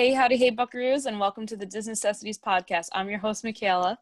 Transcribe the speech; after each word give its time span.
Hey, 0.00 0.14
howdy, 0.14 0.38
hey, 0.38 0.50
buckaroos, 0.50 1.04
and 1.04 1.20
welcome 1.20 1.44
to 1.44 1.58
the 1.58 1.66
Disney 1.66 1.90
Necessities 1.90 2.38
Podcast. 2.38 2.86
I'm 2.94 3.10
your 3.10 3.18
host, 3.18 3.44
Michaela. 3.44 3.98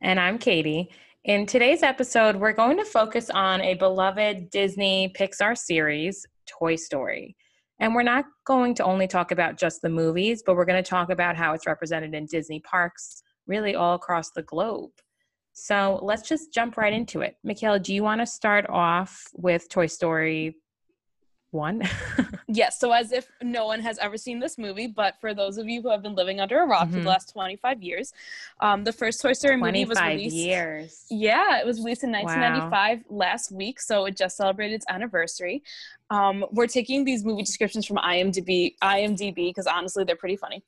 And 0.00 0.18
I'm 0.18 0.38
Katie. 0.38 0.90
In 1.24 1.44
today's 1.44 1.82
episode, 1.82 2.34
we're 2.34 2.54
going 2.54 2.78
to 2.78 2.84
focus 2.86 3.28
on 3.28 3.60
a 3.60 3.74
beloved 3.74 4.48
Disney 4.48 5.12
Pixar 5.14 5.54
series, 5.58 6.24
Toy 6.46 6.76
Story. 6.76 7.36
And 7.78 7.94
we're 7.94 8.02
not 8.02 8.24
going 8.46 8.74
to 8.76 8.84
only 8.84 9.06
talk 9.06 9.32
about 9.32 9.58
just 9.58 9.82
the 9.82 9.90
movies, 9.90 10.42
but 10.46 10.56
we're 10.56 10.64
going 10.64 10.82
to 10.82 10.90
talk 10.90 11.10
about 11.10 11.36
how 11.36 11.52
it's 11.52 11.66
represented 11.66 12.14
in 12.14 12.24
Disney 12.24 12.60
parks, 12.60 13.22
really 13.46 13.74
all 13.74 13.96
across 13.96 14.30
the 14.30 14.44
globe. 14.44 14.92
So 15.52 16.00
let's 16.00 16.26
just 16.26 16.54
jump 16.54 16.78
right 16.78 16.94
into 16.94 17.20
it. 17.20 17.36
Michaela, 17.44 17.80
do 17.80 17.94
you 17.94 18.02
want 18.02 18.22
to 18.22 18.26
start 18.26 18.64
off 18.70 19.24
with 19.34 19.68
Toy 19.68 19.88
Story 19.88 20.56
one. 21.52 21.82
yes. 22.48 22.78
So, 22.80 22.92
as 22.92 23.12
if 23.12 23.28
no 23.42 23.66
one 23.66 23.80
has 23.80 23.98
ever 23.98 24.16
seen 24.16 24.40
this 24.40 24.58
movie, 24.58 24.86
but 24.86 25.20
for 25.20 25.34
those 25.34 25.58
of 25.58 25.68
you 25.68 25.82
who 25.82 25.90
have 25.90 26.02
been 26.02 26.14
living 26.14 26.40
under 26.40 26.60
a 26.60 26.66
rock 26.66 26.84
mm-hmm. 26.84 26.90
for 26.90 26.96
the 26.96 27.00
mm-hmm. 27.00 27.08
last 27.08 27.32
25 27.32 27.82
years, 27.82 28.12
um, 28.60 28.84
the 28.84 28.92
first 28.92 29.20
Toy 29.20 29.32
Story 29.32 29.56
movie 29.56 29.84
was 29.84 30.00
released. 30.00 30.36
years. 30.36 31.04
Yeah, 31.10 31.58
it 31.58 31.66
was 31.66 31.78
released 31.78 32.04
in 32.04 32.12
1995 32.12 33.04
wow. 33.08 33.16
last 33.16 33.52
week. 33.52 33.80
So, 33.80 34.06
it 34.06 34.16
just 34.16 34.36
celebrated 34.36 34.74
its 34.74 34.86
anniversary. 34.88 35.62
Um, 36.12 36.44
we're 36.52 36.66
taking 36.66 37.06
these 37.06 37.24
movie 37.24 37.42
descriptions 37.42 37.86
from 37.86 37.96
IMDb, 37.96 38.74
IMDb 38.82 39.48
because 39.48 39.66
honestly, 39.66 40.04
they're 40.04 40.14
pretty 40.14 40.36
funny. 40.36 40.62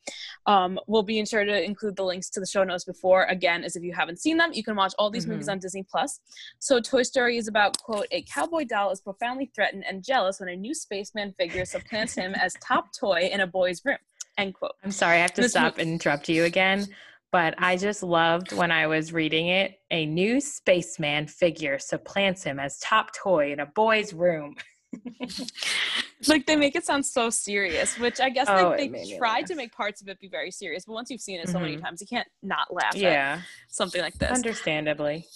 Um, 0.47 0.81
we'll 0.87 1.03
be 1.03 1.23
sure 1.27 1.45
to 1.45 1.63
include 1.63 1.97
the 1.97 2.03
links 2.03 2.31
to 2.31 2.41
the 2.41 2.47
show 2.47 2.65
notes 2.65 2.85
before. 2.85 3.25
Again, 3.25 3.63
as 3.63 3.77
if 3.77 3.83
you 3.83 3.93
haven't 3.93 4.19
seen 4.19 4.39
them, 4.39 4.55
you 4.55 4.65
can 4.65 4.75
watch 4.75 4.95
all 4.99 5.11
these 5.11 5.25
mm-hmm. 5.25 5.33
movies 5.33 5.51
on 5.51 5.59
Disney 5.59 5.83
Plus. 5.83 6.21
So, 6.61 6.81
Toy 6.81 7.03
Story 7.03 7.37
is 7.37 7.47
about 7.47 7.77
quote 7.77 8.07
a 8.11 8.23
cowboy 8.23 8.65
doll 8.65 8.91
is 8.91 9.03
profoundly 9.03 9.51
threatened 9.55 9.85
and 9.87 10.03
jealous 10.03 10.41
when 10.41 10.49
a 10.49 10.57
new 10.57 10.73
spaceman 10.73 11.35
figure 11.39 11.67
supplants 11.67 12.15
him 12.15 12.35
as 12.35 12.55
top 12.63 12.95
toy 12.99 13.29
in 13.31 13.41
a 13.41 13.47
boy's 13.47 13.85
room. 13.85 13.99
End 14.39 14.55
quote. 14.55 14.73
I'm 14.83 14.93
sorry, 14.93 15.19
I 15.19 15.21
have 15.21 15.35
to 15.35 15.43
this 15.43 15.51
stop 15.51 15.77
and 15.77 15.91
interrupt 15.91 16.31
you 16.31 16.45
again 16.45 16.87
but 17.33 17.53
I 17.59 17.77
just 17.77 18.05
loved 18.05 18.53
when 18.53 18.71
I 18.71 18.87
was 18.87 19.13
reading 19.13 19.49
it. 19.49 19.81
A 19.91 20.07
new 20.07 20.41
spaceman 20.41 21.27
figure 21.27 21.81
supplants 21.81 22.45
him 22.45 22.61
as 22.61 22.79
top 22.79 23.13
toy 23.13 23.51
in 23.51 23.59
a 23.59 23.67
boy's 23.67 24.13
room. 24.13 24.55
like 26.29 26.47
they 26.47 26.57
make 26.57 26.77
it 26.77 26.85
sound 26.85 27.05
so 27.05 27.31
serious, 27.31 27.99
which 27.99 28.21
I 28.21 28.31
guess 28.31 28.49
oh, 28.49 28.71
like, 28.71 28.93
they 28.93 29.17
tried 29.19 29.47
to 29.47 29.55
make 29.55 29.73
parts 29.73 30.03
of 30.03 30.09
it 30.09 30.21
be 30.21 30.29
very 30.29 30.51
serious, 30.51 30.85
but 30.85 30.93
once 30.93 31.11
you've 31.11 31.21
seen 31.21 31.41
it 31.41 31.49
so 31.49 31.55
mm-hmm. 31.55 31.63
many 31.63 31.77
times, 31.77 32.01
you 32.01 32.07
can't 32.07 32.29
not 32.43 32.73
laugh 32.73 32.95
yeah. 32.95 33.41
something 33.69 34.01
like 34.01 34.15
this. 34.19 34.31
Understandably. 34.31 35.27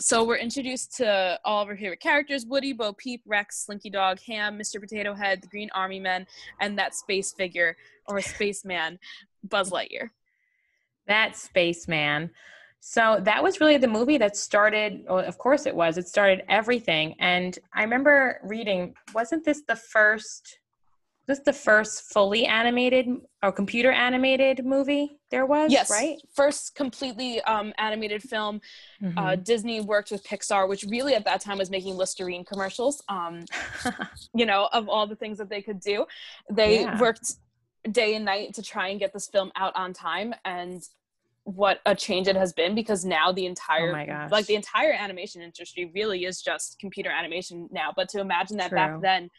So 0.00 0.24
we're 0.24 0.38
introduced 0.38 0.96
to 0.96 1.38
all 1.44 1.62
of 1.62 1.68
our 1.68 1.76
favorite 1.76 2.00
characters: 2.00 2.46
Woody, 2.46 2.72
Bo 2.72 2.92
Peep, 2.92 3.22
Rex, 3.26 3.64
Slinky 3.64 3.90
Dog, 3.90 4.18
Ham, 4.26 4.58
Mr. 4.58 4.80
Potato 4.80 5.14
Head, 5.14 5.42
the 5.42 5.46
Green 5.48 5.70
Army 5.74 6.00
Men, 6.00 6.26
and 6.60 6.78
that 6.78 6.94
space 6.94 7.32
figure 7.32 7.76
or 8.06 8.20
spaceman, 8.20 8.98
Buzz 9.44 9.70
Lightyear. 9.70 10.10
That 11.06 11.36
spaceman. 11.36 12.30
So 12.86 13.18
that 13.22 13.42
was 13.42 13.60
really 13.60 13.78
the 13.78 13.88
movie 13.88 14.18
that 14.18 14.36
started, 14.36 15.06
well, 15.08 15.20
of 15.20 15.38
course 15.38 15.64
it 15.64 15.74
was, 15.74 15.96
it 15.96 16.06
started 16.06 16.42
everything. 16.50 17.14
And 17.18 17.58
I 17.72 17.82
remember 17.82 18.40
reading, 18.44 18.92
wasn't 19.14 19.42
this 19.42 19.62
the 19.66 19.74
first, 19.74 20.58
this 21.26 21.38
the 21.38 21.54
first 21.54 22.12
fully 22.12 22.44
animated 22.44 23.08
or 23.42 23.52
computer 23.52 23.90
animated 23.90 24.66
movie 24.66 25.16
there 25.30 25.46
was? 25.46 25.72
Yes, 25.72 25.90
right? 25.90 26.18
First 26.34 26.74
completely 26.74 27.40
um, 27.44 27.72
animated 27.78 28.22
film. 28.22 28.60
Uh, 29.02 29.06
mm-hmm. 29.06 29.18
Uh, 29.18 29.36
Disney 29.36 29.80
worked 29.80 30.10
with 30.10 30.22
Pixar, 30.22 30.68
which 30.68 30.84
really 30.86 31.14
at 31.14 31.24
that 31.24 31.40
time 31.40 31.56
was 31.56 31.70
making 31.70 31.96
Listerine 31.96 32.44
commercials, 32.44 33.02
um, 33.08 33.46
you 34.34 34.44
know, 34.44 34.68
of 34.74 34.90
all 34.90 35.06
the 35.06 35.16
things 35.16 35.38
that 35.38 35.48
they 35.48 35.62
could 35.62 35.80
do. 35.80 36.04
They 36.52 36.82
yeah. 36.82 37.00
worked 37.00 37.32
day 37.90 38.14
and 38.14 38.26
night 38.26 38.52
to 38.56 38.62
try 38.62 38.88
and 38.88 39.00
get 39.00 39.14
this 39.14 39.26
film 39.26 39.52
out 39.56 39.74
on 39.74 39.94
time. 39.94 40.34
And 40.44 40.86
what 41.44 41.80
a 41.84 41.94
change 41.94 42.26
it 42.26 42.36
has 42.36 42.52
been 42.54 42.74
because 42.74 43.04
now 43.04 43.30
the 43.30 43.44
entire 43.44 43.90
oh 43.90 44.28
like 44.30 44.46
the 44.46 44.54
entire 44.54 44.92
animation 44.92 45.42
industry 45.42 45.90
really 45.94 46.24
is 46.24 46.40
just 46.40 46.78
computer 46.80 47.10
animation 47.10 47.68
now 47.70 47.92
but 47.94 48.08
to 48.08 48.18
imagine 48.18 48.56
that 48.56 48.70
True. 48.70 48.76
back 48.76 49.00
then 49.02 49.30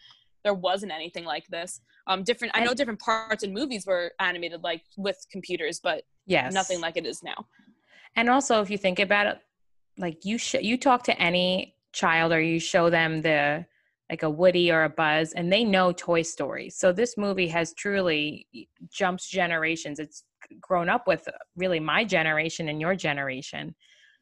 there 0.43 0.53
wasn't 0.53 0.91
anything 0.91 1.25
like 1.25 1.47
this. 1.47 1.81
Um 2.05 2.23
different 2.23 2.55
i 2.55 2.63
know 2.63 2.75
different 2.75 2.99
parts 2.99 3.43
in 3.43 3.51
movies 3.51 3.87
were 3.87 4.11
animated 4.19 4.63
like 4.63 4.83
with 4.95 5.17
computers 5.31 5.79
but 5.79 6.03
yes. 6.27 6.53
nothing 6.53 6.79
like 6.79 6.97
it 6.97 7.05
is 7.05 7.23
now. 7.23 7.47
And 8.15 8.29
also 8.29 8.61
if 8.61 8.69
you 8.69 8.77
think 8.77 8.99
about 8.99 9.25
it 9.27 9.39
like 9.97 10.23
you 10.23 10.37
sh- 10.37 10.61
you 10.61 10.77
talk 10.77 11.03
to 11.05 11.19
any 11.19 11.75
child 11.91 12.31
or 12.31 12.41
you 12.41 12.59
show 12.59 12.91
them 12.91 13.23
the 13.23 13.65
like 14.09 14.23
a 14.23 14.29
Woody 14.29 14.71
or 14.71 14.83
a 14.83 14.89
Buzz, 14.89 15.33
and 15.33 15.51
they 15.51 15.63
know 15.63 15.91
Toy 15.91 16.21
Story. 16.21 16.69
So 16.69 16.91
this 16.91 17.17
movie 17.17 17.47
has 17.47 17.73
truly 17.73 18.47
jumps 18.91 19.27
generations. 19.27 19.99
It's 19.99 20.23
grown 20.61 20.89
up 20.89 21.07
with 21.07 21.27
uh, 21.27 21.31
really 21.55 21.79
my 21.79 22.03
generation 22.03 22.69
and 22.69 22.79
your 22.79 22.95
generation. 22.95 23.73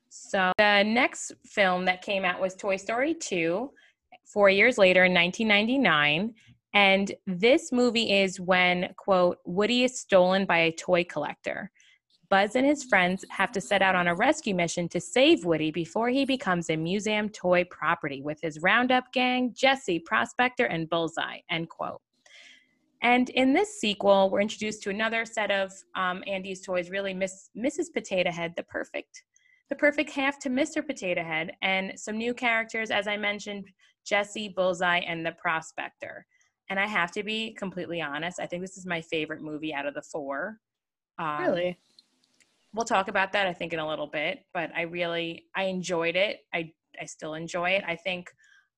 So 0.09 0.51
the 0.57 0.83
next 0.83 1.33
film 1.45 1.85
that 1.85 2.01
came 2.01 2.23
out 2.23 2.39
was 2.39 2.55
Toy 2.55 2.77
Story 2.77 3.13
2, 3.13 3.69
four 4.25 4.49
years 4.49 4.77
later 4.77 5.05
in 5.05 5.13
1999. 5.13 6.33
And 6.75 7.11
this 7.27 7.71
movie 7.71 8.11
is 8.21 8.39
when, 8.39 8.93
quote, 8.97 9.37
Woody 9.45 9.83
is 9.83 9.99
stolen 9.99 10.45
by 10.45 10.59
a 10.59 10.71
toy 10.71 11.03
collector. 11.03 11.71
Buzz 12.33 12.55
and 12.55 12.65
his 12.65 12.83
friends 12.83 13.23
have 13.29 13.51
to 13.51 13.61
set 13.61 13.83
out 13.83 13.93
on 13.93 14.07
a 14.07 14.15
rescue 14.15 14.55
mission 14.55 14.89
to 14.89 14.99
save 14.99 15.45
Woody 15.45 15.69
before 15.69 16.09
he 16.09 16.25
becomes 16.25 16.71
a 16.71 16.75
museum 16.75 17.29
toy 17.29 17.63
property 17.65 18.23
with 18.23 18.39
his 18.41 18.59
Roundup 18.63 19.13
gang, 19.13 19.53
Jessie, 19.55 19.99
Prospector, 19.99 20.65
and 20.65 20.89
Bullseye, 20.89 21.41
end 21.51 21.69
quote. 21.69 22.01
And 23.03 23.29
in 23.29 23.53
this 23.53 23.79
sequel, 23.79 24.31
we're 24.31 24.41
introduced 24.41 24.81
to 24.81 24.89
another 24.89 25.25
set 25.25 25.51
of 25.51 25.71
um, 25.93 26.23
Andy's 26.25 26.61
toys, 26.61 26.89
really 26.89 27.13
Miss, 27.13 27.51
Mrs. 27.55 27.93
Potato 27.93 28.31
Head, 28.31 28.55
the 28.57 28.63
perfect, 28.63 29.21
the 29.69 29.75
perfect 29.75 30.09
half 30.09 30.39
to 30.39 30.49
Mr. 30.49 30.83
Potato 30.83 31.21
Head, 31.21 31.51
and 31.61 31.91
some 31.99 32.17
new 32.17 32.33
characters, 32.33 32.89
as 32.89 33.07
I 33.07 33.15
mentioned, 33.15 33.65
Jessie, 34.07 34.49
Bullseye, 34.49 35.01
and 35.01 35.23
the 35.23 35.33
Prospector. 35.33 36.25
And 36.71 36.79
I 36.79 36.87
have 36.87 37.11
to 37.11 37.21
be 37.21 37.53
completely 37.53 38.01
honest, 38.01 38.39
I 38.39 38.47
think 38.47 38.63
this 38.63 38.75
is 38.75 38.87
my 38.87 39.01
favorite 39.01 39.43
movie 39.43 39.71
out 39.71 39.85
of 39.85 39.93
the 39.93 40.01
four. 40.01 40.57
Um, 41.19 41.43
really? 41.43 41.77
We'll 42.73 42.85
talk 42.85 43.07
about 43.07 43.33
that, 43.33 43.47
I 43.47 43.53
think, 43.53 43.73
in 43.73 43.79
a 43.79 43.87
little 43.87 44.07
bit. 44.07 44.39
But 44.53 44.71
I 44.75 44.83
really, 44.83 45.45
I 45.55 45.63
enjoyed 45.63 46.15
it. 46.15 46.39
I, 46.53 46.71
I 46.99 47.05
still 47.05 47.33
enjoy 47.35 47.71
it. 47.71 47.83
I 47.87 47.95
think 47.95 48.31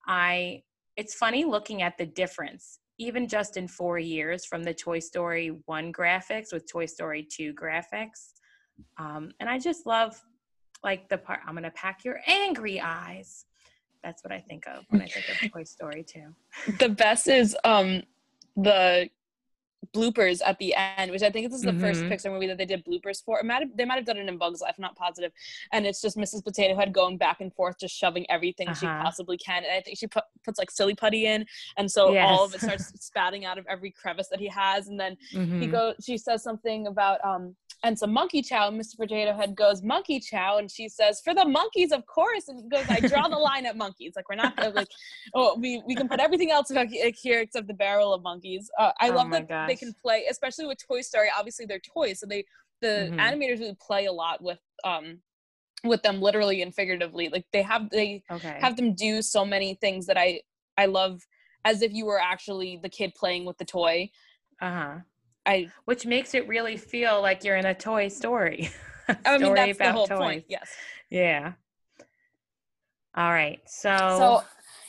I, 0.07 0.63
it's 0.97 1.15
funny 1.15 1.45
looking 1.45 1.81
at 1.81 1.97
the 1.97 2.05
difference 2.05 2.79
even 2.97 3.27
just 3.27 3.57
in 3.57 3.67
four 3.67 3.99
years 3.99 4.45
from 4.45 4.63
the 4.63 4.73
Toy 4.73 4.99
Story 4.99 5.59
1 5.65 5.91
graphics 5.91 6.53
with 6.53 6.69
Toy 6.71 6.85
Story 6.85 7.27
2 7.29 7.53
graphics. 7.53 8.33
Um, 8.97 9.31
and 9.39 9.49
I 9.49 9.59
just 9.59 9.85
love 9.85 10.21
like 10.83 11.09
the 11.09 11.17
part, 11.17 11.39
I'm 11.45 11.55
going 11.55 11.63
to 11.63 11.71
pack 11.71 12.05
your 12.05 12.19
angry 12.27 12.79
eyes. 12.79 13.45
That's 14.03 14.23
what 14.23 14.31
I 14.31 14.39
think 14.39 14.65
of 14.67 14.85
when 14.89 15.01
I 15.01 15.07
think 15.07 15.25
of 15.29 15.51
Toy 15.51 15.63
Story 15.63 16.05
2. 16.07 16.75
The 16.79 16.89
best 16.89 17.27
is 17.27 17.57
um, 17.63 18.03
the 18.55 19.09
bloopers 19.93 20.41
at 20.45 20.57
the 20.59 20.73
end, 20.75 21.11
which 21.11 21.21
I 21.21 21.29
think 21.29 21.49
this 21.49 21.59
is 21.59 21.65
the 21.65 21.71
mm-hmm. 21.71 21.81
first 21.81 22.01
Pixar 22.03 22.31
movie 22.31 22.47
that 22.47 22.57
they 22.57 22.65
did 22.65 22.85
bloopers 22.85 23.23
for. 23.23 23.39
It 23.39 23.45
might 23.45 23.61
have, 23.61 23.69
they 23.75 23.85
might 23.85 23.95
have 23.95 24.05
done 24.05 24.17
it 24.17 24.27
in 24.27 24.37
Bugs 24.37 24.61
Life, 24.61 24.75
not 24.77 24.95
positive. 24.95 25.31
And 25.71 25.85
it's 25.85 26.01
just 26.01 26.17
Mrs. 26.17 26.43
Potato 26.43 26.75
Head 26.75 26.93
going 26.93 27.17
back 27.17 27.41
and 27.41 27.53
forth, 27.53 27.79
just 27.79 27.95
shoving 27.95 28.29
everything 28.29 28.67
uh-huh. 28.67 28.79
she 28.79 28.85
possibly 28.85 29.37
can. 29.37 29.63
And 29.63 29.73
I 29.73 29.81
think 29.81 29.97
she 29.97 30.07
put, 30.07 30.23
puts 30.43 30.59
like 30.59 30.71
silly 30.71 30.95
putty 30.95 31.25
in, 31.27 31.45
and 31.77 31.89
so 31.89 32.11
yes. 32.13 32.25
all 32.27 32.45
of 32.45 32.53
it 32.53 32.61
starts 32.61 32.91
spatting 33.05 33.45
out 33.45 33.57
of 33.57 33.65
every 33.67 33.91
crevice 33.91 34.27
that 34.29 34.39
he 34.39 34.47
has. 34.47 34.87
And 34.87 34.99
then 34.99 35.17
mm-hmm. 35.33 35.61
he 35.61 35.67
goes, 35.67 35.95
she 36.03 36.17
says 36.17 36.43
something 36.43 36.87
about 36.87 37.23
um 37.25 37.55
and 37.83 37.97
some 37.97 38.11
monkey 38.11 38.41
chow. 38.41 38.67
And 38.67 38.79
Mr. 38.79 38.97
Potato 38.97 39.33
Head 39.33 39.55
goes, 39.55 39.81
monkey 39.81 40.19
chow. 40.19 40.57
And 40.57 40.69
she 40.69 40.89
says, 40.89 41.21
for 41.23 41.33
the 41.33 41.45
monkeys, 41.45 41.91
of 41.91 42.05
course. 42.05 42.47
And 42.47 42.59
he 42.61 42.69
goes, 42.69 42.85
I 42.89 42.99
draw 42.99 43.27
the 43.27 43.37
line 43.37 43.65
at 43.65 43.77
monkeys. 43.77 44.13
Like, 44.15 44.29
we're 44.29 44.35
not 44.35 44.57
like, 44.75 44.87
oh, 45.33 45.57
we, 45.59 45.81
we 45.87 45.95
can 45.95 46.07
put 46.07 46.19
everything 46.19 46.51
else 46.51 46.71
here 47.15 47.39
except 47.39 47.67
the 47.67 47.73
barrel 47.73 48.13
of 48.13 48.23
monkeys. 48.23 48.69
Uh, 48.79 48.91
I 48.99 49.09
oh 49.09 49.15
love 49.15 49.31
that 49.31 49.47
gosh. 49.47 49.67
they 49.67 49.75
can 49.75 49.93
play, 49.93 50.25
especially 50.29 50.65
with 50.65 50.77
Toy 50.85 51.01
Story. 51.01 51.27
Obviously, 51.37 51.65
they're 51.65 51.79
toys. 51.79 52.19
So 52.19 52.25
they, 52.25 52.45
the 52.81 53.09
mm-hmm. 53.11 53.19
animators 53.19 53.59
really 53.59 53.77
play 53.79 54.05
a 54.05 54.11
lot 54.11 54.41
with, 54.41 54.59
um, 54.83 55.19
with 55.83 56.01
them 56.01 56.21
literally 56.21 56.61
and 56.61 56.73
figuratively. 56.73 57.29
Like 57.29 57.45
they 57.53 57.61
have, 57.61 57.89
they 57.89 58.23
okay. 58.31 58.57
have 58.59 58.75
them 58.75 58.95
do 58.95 59.21
so 59.21 59.45
many 59.45 59.75
things 59.75 60.05
that 60.07 60.17
I, 60.17 60.41
I 60.77 60.87
love 60.87 61.21
as 61.63 61.81
if 61.81 61.93
you 61.93 62.05
were 62.05 62.19
actually 62.19 62.79
the 62.81 62.89
kid 62.89 63.13
playing 63.15 63.45
with 63.45 63.57
the 63.57 63.65
toy. 63.65 64.09
Uh 64.61 64.71
huh 64.71 64.95
I 65.45 65.69
which 65.85 66.05
makes 66.05 66.33
it 66.33 66.47
really 66.47 66.77
feel 66.77 67.21
like 67.21 67.43
you're 67.43 67.57
in 67.57 67.65
a 67.65 67.73
toy 67.75 68.07
story. 68.07 68.69
story 69.09 69.17
I 69.25 69.37
mean 69.37 69.53
that's 69.53 69.77
the 69.77 69.91
whole 69.91 70.07
toys. 70.07 70.17
point. 70.17 70.45
Yes. 70.47 70.69
Yeah. 71.09 71.53
All 73.15 73.31
right. 73.31 73.59
So 73.65 73.89
So 74.17 74.43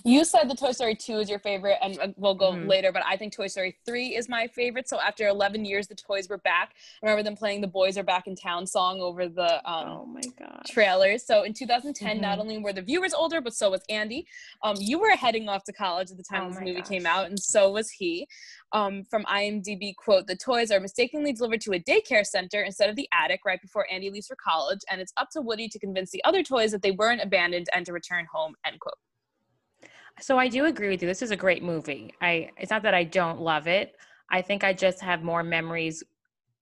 You 0.07 0.25
said 0.25 0.49
the 0.49 0.55
Toy 0.55 0.71
Story 0.71 0.95
2 0.95 1.19
is 1.19 1.29
your 1.29 1.41
favorite, 1.41 1.79
and 1.83 2.15
we'll 2.17 2.37
go 2.37 2.53
mm-hmm. 2.53 2.69
later, 2.69 2.93
but 2.93 3.03
I 3.05 3.17
think 3.17 3.35
Toy 3.35 3.49
Story 3.49 3.77
3 3.85 4.15
is 4.15 4.29
my 4.29 4.47
favorite. 4.47 4.89
So 4.89 5.01
after 5.01 5.27
11 5.27 5.65
years, 5.65 5.89
the 5.89 5.97
toys 5.97 6.29
were 6.29 6.39
back. 6.39 6.75
I 7.03 7.07
remember 7.07 7.25
them 7.25 7.35
playing 7.35 7.61
the 7.61 7.67
Boys 7.67 7.99
Are 7.99 8.05
Back 8.05 8.29
in 8.29 8.37
Town 8.37 8.69
song 8.69 9.01
over 9.01 9.27
the 9.27 9.57
um, 9.69 9.89
oh 9.89 10.07
my 10.07 10.21
god 10.39 10.63
trailers. 10.69 11.27
So 11.27 11.43
in 11.43 11.53
2010, 11.53 12.09
mm-hmm. 12.09 12.23
not 12.23 12.39
only 12.39 12.59
were 12.59 12.73
the 12.73 12.83
viewers 12.83 13.15
older, 13.15 13.41
but 13.41 13.53
so 13.53 13.71
was 13.71 13.83
Andy. 13.89 14.29
Um, 14.63 14.77
you 14.79 15.01
were 15.01 15.11
heading 15.17 15.49
off 15.49 15.65
to 15.65 15.73
college 15.73 16.13
at 16.13 16.17
the 16.17 16.23
time 16.23 16.45
oh 16.45 16.51
this 16.51 16.61
movie 16.61 16.75
gosh. 16.75 16.89
came 16.89 17.05
out, 17.05 17.27
and 17.27 17.37
so 17.37 17.73
was 17.73 17.91
he. 17.91 18.29
Um, 18.71 19.03
from 19.11 19.25
IMDb, 19.25 19.97
quote, 19.97 20.29
the 20.29 20.37
toys 20.37 20.71
are 20.71 20.79
mistakenly 20.79 21.33
delivered 21.33 21.63
to 21.63 21.73
a 21.73 21.81
daycare 21.81 22.25
center 22.25 22.63
instead 22.63 22.89
of 22.89 22.95
the 22.95 23.09
attic 23.13 23.41
right 23.45 23.61
before 23.61 23.89
Andy 23.91 24.11
leaves 24.11 24.29
for 24.29 24.37
college, 24.37 24.81
and 24.89 25.01
it's 25.01 25.13
up 25.17 25.31
to 25.31 25.41
Woody 25.41 25.69
to 25.69 25.81
convince 25.81 26.13
the 26.13 26.23
other 26.23 26.45
toys 26.45 26.71
that 26.71 26.83
they 26.83 26.93
weren't 26.93 27.23
abandoned 27.23 27.67
and 27.75 27.85
to 27.87 27.93
return 27.93 28.25
home, 28.33 28.55
end 28.65 28.79
quote. 28.79 28.95
So 30.21 30.39
I 30.39 30.49
do 30.49 30.65
agree 30.65 30.89
with 30.89 31.03
you. 31.03 31.09
This 31.09 31.23
is 31.23 31.31
a 31.31 31.37
great 31.37 31.63
movie. 31.63 32.15
I 32.21 32.51
it's 32.57 32.71
not 32.71 32.83
that 32.83 32.95
I 32.95 33.05
don't 33.05 33.41
love 33.41 33.67
it. 33.67 33.97
I 34.31 34.43
think 34.43 34.65
I 34.65 34.73
just 34.73 35.01
have 35.01 35.23
more 35.23 35.43
memories 35.43 36.03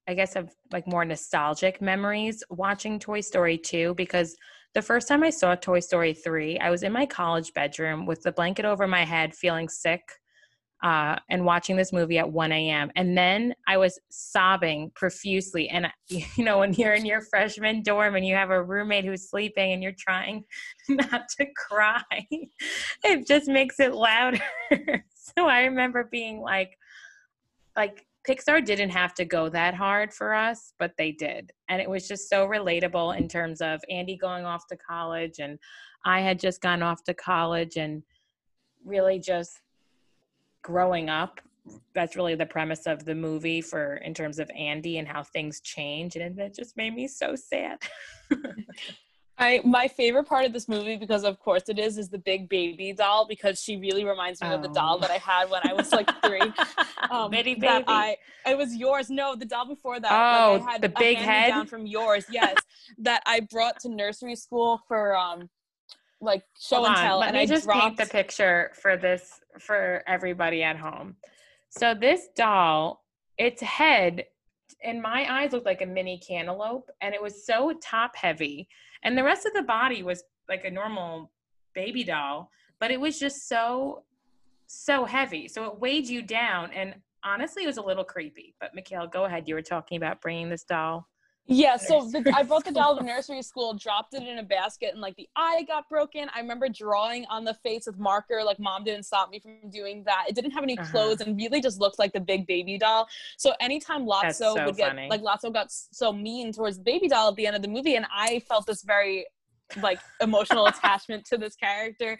I 0.06 0.14
guess 0.14 0.36
of 0.36 0.54
like 0.70 0.86
more 0.86 1.04
nostalgic 1.04 1.80
memories 1.80 2.42
watching 2.50 2.98
Toy 2.98 3.20
Story 3.20 3.56
2 3.56 3.94
because 3.94 4.36
the 4.74 4.82
first 4.82 5.08
time 5.08 5.22
I 5.22 5.30
saw 5.30 5.54
Toy 5.54 5.80
Story 5.80 6.12
3, 6.12 6.58
I 6.58 6.70
was 6.70 6.82
in 6.82 6.92
my 6.92 7.06
college 7.06 7.54
bedroom 7.54 8.04
with 8.06 8.22
the 8.22 8.32
blanket 8.32 8.64
over 8.64 8.86
my 8.86 9.04
head 9.04 9.34
feeling 9.34 9.68
sick 9.68 10.02
uh, 10.84 11.16
and 11.30 11.46
watching 11.46 11.76
this 11.76 11.94
movie 11.94 12.18
at 12.18 12.30
1 12.30 12.52
a.m. 12.52 12.92
And 12.94 13.16
then 13.16 13.54
I 13.66 13.78
was 13.78 13.98
sobbing 14.10 14.92
profusely. 14.94 15.70
And, 15.70 15.88
you 16.08 16.44
know, 16.44 16.58
when 16.58 16.74
you're 16.74 16.92
in 16.92 17.06
your 17.06 17.22
freshman 17.22 17.82
dorm 17.82 18.16
and 18.16 18.26
you 18.26 18.34
have 18.34 18.50
a 18.50 18.62
roommate 18.62 19.06
who's 19.06 19.30
sleeping 19.30 19.72
and 19.72 19.82
you're 19.82 19.94
trying 19.98 20.44
not 20.88 21.22
to 21.38 21.46
cry, 21.56 22.02
it 23.02 23.26
just 23.26 23.48
makes 23.48 23.80
it 23.80 23.94
louder. 23.94 24.38
so 25.14 25.48
I 25.48 25.62
remember 25.62 26.06
being 26.12 26.40
like, 26.40 26.76
like, 27.74 28.06
Pixar 28.28 28.64
didn't 28.64 28.90
have 28.90 29.12
to 29.14 29.26
go 29.26 29.50
that 29.50 29.74
hard 29.74 30.12
for 30.12 30.32
us, 30.32 30.72
but 30.78 30.92
they 30.96 31.12
did. 31.12 31.50
And 31.68 31.82
it 31.82 31.90
was 31.90 32.08
just 32.08 32.30
so 32.30 32.46
relatable 32.46 33.18
in 33.18 33.28
terms 33.28 33.60
of 33.60 33.80
Andy 33.90 34.16
going 34.16 34.46
off 34.46 34.66
to 34.68 34.78
college 34.78 35.40
and 35.40 35.58
I 36.06 36.20
had 36.20 36.38
just 36.38 36.62
gone 36.62 36.82
off 36.82 37.04
to 37.04 37.12
college 37.12 37.76
and 37.76 38.02
really 38.82 39.18
just 39.18 39.60
growing 40.64 41.08
up 41.08 41.40
that's 41.94 42.16
really 42.16 42.34
the 42.34 42.46
premise 42.46 42.86
of 42.86 43.04
the 43.04 43.14
movie 43.14 43.60
for 43.60 43.96
in 43.96 44.12
terms 44.12 44.38
of 44.38 44.50
Andy 44.50 44.98
and 44.98 45.08
how 45.08 45.22
things 45.22 45.60
change 45.60 46.16
and 46.16 46.38
it 46.38 46.54
just 46.54 46.76
made 46.76 46.94
me 46.94 47.08
so 47.08 47.36
sad. 47.36 47.78
I 49.36 49.60
my 49.64 49.88
favorite 49.88 50.28
part 50.28 50.44
of 50.44 50.52
this 50.52 50.68
movie 50.68 50.96
because 50.96 51.24
of 51.24 51.40
course 51.40 51.64
it 51.68 51.78
is 51.78 51.98
is 51.98 52.08
the 52.08 52.18
big 52.18 52.48
baby 52.48 52.92
doll 52.92 53.26
because 53.26 53.60
she 53.60 53.76
really 53.76 54.04
reminds 54.04 54.40
me 54.40 54.48
oh. 54.48 54.54
of 54.54 54.62
the 54.62 54.68
doll 54.68 54.98
that 55.00 55.10
I 55.10 55.16
had 55.16 55.50
when 55.50 55.60
I 55.64 55.72
was 55.72 55.90
like 55.92 56.08
3. 56.24 56.40
Um 57.10 57.30
Bitty 57.30 57.56
baby. 57.56 57.84
I 57.86 58.16
it 58.46 58.56
was 58.56 58.74
yours. 58.74 59.10
No, 59.10 59.34
the 59.34 59.44
doll 59.44 59.66
before 59.66 60.00
that. 60.00 60.12
Oh, 60.12 60.64
like 60.64 60.80
the 60.80 60.88
big 60.88 61.18
head 61.18 61.48
down 61.48 61.66
from 61.66 61.86
yours. 61.86 62.24
Yes. 62.30 62.56
that 62.98 63.22
I 63.26 63.40
brought 63.40 63.80
to 63.80 63.88
nursery 63.88 64.36
school 64.36 64.80
for 64.88 65.16
um 65.16 65.48
like 66.20 66.44
show 66.58 66.76
Hold 66.76 66.88
and 66.88 66.96
tell. 66.96 67.18
Let 67.18 67.28
and 67.28 67.36
me 67.36 67.42
I 67.42 67.46
just 67.46 67.64
dropped... 67.64 67.80
paint 67.80 67.96
the 67.96 68.06
picture 68.06 68.72
for 68.74 68.96
this 68.96 69.40
for 69.58 70.02
everybody 70.06 70.62
at 70.62 70.76
home. 70.76 71.16
So 71.68 71.94
this 71.94 72.28
doll, 72.36 73.04
its 73.36 73.60
head 73.60 74.24
in 74.82 75.00
my 75.00 75.26
eyes 75.28 75.52
looked 75.52 75.66
like 75.66 75.82
a 75.82 75.86
mini 75.86 76.18
cantaloupe 76.18 76.90
and 77.00 77.14
it 77.14 77.22
was 77.22 77.44
so 77.44 77.72
top 77.82 78.14
heavy 78.14 78.68
and 79.02 79.16
the 79.16 79.24
rest 79.24 79.46
of 79.46 79.52
the 79.54 79.62
body 79.62 80.02
was 80.02 80.22
like 80.48 80.64
a 80.64 80.70
normal 80.70 81.30
baby 81.74 82.04
doll 82.04 82.50
but 82.80 82.90
it 82.90 83.00
was 83.00 83.18
just 83.18 83.48
so 83.48 84.02
so 84.66 85.04
heavy 85.04 85.48
so 85.48 85.64
it 85.64 85.78
weighed 85.80 86.06
you 86.06 86.22
down 86.22 86.70
and 86.72 86.94
honestly 87.24 87.64
it 87.64 87.66
was 87.66 87.76
a 87.76 87.82
little 87.82 88.04
creepy 88.04 88.54
but 88.60 88.74
Michaela 88.74 89.08
go 89.08 89.24
ahead 89.24 89.48
you 89.48 89.54
were 89.54 89.62
talking 89.62 89.96
about 89.96 90.20
bringing 90.20 90.48
this 90.48 90.64
doll 90.64 91.08
yeah, 91.46 91.76
so 91.76 92.08
the, 92.10 92.32
I 92.34 92.42
brought 92.42 92.64
the 92.64 92.72
doll 92.72 92.96
to 92.96 93.04
nursery 93.04 93.42
school, 93.42 93.74
dropped 93.74 94.14
it 94.14 94.22
in 94.22 94.38
a 94.38 94.42
basket, 94.42 94.90
and 94.92 95.00
like 95.00 95.14
the 95.16 95.28
eye 95.36 95.64
got 95.68 95.88
broken. 95.90 96.28
I 96.34 96.40
remember 96.40 96.68
drawing 96.68 97.26
on 97.26 97.44
the 97.44 97.54
face 97.54 97.86
with 97.86 97.98
marker. 97.98 98.42
Like 98.42 98.58
mom 98.58 98.84
didn't 98.84 99.04
stop 99.04 99.30
me 99.30 99.40
from 99.40 99.70
doing 99.70 100.04
that. 100.04 100.24
It 100.28 100.34
didn't 100.34 100.52
have 100.52 100.62
any 100.62 100.78
uh-huh. 100.78 100.90
clothes 100.90 101.20
and 101.20 101.36
really 101.36 101.60
just 101.60 101.80
looked 101.80 101.98
like 101.98 102.12
the 102.14 102.20
big 102.20 102.46
baby 102.46 102.78
doll. 102.78 103.08
So 103.36 103.52
anytime 103.60 104.06
Lotso 104.06 104.54
so 104.54 104.64
would 104.64 104.76
get 104.76 104.90
funny. 104.90 105.08
like 105.08 105.20
Lotso 105.20 105.52
got 105.52 105.70
so 105.70 106.12
mean 106.12 106.52
towards 106.52 106.78
the 106.78 106.84
baby 106.84 107.08
doll 107.08 107.28
at 107.28 107.36
the 107.36 107.46
end 107.46 107.56
of 107.56 107.62
the 107.62 107.68
movie, 107.68 107.96
and 107.96 108.06
I 108.14 108.40
felt 108.48 108.66
this 108.66 108.82
very 108.82 109.26
like 109.82 110.00
emotional 110.22 110.66
attachment 110.66 111.26
to 111.26 111.36
this 111.36 111.56
character. 111.56 112.18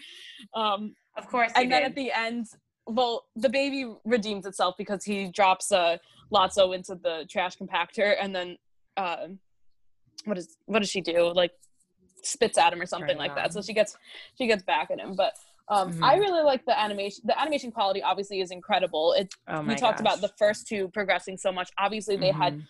Um, 0.52 0.94
of 1.16 1.28
course, 1.28 1.50
and 1.56 1.72
then 1.72 1.82
did. 1.82 1.90
at 1.90 1.94
the 1.94 2.12
end, 2.12 2.46
well, 2.86 3.24
the 3.36 3.48
baby 3.48 3.90
redeems 4.04 4.44
itself 4.44 4.74
because 4.76 5.04
he 5.04 5.28
drops 5.28 5.72
a 5.72 5.78
uh, 5.78 5.96
Lotso 6.32 6.74
into 6.74 6.94
the 6.94 7.26
trash 7.28 7.56
compactor, 7.56 8.16
and 8.20 8.34
then 8.34 8.58
uh, 8.96 9.28
what 10.24 10.38
is 10.38 10.56
what 10.66 10.80
does 10.80 10.90
she 10.90 11.00
do? 11.00 11.32
Like 11.32 11.52
spits 12.22 12.58
at 12.58 12.72
him 12.72 12.80
or 12.80 12.86
something 12.86 13.16
like 13.16 13.34
that. 13.34 13.52
So 13.52 13.62
she 13.62 13.72
gets 13.72 13.96
she 14.36 14.46
gets 14.46 14.62
back 14.62 14.90
at 14.90 14.98
him. 14.98 15.14
But 15.14 15.34
um, 15.68 15.92
mm-hmm. 15.92 16.04
I 16.04 16.16
really 16.16 16.42
like 16.42 16.64
the 16.64 16.78
animation. 16.78 17.22
The 17.24 17.40
animation 17.40 17.70
quality 17.70 18.02
obviously 18.02 18.40
is 18.40 18.50
incredible. 18.50 19.12
It 19.12 19.34
oh 19.48 19.62
we 19.62 19.74
talked 19.74 19.98
gosh. 19.98 20.00
about 20.00 20.20
the 20.20 20.32
first 20.38 20.66
two 20.66 20.88
progressing 20.88 21.36
so 21.36 21.52
much. 21.52 21.70
Obviously 21.78 22.16
they 22.16 22.30
mm-hmm. 22.30 22.42
had 22.42 22.62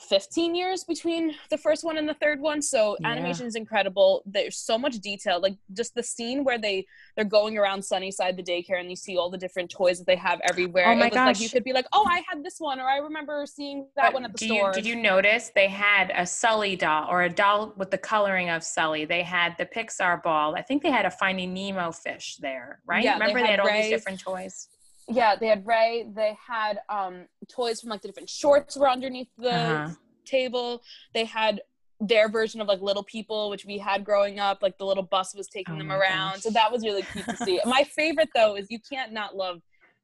15 0.00 0.54
years 0.54 0.84
between 0.84 1.34
the 1.50 1.58
first 1.58 1.84
one 1.84 1.98
and 1.98 2.08
the 2.08 2.14
third 2.14 2.40
one 2.40 2.62
so 2.62 2.96
yeah. 3.00 3.08
animation 3.08 3.46
is 3.46 3.54
incredible. 3.54 4.22
There's 4.26 4.56
so 4.56 4.78
much 4.78 4.98
detail 4.98 5.40
like 5.40 5.56
just 5.72 5.94
the 5.94 6.02
scene 6.02 6.44
where 6.44 6.58
they 6.58 6.86
they're 7.16 7.24
going 7.24 7.58
around 7.58 7.84
sunnyside 7.84 8.36
the 8.36 8.42
daycare 8.42 8.80
and 8.80 8.88
you 8.88 8.96
see 8.96 9.16
all 9.16 9.30
the 9.30 9.38
different 9.38 9.70
toys 9.70 9.98
that 9.98 10.06
they 10.06 10.16
have 10.16 10.40
everywhere. 10.48 10.86
Oh 10.86 10.94
my 10.94 11.06
it 11.06 11.10
was 11.10 11.14
gosh. 11.14 11.26
like 11.26 11.40
you 11.40 11.48
could 11.48 11.64
be 11.64 11.72
like 11.72 11.86
oh 11.92 12.04
i 12.08 12.22
had 12.28 12.42
this 12.44 12.56
one 12.58 12.80
or 12.80 12.88
i 12.88 12.98
remember 12.98 13.44
seeing 13.46 13.86
that 13.96 14.06
but 14.06 14.14
one 14.14 14.24
at 14.24 14.32
the 14.36 14.46
store 14.46 14.68
you, 14.68 14.72
did 14.72 14.86
you 14.86 14.96
notice 14.96 15.50
they 15.54 15.68
had 15.68 16.12
a 16.16 16.26
sully 16.26 16.76
doll 16.76 17.08
or 17.10 17.22
a 17.22 17.30
doll 17.30 17.74
with 17.76 17.90
the 17.90 17.98
coloring 17.98 18.50
of 18.50 18.62
sully? 18.62 19.04
They 19.04 19.22
had 19.22 19.56
the 19.58 19.66
pixar 19.66 20.22
ball. 20.22 20.54
I 20.54 20.62
think 20.62 20.82
they 20.82 20.90
had 20.90 21.06
a 21.06 21.10
finding 21.10 21.52
nemo 21.54 21.92
fish 21.92 22.36
there 22.40 22.80
right? 22.86 23.04
Yeah, 23.04 23.14
remember 23.14 23.40
they 23.40 23.40
had, 23.40 23.46
they 23.46 23.50
had 23.50 23.60
all 23.60 23.82
these 23.82 23.90
different 23.90 24.20
toys 24.20 24.68
yeah, 25.10 25.36
they 25.36 25.48
had 25.48 25.66
Ray. 25.66 26.06
They 26.14 26.36
had 26.46 26.80
um, 26.88 27.26
toys 27.48 27.80
from 27.80 27.90
like 27.90 28.02
the 28.02 28.08
different 28.08 28.28
shorts 28.28 28.76
were 28.76 28.88
underneath 28.88 29.28
the 29.36 29.54
uh-huh. 29.54 29.94
table. 30.24 30.82
They 31.14 31.24
had 31.24 31.60
their 32.00 32.28
version 32.28 32.60
of 32.60 32.68
like 32.68 32.80
little 32.80 33.02
people, 33.02 33.50
which 33.50 33.66
we 33.66 33.78
had 33.78 34.04
growing 34.04 34.38
up. 34.38 34.62
Like 34.62 34.78
the 34.78 34.86
little 34.86 35.02
bus 35.02 35.34
was 35.34 35.48
taking 35.48 35.74
oh 35.74 35.78
them 35.78 35.92
around. 35.92 36.34
Gosh. 36.34 36.42
So 36.42 36.50
that 36.50 36.72
was 36.72 36.82
really 36.82 37.02
cute 37.02 37.26
to 37.26 37.36
see. 37.36 37.60
my 37.66 37.84
favorite 37.84 38.30
though 38.34 38.56
is 38.56 38.70
you 38.70 38.78
can't 38.90 39.12
not 39.12 39.36
love 39.36 39.60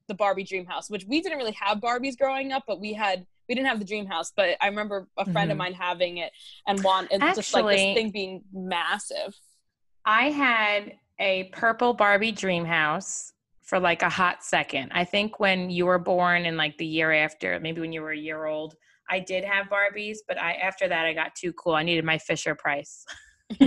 the 0.08 0.14
Barbie 0.14 0.44
Dream 0.44 0.66
House, 0.66 0.90
which 0.90 1.04
we 1.06 1.20
didn't 1.20 1.38
really 1.38 1.56
have 1.60 1.78
Barbies 1.78 2.16
growing 2.16 2.52
up, 2.52 2.64
but 2.66 2.80
we 2.80 2.92
had 2.92 3.26
we 3.48 3.54
didn't 3.54 3.68
have 3.68 3.78
the 3.78 3.84
Dream 3.84 4.06
House, 4.06 4.32
but 4.34 4.56
I 4.60 4.66
remember 4.66 5.08
a 5.16 5.24
friend 5.24 5.36
mm-hmm. 5.36 5.50
of 5.52 5.56
mine 5.56 5.72
having 5.72 6.18
it 6.18 6.32
and 6.66 6.82
want 6.82 7.08
and 7.12 7.22
Actually, 7.22 7.42
just 7.42 7.54
like 7.54 7.66
this 7.66 7.94
thing 7.94 8.10
being 8.10 8.42
massive. 8.52 9.38
I 10.04 10.30
had 10.30 10.94
a 11.18 11.44
purple 11.52 11.94
Barbie 11.94 12.32
Dream 12.32 12.64
House 12.64 13.32
for 13.66 13.78
like 13.80 14.02
a 14.02 14.08
hot 14.08 14.42
second. 14.42 14.90
I 14.94 15.04
think 15.04 15.38
when 15.38 15.68
you 15.70 15.84
were 15.86 15.98
born 15.98 16.46
and 16.46 16.56
like 16.56 16.78
the 16.78 16.86
year 16.86 17.12
after, 17.12 17.60
maybe 17.60 17.80
when 17.80 17.92
you 17.92 18.00
were 18.00 18.12
a 18.12 18.16
year 18.16 18.46
old, 18.46 18.76
I 19.10 19.18
did 19.20 19.44
have 19.44 19.66
Barbies, 19.66 20.18
but 20.26 20.38
I 20.38 20.54
after 20.54 20.88
that 20.88 21.04
I 21.04 21.12
got 21.12 21.34
too 21.34 21.52
cool. 21.52 21.74
I 21.74 21.82
needed 21.82 22.04
my 22.04 22.16
Fisher 22.18 22.54
Price. 22.54 23.04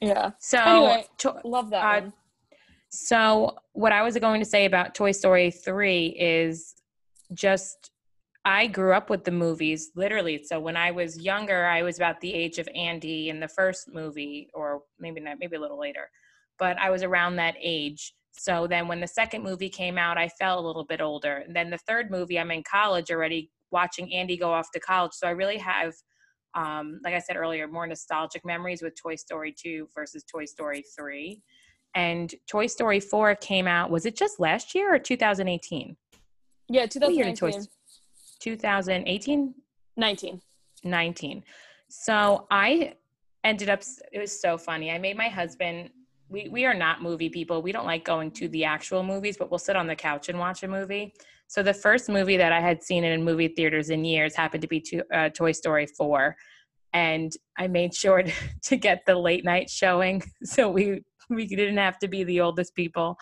yeah. 0.00 0.30
So 0.38 0.58
anyway, 0.58 1.04
to, 1.18 1.40
love 1.44 1.70
that 1.70 2.04
uh. 2.04 2.10
So 2.88 3.56
what 3.72 3.92
I 3.92 4.02
was 4.02 4.16
going 4.18 4.40
to 4.40 4.48
say 4.48 4.64
about 4.64 4.94
Toy 4.96 5.12
Story 5.12 5.50
3 5.52 6.06
is 6.18 6.74
just 7.32 7.92
I 8.44 8.66
grew 8.66 8.94
up 8.94 9.10
with 9.10 9.24
the 9.24 9.30
movies 9.30 9.90
literally. 9.94 10.42
So 10.42 10.58
when 10.58 10.76
I 10.76 10.90
was 10.90 11.20
younger, 11.20 11.66
I 11.66 11.82
was 11.82 11.98
about 11.98 12.20
the 12.20 12.34
age 12.34 12.58
of 12.58 12.68
Andy 12.74 13.28
in 13.28 13.38
the 13.38 13.48
first 13.48 13.92
movie 13.92 14.48
or 14.54 14.82
maybe 14.98 15.20
not 15.20 15.36
maybe 15.38 15.56
a 15.56 15.60
little 15.60 15.78
later 15.78 16.08
but 16.60 16.78
I 16.78 16.90
was 16.90 17.02
around 17.02 17.36
that 17.36 17.56
age. 17.60 18.14
So 18.32 18.66
then 18.68 18.86
when 18.86 19.00
the 19.00 19.08
second 19.08 19.42
movie 19.42 19.70
came 19.70 19.98
out, 19.98 20.16
I 20.18 20.28
felt 20.28 20.62
a 20.62 20.66
little 20.66 20.84
bit 20.84 21.00
older. 21.00 21.38
And 21.38 21.56
then 21.56 21.70
the 21.70 21.78
third 21.78 22.10
movie, 22.10 22.38
I'm 22.38 22.50
in 22.52 22.62
college 22.62 23.10
already 23.10 23.50
watching 23.72 24.12
Andy 24.14 24.36
go 24.36 24.52
off 24.52 24.70
to 24.72 24.80
college. 24.80 25.12
So 25.14 25.26
I 25.26 25.30
really 25.30 25.56
have, 25.56 25.94
um, 26.54 27.00
like 27.02 27.14
I 27.14 27.18
said 27.18 27.36
earlier, 27.36 27.66
more 27.66 27.86
nostalgic 27.86 28.44
memories 28.44 28.82
with 28.82 28.94
Toy 28.94 29.16
Story 29.16 29.54
2 29.58 29.88
versus 29.94 30.22
Toy 30.22 30.44
Story 30.44 30.84
3. 30.96 31.42
And 31.94 32.32
Toy 32.48 32.66
Story 32.66 33.00
4 33.00 33.34
came 33.36 33.66
out, 33.66 33.90
was 33.90 34.06
it 34.06 34.16
just 34.16 34.38
last 34.38 34.74
year 34.74 34.94
or 34.94 34.98
2018? 34.98 35.96
Yeah, 36.68 36.86
2018. 36.86 37.66
2018? 38.40 39.54
19. 39.96 40.40
19. 40.84 41.44
So 41.88 42.46
I 42.50 42.94
ended 43.42 43.68
up, 43.68 43.82
it 44.12 44.20
was 44.20 44.40
so 44.40 44.56
funny. 44.56 44.90
I 44.90 44.98
made 44.98 45.16
my 45.16 45.28
husband 45.28 45.90
we 46.30 46.48
we 46.48 46.64
are 46.64 46.74
not 46.74 47.02
movie 47.02 47.28
people. 47.28 47.60
We 47.60 47.72
don't 47.72 47.86
like 47.86 48.04
going 48.04 48.30
to 48.32 48.48
the 48.48 48.64
actual 48.64 49.02
movies, 49.02 49.36
but 49.36 49.50
we'll 49.50 49.58
sit 49.58 49.76
on 49.76 49.86
the 49.86 49.96
couch 49.96 50.28
and 50.28 50.38
watch 50.38 50.62
a 50.62 50.68
movie. 50.68 51.12
So 51.48 51.62
the 51.62 51.74
first 51.74 52.08
movie 52.08 52.36
that 52.36 52.52
I 52.52 52.60
had 52.60 52.82
seen 52.82 53.02
in 53.04 53.24
movie 53.24 53.48
theaters 53.48 53.90
in 53.90 54.04
years 54.04 54.36
happened 54.36 54.62
to 54.62 54.68
be 54.68 54.80
to, 54.82 55.02
uh, 55.12 55.28
Toy 55.30 55.50
Story 55.50 55.86
4 55.86 56.36
and 56.92 57.32
I 57.58 57.66
made 57.66 57.92
sure 57.92 58.22
to, 58.62 58.76
get 58.76 59.02
the 59.04 59.16
late 59.16 59.44
night 59.44 59.68
showing. 59.68 60.22
So 60.44 60.70
we 60.70 61.02
we 61.28 61.46
didn't 61.46 61.78
have 61.78 61.98
to 61.98 62.08
be 62.08 62.24
the 62.24 62.40
oldest 62.40 62.74
people 62.74 63.16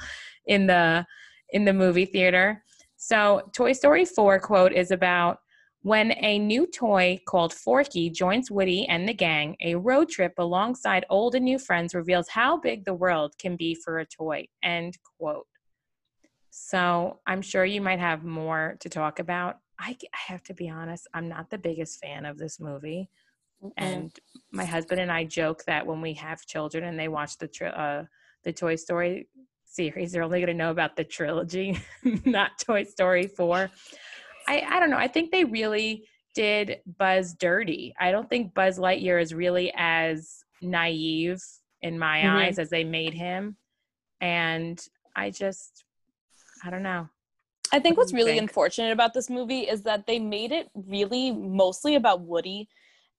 in 0.47 0.67
the 0.67 1.07
in 1.51 1.65
the 1.65 1.73
movie 1.73 2.07
theater. 2.07 2.63
So, 2.97 3.49
Toy 3.55 3.73
Story 3.73 4.05
4 4.05 4.41
quote 4.41 4.73
is 4.73 4.91
about 4.91 5.39
when 5.83 6.13
a 6.13 6.39
new 6.39 6.67
toy 6.67 7.21
called 7.27 7.53
Forky 7.53 8.11
joins 8.11 8.51
Woody 8.51 8.87
and 8.87 9.09
the 9.09 9.15
gang, 9.15 9.57
a 9.63 9.77
road 9.77 10.09
trip 10.09 10.35
alongside 10.39 11.05
old 11.09 11.35
and 11.35 11.45
new 11.45 11.59
friends 11.59 11.95
reveals 11.95 12.29
how 12.29 12.59
big 12.59 12.85
the 12.85 12.95
world 12.95 13.35
can 13.39 13.57
be 13.57 13.75
for 13.75 13.99
a 13.99 14.07
toy. 14.07 14.47
End 14.63 14.99
quote. 15.19 15.47
So 16.51 17.21
I'm 17.27 17.43
sure 17.43 17.65
you 17.65 17.81
might 17.81 18.01
have 18.01 18.25
more 18.25 18.77
to 18.81 18.89
talk 18.89 19.21
about. 19.21 19.59
I, 19.79 19.97
I 20.13 20.33
have 20.33 20.43
to 20.45 20.55
be 20.55 20.69
honest, 20.69 21.07
I'm 21.15 21.29
not 21.29 21.51
the 21.51 21.59
biggest 21.59 22.01
fan 22.01 22.27
of 22.27 22.39
this 22.39 22.59
movie. 22.59 23.09
Mm-hmm. 23.63 23.85
And 23.85 24.19
my 24.51 24.65
husband 24.65 25.01
and 25.01 25.13
I 25.13 25.25
joke 25.25 25.65
that 25.67 25.87
when 25.87 26.01
we 26.01 26.15
have 26.15 26.45
children 26.47 26.85
and 26.85 26.99
they 26.99 27.09
watch 27.09 27.39
the 27.39 27.49
tri- 27.49 27.69
uh, 27.69 28.05
the 28.45 28.53
Toy 28.53 28.75
Story 28.77 29.29
series, 29.65 30.13
they're 30.13 30.23
only 30.23 30.41
going 30.41 30.49
to 30.49 30.55
know 30.55 30.71
about 30.71 30.97
the 30.97 31.05
trilogy, 31.05 31.79
not 32.25 32.59
Toy 32.59 32.85
Story 32.85 33.29
4. 33.29 33.71
I, 34.49 34.65
I 34.69 34.81
don't 34.81 34.91
know. 34.91 34.97
I 34.97 35.09
think 35.09 35.31
they 35.31 35.45
really 35.45 36.05
did 36.35 36.81
Buzz 36.99 37.35
dirty. 37.35 37.95
I 38.01 38.11
don't 38.11 38.29
think 38.29 38.55
Buzz 38.55 38.79
Lightyear 38.79 39.21
is 39.21 39.35
really 39.35 39.73
as 39.77 40.43
naive 40.63 41.43
in 41.83 41.99
my 41.99 42.21
mm-hmm. 42.21 42.37
eyes 42.37 42.59
as 42.59 42.71
they 42.71 42.83
made 42.83 43.13
him. 43.13 43.57
And 44.21 44.81
I 45.15 45.31
just, 45.31 45.85
I 46.65 46.71
don't 46.71 46.83
know. 46.83 47.09
I 47.73 47.79
think 47.79 47.99
what's 47.99 48.15
really 48.15 48.33
think? 48.33 48.43
unfortunate 48.43 48.93
about 48.93 49.13
this 49.13 49.29
movie 49.29 49.61
is 49.61 49.83
that 49.83 50.07
they 50.07 50.19
made 50.19 50.53
it 50.53 50.71
really 50.75 51.31
mostly 51.31 51.97
about 51.97 52.23
Woody. 52.23 52.69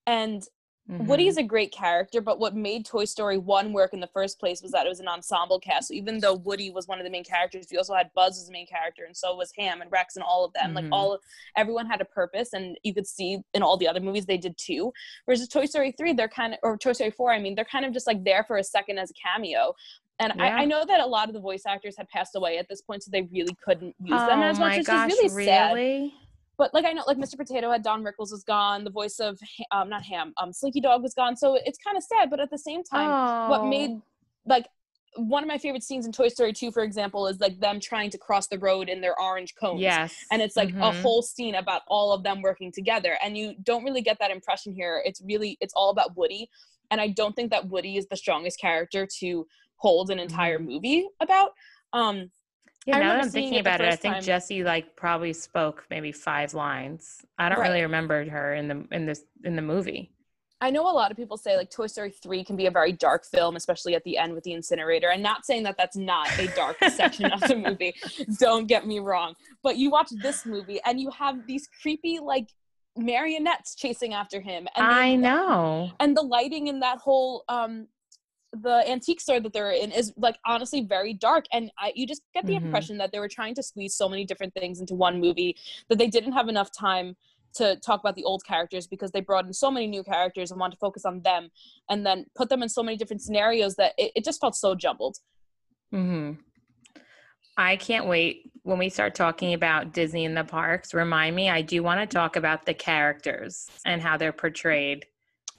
And 0.07 0.43
Mm-hmm. 0.89 1.05
Woody's 1.05 1.37
a 1.37 1.43
great 1.43 1.71
character, 1.71 2.19
but 2.19 2.39
what 2.39 2.55
made 2.55 2.83
Toy 2.83 3.05
Story 3.05 3.37
1 3.37 3.73
work 3.73 3.93
in 3.93 3.99
the 3.99 4.07
first 4.07 4.39
place 4.39 4.61
was 4.63 4.71
that 4.71 4.87
it 4.87 4.89
was 4.89 4.99
an 4.99 5.07
ensemble 5.07 5.59
cast. 5.59 5.89
So 5.89 5.93
even 5.93 6.19
though 6.19 6.33
Woody 6.33 6.71
was 6.71 6.87
one 6.87 6.97
of 6.97 7.03
the 7.03 7.11
main 7.11 7.23
characters, 7.23 7.67
we 7.71 7.77
also 7.77 7.93
had 7.93 8.09
Buzz 8.15 8.39
as 8.39 8.47
the 8.47 8.51
main 8.51 8.65
character, 8.65 9.03
and 9.05 9.15
so 9.15 9.35
was 9.35 9.51
Ham 9.57 9.81
and 9.81 9.91
Rex 9.91 10.15
and 10.15 10.23
all 10.23 10.43
of 10.43 10.53
them. 10.53 10.73
Mm-hmm. 10.73 10.75
Like 10.75 10.85
all 10.91 11.19
everyone 11.55 11.85
had 11.85 12.01
a 12.01 12.05
purpose, 12.05 12.53
and 12.53 12.75
you 12.83 12.93
could 12.93 13.05
see 13.05 13.39
in 13.53 13.61
all 13.61 13.77
the 13.77 13.87
other 13.87 13.99
movies 13.99 14.25
they 14.25 14.37
did 14.37 14.57
too. 14.57 14.91
Whereas 15.25 15.47
Toy 15.47 15.65
Story 15.65 15.91
3, 15.91 16.13
they're 16.13 16.27
kind 16.27 16.53
of 16.53 16.59
or 16.63 16.75
Toy 16.77 16.93
Story 16.93 17.11
4, 17.11 17.33
I 17.33 17.39
mean, 17.39 17.53
they're 17.53 17.65
kind 17.65 17.85
of 17.85 17.93
just 17.93 18.07
like 18.07 18.23
there 18.23 18.43
for 18.43 18.57
a 18.57 18.63
second 18.63 18.97
as 18.97 19.11
a 19.11 19.13
cameo. 19.13 19.75
And 20.17 20.33
yeah. 20.35 20.43
I, 20.43 20.61
I, 20.61 20.65
know 20.65 20.83
that 20.85 20.99
a 20.99 21.05
lot 21.05 21.29
of 21.29 21.33
the 21.33 21.39
voice 21.39 21.63
actors 21.65 21.95
had 21.97 22.09
passed 22.09 22.35
away 22.35 22.57
at 22.57 22.67
this 22.67 22.81
point, 22.81 23.03
so 23.03 23.11
they 23.11 23.21
really 23.31 23.55
couldn't 23.63 23.95
use 24.03 24.19
oh 24.21 24.27
them 24.27 24.41
as 24.41 24.59
much, 24.59 24.77
which 24.77 24.87
gosh, 24.87 25.11
is 25.11 25.17
really, 25.17 25.35
really? 25.35 25.45
sad 25.45 26.28
but 26.59 26.73
like 26.73 26.85
I 26.85 26.91
know, 26.91 27.03
like 27.07 27.17
Mr. 27.17 27.37
Potato 27.37 27.71
Head, 27.71 27.81
Don 27.81 28.03
Rickles 28.03 28.31
was 28.31 28.43
gone. 28.43 28.83
The 28.83 28.91
voice 28.91 29.19
of 29.19 29.39
um, 29.71 29.89
not 29.89 30.03
Ham, 30.03 30.33
um, 30.37 30.51
Slinky 30.51 30.81
Dog 30.81 31.01
was 31.01 31.15
gone. 31.15 31.35
So 31.35 31.57
it's 31.65 31.79
kind 31.79 31.97
of 31.97 32.03
sad. 32.03 32.29
But 32.29 32.41
at 32.41 32.51
the 32.51 32.57
same 32.57 32.83
time, 32.83 33.09
oh. 33.09 33.49
what 33.49 33.67
made 33.67 33.99
like 34.45 34.67
one 35.15 35.41
of 35.41 35.47
my 35.47 35.57
favorite 35.57 35.83
scenes 35.83 36.05
in 36.05 36.11
Toy 36.11 36.27
Story 36.27 36.51
2, 36.51 36.71
for 36.71 36.83
example, 36.83 37.27
is 37.27 37.39
like 37.39 37.59
them 37.61 37.79
trying 37.79 38.09
to 38.11 38.17
cross 38.17 38.47
the 38.47 38.59
road 38.59 38.89
in 38.89 38.99
their 38.99 39.19
orange 39.19 39.55
cones. 39.55 39.81
Yes. 39.81 40.13
And 40.31 40.41
it's 40.41 40.57
like 40.57 40.69
mm-hmm. 40.69 40.81
a 40.81 40.91
whole 40.91 41.21
scene 41.21 41.55
about 41.55 41.83
all 41.87 42.11
of 42.11 42.23
them 42.23 42.41
working 42.41 42.73
together. 42.73 43.17
And 43.23 43.37
you 43.37 43.55
don't 43.63 43.83
really 43.85 44.01
get 44.01 44.19
that 44.19 44.29
impression 44.29 44.73
here. 44.73 45.01
It's 45.05 45.21
really, 45.25 45.57
it's 45.61 45.73
all 45.73 45.89
about 45.89 46.15
Woody. 46.17 46.49
And 46.91 46.99
I 46.99 47.07
don't 47.07 47.35
think 47.35 47.51
that 47.51 47.69
Woody 47.69 47.97
is 47.97 48.07
the 48.07 48.17
strongest 48.17 48.59
character 48.59 49.07
to 49.19 49.47
hold 49.77 50.11
an 50.11 50.19
entire 50.19 50.59
mm-hmm. 50.59 50.67
movie 50.67 51.07
about. 51.21 51.51
Um, 51.93 52.29
yeah, 52.85 52.97
I 52.97 52.99
now 52.99 53.13
that 53.13 53.25
I'm 53.25 53.29
thinking 53.29 53.59
about 53.59 53.81
it, 53.81 53.91
I 53.91 53.95
think 53.95 54.15
time. 54.15 54.23
Jessie 54.23 54.63
like 54.63 54.95
probably 54.95 55.33
spoke 55.33 55.85
maybe 55.89 56.11
five 56.11 56.53
lines. 56.53 57.25
I 57.37 57.49
don't 57.49 57.59
right. 57.59 57.69
really 57.69 57.81
remember 57.81 58.27
her 58.29 58.53
in 58.55 58.67
the 58.67 58.85
in 58.91 59.05
this 59.05 59.23
in 59.43 59.55
the 59.55 59.61
movie. 59.61 60.11
I 60.61 60.71
know 60.71 60.89
a 60.89 60.91
lot 60.91 61.09
of 61.09 61.15
people 61.15 61.37
say 61.37 61.55
like 61.55 61.71
Toy 61.71 61.87
Story 61.87 62.11
3 62.11 62.43
can 62.43 62.57
be 62.57 62.65
a 62.65 62.71
very 62.71 62.91
dark 62.91 63.25
film, 63.25 63.55
especially 63.55 63.95
at 63.95 64.03
the 64.03 64.17
end 64.17 64.33
with 64.33 64.43
the 64.43 64.51
incinerator. 64.51 65.09
And 65.09 65.23
not 65.23 65.45
saying 65.45 65.63
that 65.63 65.77
that's 65.77 65.95
not 65.95 66.27
a 66.37 66.47
dark 66.47 66.77
section 66.91 67.31
of 67.31 67.39
the 67.41 67.55
movie. 67.55 67.93
Don't 68.39 68.67
get 68.67 68.85
me 68.85 68.99
wrong. 68.99 69.35
But 69.63 69.77
you 69.77 69.89
watch 69.89 70.09
this 70.21 70.45
movie 70.45 70.81
and 70.85 70.99
you 70.99 71.11
have 71.11 71.47
these 71.47 71.69
creepy 71.81 72.19
like 72.19 72.49
marionettes 72.97 73.75
chasing 73.75 74.13
after 74.13 74.41
him. 74.41 74.67
And 74.75 74.85
I 74.85 75.15
know. 75.15 75.91
And 76.01 76.15
the 76.15 76.21
lighting 76.21 76.67
in 76.67 76.81
that 76.81 76.97
whole 76.97 77.45
um 77.47 77.87
the 78.53 78.83
antique 78.89 79.21
store 79.21 79.39
that 79.39 79.53
they're 79.53 79.71
in 79.71 79.91
is 79.91 80.11
like 80.17 80.37
honestly 80.45 80.81
very 80.81 81.13
dark 81.13 81.45
and 81.53 81.71
I, 81.77 81.93
you 81.95 82.07
just 82.07 82.23
get 82.33 82.45
the 82.45 82.53
mm-hmm. 82.53 82.65
impression 82.65 82.97
that 82.97 83.11
they 83.11 83.19
were 83.19 83.27
trying 83.27 83.53
to 83.55 83.63
squeeze 83.63 83.95
so 83.95 84.09
many 84.09 84.25
different 84.25 84.53
things 84.53 84.79
into 84.79 84.95
one 84.95 85.19
movie 85.19 85.55
that 85.87 85.97
they 85.97 86.07
didn't 86.07 86.31
have 86.31 86.49
enough 86.49 86.71
time 86.71 87.15
to 87.55 87.75
talk 87.77 87.99
about 87.99 88.15
the 88.15 88.23
old 88.23 88.43
characters 88.45 88.87
because 88.87 89.11
they 89.11 89.21
brought 89.21 89.45
in 89.45 89.53
so 89.53 89.69
many 89.69 89.87
new 89.87 90.03
characters 90.03 90.51
and 90.51 90.59
wanted 90.59 90.73
to 90.73 90.79
focus 90.79 91.05
on 91.05 91.21
them 91.21 91.49
and 91.89 92.05
then 92.05 92.25
put 92.35 92.49
them 92.49 92.63
in 92.63 92.69
so 92.69 92.83
many 92.83 92.97
different 92.97 93.21
scenarios 93.21 93.75
that 93.75 93.93
it, 93.97 94.11
it 94.15 94.23
just 94.23 94.39
felt 94.41 94.55
so 94.55 94.75
jumbled. 94.75 95.17
Hmm 95.91 96.33
i 97.59 97.75
can't 97.75 98.07
wait. 98.07 98.49
When 98.63 98.77
we 98.79 98.89
start 98.89 99.15
talking 99.15 99.53
about 99.53 99.93
disney 99.93 100.25
in 100.25 100.33
the 100.33 100.43
parks 100.43 100.93
remind 100.93 101.35
me 101.35 101.49
i 101.49 101.61
do 101.61 101.81
want 101.83 101.99
to 101.99 102.05
talk 102.05 102.35
about 102.35 102.65
the 102.65 102.73
characters 102.73 103.67
and 103.85 104.01
how 104.01 104.15
they're 104.15 104.31
portrayed 104.31 105.05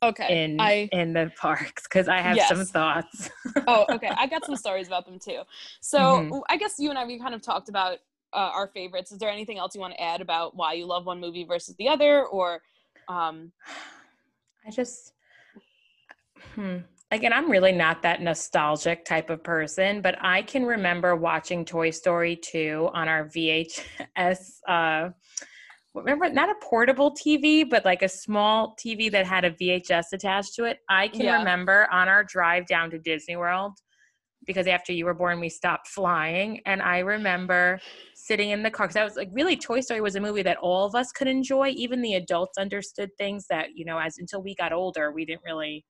okay 0.03 0.45
in 0.45 0.61
I, 0.61 0.89
in 0.93 1.13
the 1.13 1.31
parks 1.37 1.85
because 1.85 2.09
i 2.09 2.19
have 2.19 2.37
yes. 2.37 2.49
some 2.49 2.65
thoughts 2.65 3.31
oh 3.67 3.85
okay 3.91 4.11
i 4.19 4.27
got 4.27 4.45
some 4.45 4.57
stories 4.57 4.87
about 4.87 5.05
them 5.07 5.19
too 5.19 5.43
so 5.81 5.99
mm-hmm. 5.99 6.39
i 6.49 6.57
guess 6.57 6.77
you 6.79 6.91
and 6.91 6.99
i 6.99 7.05
we 7.05 7.19
kind 7.19 7.35
of 7.35 7.43
talked 7.43 7.69
about 7.69 7.99
uh, 8.33 8.51
our 8.55 8.69
favorites 8.69 9.13
is 9.13 9.19
there 9.19 9.29
anything 9.29 9.59
else 9.59 9.75
you 9.75 9.81
want 9.81 9.93
to 9.93 10.03
add 10.03 10.21
about 10.21 10.57
why 10.57 10.73
you 10.73 10.87
love 10.87 11.05
one 11.05 11.21
movie 11.21 11.45
versus 11.45 11.75
the 11.77 11.89
other 11.89 12.25
or 12.27 12.63
um 13.09 13.53
i 14.67 14.71
just 14.71 15.13
hmm 16.55 16.79
again 17.11 17.33
i'm 17.33 17.51
really 17.51 17.73
not 17.73 18.03
that 18.03 18.23
nostalgic 18.23 19.05
type 19.05 19.29
of 19.31 19.43
person 19.43 20.01
but 20.01 20.17
i 20.23 20.41
can 20.41 20.65
remember 20.65 21.17
watching 21.17 21.65
toy 21.65 21.91
story 21.91 22.37
2 22.37 22.89
on 22.95 23.09
our 23.09 23.25
vhs 23.27 24.61
uh 24.69 25.11
remember 25.95 26.29
not 26.29 26.51
a 26.51 26.55
portable 26.63 27.15
TV, 27.15 27.69
but 27.69 27.85
like 27.85 28.03
a 28.03 28.09
small 28.09 28.77
TV 28.77 29.11
that 29.11 29.27
had 29.27 29.45
a 29.45 29.51
VHS 29.51 30.13
attached 30.13 30.55
to 30.55 30.65
it. 30.65 30.79
I 30.89 31.09
can 31.09 31.23
yeah. 31.23 31.39
remember 31.39 31.89
on 31.91 32.09
our 32.09 32.25
drive 32.25 32.67
down 32.67 32.91
to 32.91 32.99
Disney 32.99 33.37
World 33.37 33.79
because 34.47 34.67
after 34.67 34.93
you 34.93 35.05
were 35.05 35.15
born, 35.15 35.41
we 35.41 35.49
stopped 35.49 35.89
flying. 35.89 36.61
And 36.65 36.81
I 36.81 36.99
remember 37.01 37.79
sitting 38.15 38.51
in 38.51 38.63
the 38.63 38.71
car 38.71 38.87
because 38.87 38.97
I 38.97 39.05
was 39.05 39.17
like, 39.17 39.29
really, 39.33 39.57
Toy 39.57 39.81
Story 39.81 40.01
was 40.01 40.17
a 40.17 40.21
movie 40.21 40.43
that 40.43 40.57
all 40.59 40.87
of 40.87 40.95
us 40.95 41.13
could 41.13 41.29
enjoy. 41.29 41.69
Even 41.71 42.01
the 42.01 42.15
adults 42.15 42.57
understood 42.57 43.11
things 43.19 43.47
that, 43.51 43.69
you 43.75 43.85
know, 43.85 43.99
as 43.99 44.17
until 44.19 44.43
we 44.43 44.55
got 44.55 44.73
older, 44.73 45.13
we 45.13 45.25
didn't 45.25 45.45
really 45.45 45.85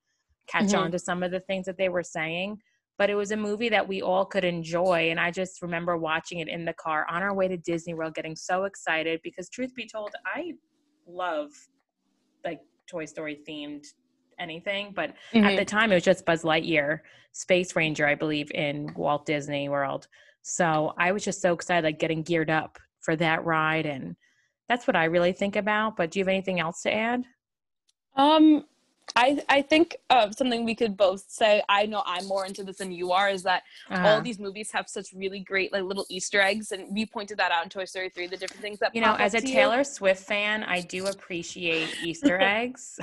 catch 0.48 0.66
mm-hmm. 0.66 0.78
on 0.78 0.90
to 0.92 0.98
some 0.98 1.22
of 1.22 1.30
the 1.30 1.40
things 1.40 1.66
that 1.66 1.76
they 1.78 1.88
were 1.88 2.02
saying 2.02 2.58
but 3.00 3.08
it 3.08 3.14
was 3.14 3.30
a 3.30 3.36
movie 3.36 3.70
that 3.70 3.88
we 3.88 4.02
all 4.02 4.26
could 4.26 4.44
enjoy. 4.44 5.10
And 5.10 5.18
I 5.18 5.30
just 5.30 5.62
remember 5.62 5.96
watching 5.96 6.40
it 6.40 6.48
in 6.48 6.66
the 6.66 6.74
car 6.74 7.06
on 7.08 7.22
our 7.22 7.34
way 7.34 7.48
to 7.48 7.56
Disney 7.56 7.94
World, 7.94 8.14
getting 8.14 8.36
so 8.36 8.64
excited 8.64 9.20
because, 9.24 9.48
truth 9.48 9.74
be 9.74 9.88
told, 9.88 10.10
I 10.26 10.52
love 11.06 11.48
like 12.44 12.60
Toy 12.90 13.06
Story 13.06 13.40
themed 13.48 13.86
anything. 14.38 14.92
But 14.94 15.14
mm-hmm. 15.32 15.46
at 15.46 15.56
the 15.56 15.64
time, 15.64 15.92
it 15.92 15.94
was 15.94 16.04
just 16.04 16.26
Buzz 16.26 16.42
Lightyear, 16.42 16.98
Space 17.32 17.74
Ranger, 17.74 18.06
I 18.06 18.16
believe, 18.16 18.50
in 18.50 18.92
Walt 18.94 19.24
Disney 19.24 19.70
World. 19.70 20.06
So 20.42 20.92
I 20.98 21.12
was 21.12 21.24
just 21.24 21.40
so 21.40 21.54
excited, 21.54 21.84
like 21.84 22.00
getting 22.00 22.22
geared 22.22 22.50
up 22.50 22.78
for 23.00 23.16
that 23.16 23.46
ride. 23.46 23.86
And 23.86 24.14
that's 24.68 24.86
what 24.86 24.94
I 24.94 25.04
really 25.04 25.32
think 25.32 25.56
about. 25.56 25.96
But 25.96 26.10
do 26.10 26.18
you 26.18 26.24
have 26.26 26.28
anything 26.28 26.60
else 26.60 26.82
to 26.82 26.92
add? 26.92 27.24
Um, 28.14 28.66
I 29.16 29.42
I 29.48 29.62
think 29.62 29.96
uh, 30.08 30.30
something 30.30 30.64
we 30.64 30.74
could 30.74 30.96
both 30.96 31.24
say. 31.28 31.62
I 31.68 31.86
know 31.86 32.02
I'm 32.06 32.26
more 32.26 32.46
into 32.46 32.62
this 32.64 32.78
than 32.78 32.92
you 32.92 33.12
are. 33.12 33.28
Is 33.28 33.42
that 33.42 33.62
uh-huh. 33.88 34.06
all 34.06 34.22
these 34.22 34.38
movies 34.38 34.70
have 34.72 34.88
such 34.88 35.12
really 35.12 35.40
great 35.40 35.72
like 35.72 35.82
little 35.82 36.06
Easter 36.08 36.40
eggs, 36.40 36.72
and 36.72 36.86
we 36.94 37.06
pointed 37.06 37.38
that 37.38 37.50
out 37.50 37.64
in 37.64 37.70
Toy 37.70 37.84
Story 37.84 38.08
three. 38.08 38.26
The 38.26 38.36
different 38.36 38.62
things 38.62 38.78
that 38.78 38.94
you 38.94 39.00
know. 39.00 39.16
As 39.16 39.34
a 39.34 39.40
Taylor 39.40 39.78
you. 39.78 39.84
Swift 39.84 40.24
fan, 40.24 40.62
I 40.64 40.80
do 40.80 41.06
appreciate 41.06 41.94
Easter 42.02 42.38
eggs. 42.40 42.98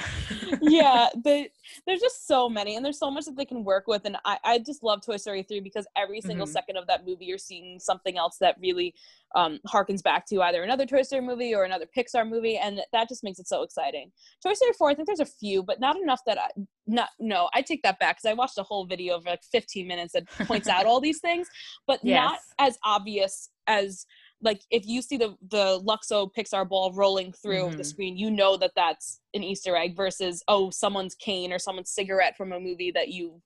yeah, 0.62 1.10
the, 1.24 1.50
there's 1.86 2.02
just 2.02 2.28
so 2.28 2.50
many, 2.50 2.76
and 2.76 2.86
there's 2.86 3.00
so 3.00 3.12
much 3.12 3.26
that 3.26 3.36
they 3.36 3.46
can 3.46 3.64
work 3.64 3.88
with, 3.88 4.06
and 4.06 4.18
I 4.24 4.38
I 4.44 4.60
just 4.60 4.84
love 4.84 5.02
Toy 5.06 5.18
Story 5.18 5.44
three 5.44 5.60
because 5.60 5.88
every 5.96 6.22
single 6.22 6.46
mm-hmm. 6.46 6.54
second 6.54 6.78
of 6.78 6.88
that 6.88 7.06
movie, 7.06 7.26
you're 7.26 7.38
seeing 7.38 7.80
something 7.80 8.18
else 8.18 8.38
that 8.38 8.56
really 8.62 8.94
um, 9.36 9.60
harkens 9.68 10.02
back 10.02 10.26
to 10.28 10.42
either 10.42 10.64
another 10.64 10.86
Toy 10.86 11.02
Story 11.02 11.22
movie 11.22 11.54
or 11.54 11.64
another 11.64 11.86
Pixar 11.98 12.28
movie, 12.28 12.58
and 12.58 12.82
that 12.92 13.10
just 13.10 13.24
makes 13.24 13.40
it 13.40 13.48
so 13.48 13.64
exciting. 13.64 14.12
Toy 14.44 14.54
Story 14.54 14.72
4, 14.78 14.90
I 14.90 14.96
think 14.96 15.08
there's 15.08 15.20
a 15.20 15.26
few, 15.26 15.64
but 15.64 15.80
not 15.80 15.98
enough 15.98 16.22
that 16.26 16.40
I, 16.40 16.48
not, 16.86 17.10
no, 17.20 17.50
I 17.54 17.62
take 17.62 17.84
that 17.84 18.00
back 18.00 18.18
because 18.18 18.30
I 18.30 18.34
watched 18.34 18.58
a 18.58 18.64
whole 18.64 18.86
video 18.86 19.16
of 19.16 19.26
like 19.26 19.42
15 19.52 19.88
minutes 19.88 20.14
that 20.14 20.28
points 20.48 20.68
out 20.68 20.86
all 20.86 21.02
these 21.02 21.20
things, 21.20 21.48
but 21.86 22.00
yes. 22.04 22.24
not 22.24 22.40
as 22.60 22.78
obvious 22.84 23.50
as 23.68 24.06
like 24.42 24.62
if 24.70 24.86
you 24.86 25.02
see 25.02 25.18
the 25.18 25.36
the 25.50 25.82
Luxo 25.84 26.30
Pixar 26.32 26.70
ball 26.70 26.94
rolling 26.94 27.34
through 27.34 27.70
mm-hmm. 27.70 27.78
the 27.78 27.84
screen, 27.84 28.18
you 28.18 28.30
know 28.30 28.56
that 28.58 28.72
that's 28.76 29.20
an 29.34 29.44
Easter 29.44 29.76
egg 29.76 29.96
versus 29.96 30.44
oh 30.48 30.70
someone's 30.70 31.16
cane 31.16 31.52
or 31.52 31.58
someone's 31.58 31.90
cigarette 31.90 32.38
from 32.38 32.52
a 32.54 32.60
movie 32.60 32.92
that 32.92 33.08
you 33.08 33.42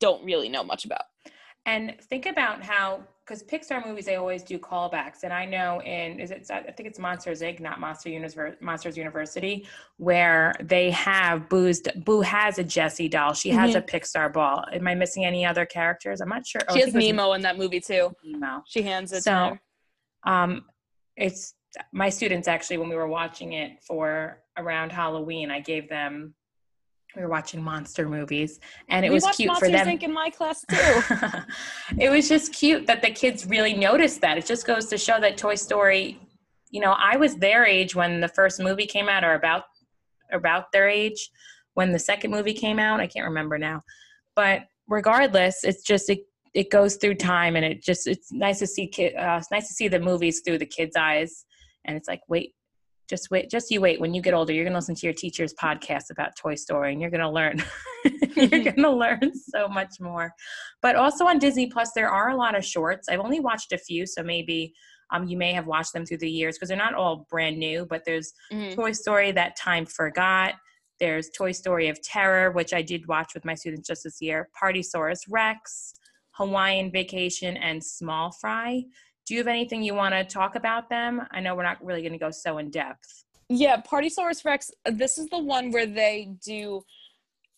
don't 0.00 0.24
really 0.24 0.48
know 0.48 0.62
much 0.62 0.84
about 0.84 1.02
And 1.68 2.00
think 2.00 2.24
about 2.24 2.62
how, 2.62 3.02
because 3.26 3.42
Pixar 3.42 3.86
movies 3.86 4.06
they 4.06 4.16
always 4.16 4.42
do 4.42 4.58
callbacks, 4.58 5.22
and 5.22 5.34
I 5.34 5.44
know 5.44 5.82
in 5.82 6.18
is 6.18 6.30
it 6.30 6.50
I 6.50 6.62
think 6.62 6.88
it's 6.88 6.98
Monsters 6.98 7.42
Inc. 7.42 7.60
not 7.60 7.78
Monster 7.78 8.08
Universe, 8.08 8.56
Monsters 8.62 8.96
University, 8.96 9.66
where 9.98 10.54
they 10.62 10.90
have 10.92 11.46
Boo's 11.50 11.82
Boo 12.06 12.22
has 12.22 12.58
a 12.58 12.64
Jessie 12.64 13.08
doll, 13.08 13.34
she 13.34 13.50
has 13.50 13.74
mm-hmm. 13.74 13.78
a 13.80 13.82
Pixar 13.82 14.32
ball. 14.32 14.64
Am 14.72 14.88
I 14.88 14.94
missing 14.94 15.26
any 15.26 15.44
other 15.44 15.66
characters? 15.66 16.22
I'm 16.22 16.30
not 16.30 16.46
sure. 16.46 16.62
Oh, 16.68 16.74
she 16.74 16.80
has 16.80 16.94
Nemo 16.94 17.34
in 17.34 17.42
that 17.42 17.58
movie 17.58 17.80
too. 17.80 18.12
Nemo. 18.24 18.62
She 18.66 18.80
hands 18.80 19.12
it. 19.12 19.22
So, 19.22 19.58
um, 20.24 20.64
it's 21.18 21.52
my 21.92 22.08
students 22.08 22.48
actually 22.48 22.78
when 22.78 22.88
we 22.88 22.96
were 22.96 23.08
watching 23.08 23.52
it 23.52 23.82
for 23.86 24.38
around 24.56 24.90
Halloween, 24.90 25.50
I 25.50 25.60
gave 25.60 25.90
them 25.90 26.34
we 27.16 27.22
were 27.22 27.28
watching 27.28 27.62
monster 27.62 28.08
movies 28.08 28.60
and 28.88 29.04
it 29.04 29.08
we 29.08 29.14
was 29.14 29.24
cute 29.34 29.48
Monsters 29.48 29.68
for 29.70 29.72
them. 29.72 29.86
Inc. 29.86 30.02
in 30.02 30.12
my 30.12 30.30
class 30.30 30.64
too. 30.70 31.96
It 31.98 32.10
was 32.10 32.28
just 32.28 32.52
cute 32.52 32.86
that 32.86 33.02
the 33.02 33.10
kids 33.10 33.46
really 33.46 33.74
noticed 33.74 34.20
that. 34.20 34.38
It 34.38 34.46
just 34.46 34.66
goes 34.66 34.86
to 34.86 34.98
show 34.98 35.18
that 35.20 35.36
toy 35.36 35.54
story 35.54 36.20
you 36.70 36.82
know 36.82 36.94
i 36.98 37.16
was 37.16 37.34
their 37.36 37.64
age 37.64 37.94
when 37.94 38.20
the 38.20 38.28
first 38.28 38.60
movie 38.60 38.84
came 38.84 39.08
out 39.08 39.24
or 39.24 39.32
about 39.32 39.64
about 40.32 40.70
their 40.72 40.86
age 40.86 41.30
when 41.74 41.92
the 41.92 41.98
second 41.98 42.32
movie 42.32 42.54
came 42.54 42.80
out. 42.80 42.98
I 42.98 43.06
can't 43.06 43.26
remember 43.26 43.56
now. 43.56 43.82
But 44.34 44.62
regardless 44.88 45.64
it's 45.64 45.82
just 45.82 46.10
it, 46.10 46.20
it 46.54 46.70
goes 46.70 46.96
through 46.96 47.14
time 47.14 47.56
and 47.56 47.64
it 47.64 47.82
just 47.82 48.06
it's 48.06 48.32
nice 48.32 48.58
to 48.58 48.66
see 48.66 48.88
kid 48.88 49.14
uh, 49.14 49.36
it's 49.38 49.50
nice 49.50 49.68
to 49.68 49.74
see 49.74 49.86
the 49.86 50.00
movies 50.00 50.42
through 50.44 50.58
the 50.58 50.66
kids 50.66 50.96
eyes. 50.96 51.44
And 51.84 51.96
it's 51.96 52.08
like 52.08 52.20
wait 52.28 52.54
just 53.08 53.30
wait 53.30 53.50
just 53.50 53.70
you 53.70 53.80
wait. 53.80 54.00
When 54.00 54.14
you 54.14 54.22
get 54.22 54.34
older 54.34 54.52
you're 54.52 54.64
going 54.64 54.72
to 54.72 54.78
listen 54.78 54.94
to 54.94 55.06
your 55.06 55.14
teacher's 55.14 55.54
podcast 55.54 56.10
about 56.10 56.36
toy 56.36 56.54
story 56.54 56.92
and 56.92 57.00
you're 57.00 57.10
going 57.10 57.20
to 57.20 57.30
learn 57.30 57.62
you're 58.36 58.48
going 58.48 58.82
to 58.82 58.90
learn 58.90 59.32
so 59.34 59.68
much 59.68 60.00
more. 60.00 60.32
But 60.82 60.96
also 60.96 61.26
on 61.26 61.38
disney 61.38 61.68
plus 61.68 61.92
there 61.94 62.10
are 62.10 62.30
a 62.30 62.36
lot 62.36 62.56
of 62.56 62.64
shorts. 62.64 63.08
I've 63.08 63.20
only 63.20 63.40
watched 63.40 63.72
a 63.72 63.78
few 63.78 64.06
so 64.06 64.22
maybe 64.22 64.74
um, 65.10 65.26
you 65.26 65.38
may 65.38 65.54
have 65.54 65.66
watched 65.66 65.94
them 65.94 66.04
through 66.04 66.18
the 66.18 66.30
years 66.30 66.56
because 66.56 66.68
they're 66.68 66.76
not 66.76 66.94
all 66.94 67.26
brand 67.30 67.58
new 67.58 67.86
but 67.86 68.02
there's 68.04 68.32
mm-hmm. 68.52 68.74
toy 68.74 68.92
story 68.92 69.32
that 69.32 69.56
time 69.56 69.86
forgot. 69.86 70.54
There's 71.00 71.30
toy 71.30 71.52
story 71.52 71.88
of 71.88 72.02
terror 72.02 72.50
which 72.50 72.72
i 72.72 72.82
did 72.82 73.06
watch 73.08 73.32
with 73.34 73.44
my 73.44 73.54
students 73.54 73.88
just 73.88 74.04
this 74.04 74.20
year. 74.20 74.48
Partysaurus 74.60 75.20
rex 75.28 75.94
hawaiian 76.32 76.90
vacation 76.92 77.56
and 77.56 77.82
small 77.82 78.30
fry 78.30 78.84
do 79.28 79.34
you 79.34 79.40
have 79.40 79.46
anything 79.46 79.82
you 79.82 79.94
want 79.94 80.14
to 80.14 80.24
talk 80.24 80.54
about 80.54 80.88
them? 80.88 81.20
I 81.30 81.40
know 81.40 81.54
we're 81.54 81.62
not 81.62 81.84
really 81.84 82.00
going 82.00 82.14
to 82.14 82.18
go 82.18 82.30
so 82.30 82.56
in 82.56 82.70
depth. 82.70 83.24
Yeah, 83.50 83.78
Partysaurus 83.82 84.42
Rex. 84.42 84.70
This 84.90 85.18
is 85.18 85.28
the 85.28 85.38
one 85.38 85.70
where 85.70 85.84
they 85.84 86.34
do. 86.42 86.80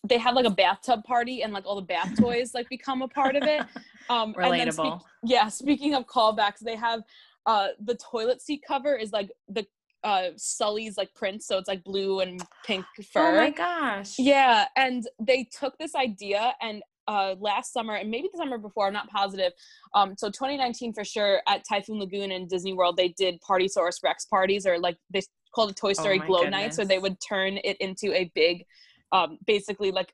They 0.05 0.17
have 0.17 0.35
like 0.35 0.45
a 0.45 0.51
bathtub 0.51 1.05
party 1.05 1.43
and 1.43 1.53
like 1.53 1.65
all 1.65 1.75
the 1.75 1.81
bath 1.81 2.11
toys 2.19 2.53
like 2.53 2.67
become 2.67 3.01
a 3.01 3.07
part 3.07 3.37
of 3.37 3.43
it. 3.43 3.61
Um, 4.09 4.33
Relatable. 4.33 4.99
Speak, 4.99 5.09
yeah. 5.23 5.47
Speaking 5.47 5.95
of 5.95 6.07
callbacks, 6.07 6.59
they 6.59 6.75
have 6.75 7.03
uh 7.45 7.69
the 7.79 7.95
toilet 7.95 8.41
seat 8.41 8.61
cover 8.67 8.95
is 8.95 9.13
like 9.13 9.31
the 9.47 9.65
uh 10.03 10.29
Sully's 10.35 10.97
like 10.97 11.13
print, 11.13 11.41
so 11.41 11.57
it's 11.57 11.69
like 11.69 11.85
blue 11.85 12.19
and 12.19 12.43
pink 12.65 12.83
fur. 13.13 13.29
Oh 13.29 13.35
my 13.35 13.51
gosh. 13.51 14.15
Yeah, 14.19 14.65
and 14.75 15.07
they 15.19 15.47
took 15.57 15.77
this 15.77 15.95
idea 15.95 16.53
and 16.61 16.83
uh, 17.07 17.35
last 17.39 17.73
summer 17.73 17.95
and 17.95 18.09
maybe 18.09 18.29
the 18.31 18.37
summer 18.37 18.57
before, 18.57 18.87
I'm 18.87 18.93
not 18.93 19.09
positive. 19.09 19.53
Um, 19.93 20.15
so 20.17 20.27
2019 20.27 20.93
for 20.93 21.03
sure 21.03 21.41
at 21.47 21.63
Typhoon 21.67 21.99
Lagoon 21.99 22.31
and 22.31 22.49
Disney 22.49 22.73
World, 22.73 22.97
they 22.97 23.09
did 23.09 23.39
Partysaurus 23.41 24.03
Rex 24.03 24.25
parties 24.25 24.65
or 24.65 24.79
like 24.79 24.97
they 25.11 25.21
called 25.53 25.71
it 25.71 25.75
Toy 25.75 25.91
oh 25.91 25.93
Story 25.93 26.19
oh 26.23 26.25
Glow. 26.25 26.43
Nights, 26.43 26.75
so 26.75 26.85
they 26.85 26.99
would 26.99 27.17
turn 27.19 27.59
it 27.63 27.77
into 27.79 28.13
a 28.13 28.31
big, 28.33 28.65
um, 29.11 29.37
basically 29.45 29.91
like 29.91 30.13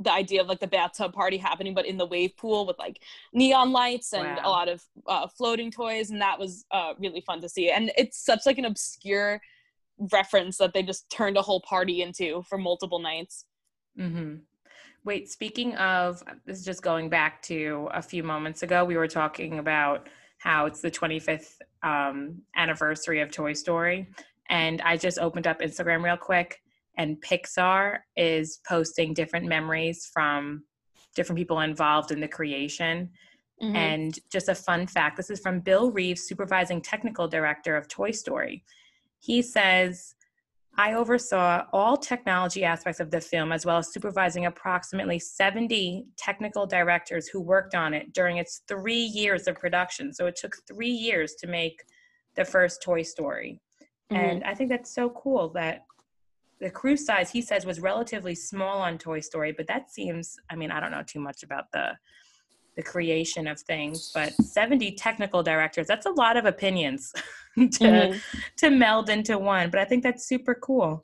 the 0.00 0.12
idea 0.12 0.40
of 0.40 0.48
like 0.48 0.60
the 0.60 0.66
bathtub 0.66 1.12
party 1.12 1.36
happening, 1.36 1.74
but 1.74 1.86
in 1.86 1.98
the 1.98 2.06
wave 2.06 2.36
pool 2.36 2.66
with 2.66 2.78
like 2.78 3.02
neon 3.34 3.70
lights 3.70 4.12
and 4.14 4.24
wow. 4.24 4.42
a 4.44 4.48
lot 4.48 4.68
of 4.68 4.82
uh, 5.06 5.26
floating 5.28 5.70
toys, 5.70 6.10
and 6.10 6.20
that 6.22 6.38
was 6.38 6.64
uh, 6.70 6.94
really 6.98 7.20
fun 7.20 7.40
to 7.40 7.48
see. 7.48 7.70
And 7.70 7.92
it's 7.96 8.24
such 8.24 8.40
like 8.46 8.58
an 8.58 8.64
obscure 8.64 9.40
reference 10.12 10.56
that 10.56 10.72
they 10.72 10.82
just 10.82 11.10
turned 11.10 11.36
a 11.36 11.42
whole 11.42 11.60
party 11.60 12.02
into 12.02 12.42
for 12.48 12.56
multiple 12.56 12.98
nights. 12.98 13.44
Mm-hmm. 13.98 14.36
Wait, 15.04 15.30
speaking 15.30 15.74
of 15.76 16.22
this 16.44 16.58
is 16.58 16.64
just 16.64 16.82
going 16.82 17.08
back 17.08 17.40
to 17.42 17.88
a 17.92 18.02
few 18.02 18.22
moments 18.22 18.62
ago, 18.62 18.84
we 18.84 18.96
were 18.96 19.08
talking 19.08 19.58
about 19.58 20.08
how 20.38 20.66
it's 20.66 20.80
the 20.80 20.90
25th 20.90 21.58
um, 21.82 22.42
anniversary 22.56 23.20
of 23.20 23.30
Toy 23.30 23.52
Story. 23.52 24.08
And 24.50 24.82
I 24.82 24.96
just 24.96 25.18
opened 25.18 25.46
up 25.46 25.60
Instagram 25.60 26.02
real 26.02 26.16
quick, 26.16 26.60
and 26.98 27.20
Pixar 27.22 28.00
is 28.16 28.58
posting 28.68 29.14
different 29.14 29.46
memories 29.46 30.10
from 30.12 30.64
different 31.14 31.38
people 31.38 31.60
involved 31.60 32.10
in 32.10 32.20
the 32.20 32.28
creation. 32.28 33.10
Mm-hmm. 33.62 33.76
And 33.76 34.18
just 34.30 34.48
a 34.48 34.54
fun 34.54 34.86
fact 34.86 35.16
this 35.16 35.30
is 35.30 35.40
from 35.40 35.60
Bill 35.60 35.90
Reeves, 35.90 36.22
supervising 36.22 36.80
technical 36.80 37.28
director 37.28 37.76
of 37.76 37.88
Toy 37.88 38.10
Story. 38.10 38.64
He 39.20 39.42
says, 39.42 40.14
I 40.76 40.94
oversaw 40.94 41.64
all 41.72 41.96
technology 41.96 42.64
aspects 42.64 43.00
of 43.00 43.10
the 43.10 43.20
film 43.20 43.52
as 43.52 43.66
well 43.66 43.78
as 43.78 43.92
supervising 43.92 44.46
approximately 44.46 45.18
70 45.18 46.06
technical 46.16 46.66
directors 46.66 47.28
who 47.28 47.40
worked 47.40 47.74
on 47.74 47.92
it 47.92 48.12
during 48.12 48.38
its 48.38 48.62
three 48.68 49.02
years 49.02 49.46
of 49.46 49.56
production. 49.56 50.12
So 50.14 50.26
it 50.26 50.36
took 50.36 50.56
three 50.66 50.90
years 50.90 51.34
to 51.40 51.46
make 51.46 51.82
the 52.36 52.44
first 52.44 52.82
Toy 52.82 53.02
Story. 53.02 53.60
Mm-hmm. 54.10 54.16
And 54.16 54.44
I 54.44 54.54
think 54.54 54.70
that's 54.70 54.94
so 54.94 55.10
cool 55.10 55.50
that 55.50 55.84
the 56.60 56.70
crew 56.70 56.96
size, 56.96 57.30
he 57.30 57.42
says, 57.42 57.64
was 57.64 57.80
relatively 57.80 58.34
small 58.34 58.80
on 58.80 58.98
Toy 58.98 59.20
Story, 59.20 59.52
but 59.52 59.66
that 59.66 59.90
seems, 59.90 60.36
I 60.50 60.56
mean, 60.56 60.70
I 60.70 60.78
don't 60.78 60.90
know 60.90 61.02
too 61.06 61.20
much 61.20 61.42
about 61.42 61.64
the 61.72 61.92
the 62.80 62.90
creation 62.90 63.46
of 63.46 63.60
things 63.60 64.10
but 64.14 64.32
70 64.32 64.92
technical 64.92 65.42
directors 65.42 65.86
that's 65.86 66.06
a 66.06 66.10
lot 66.10 66.38
of 66.38 66.46
opinions 66.46 67.12
to 67.54 67.62
mm-hmm. 67.62 68.18
to 68.56 68.70
meld 68.70 69.10
into 69.10 69.36
one 69.36 69.68
but 69.68 69.78
i 69.78 69.84
think 69.84 70.02
that's 70.02 70.24
super 70.24 70.54
cool 70.54 71.02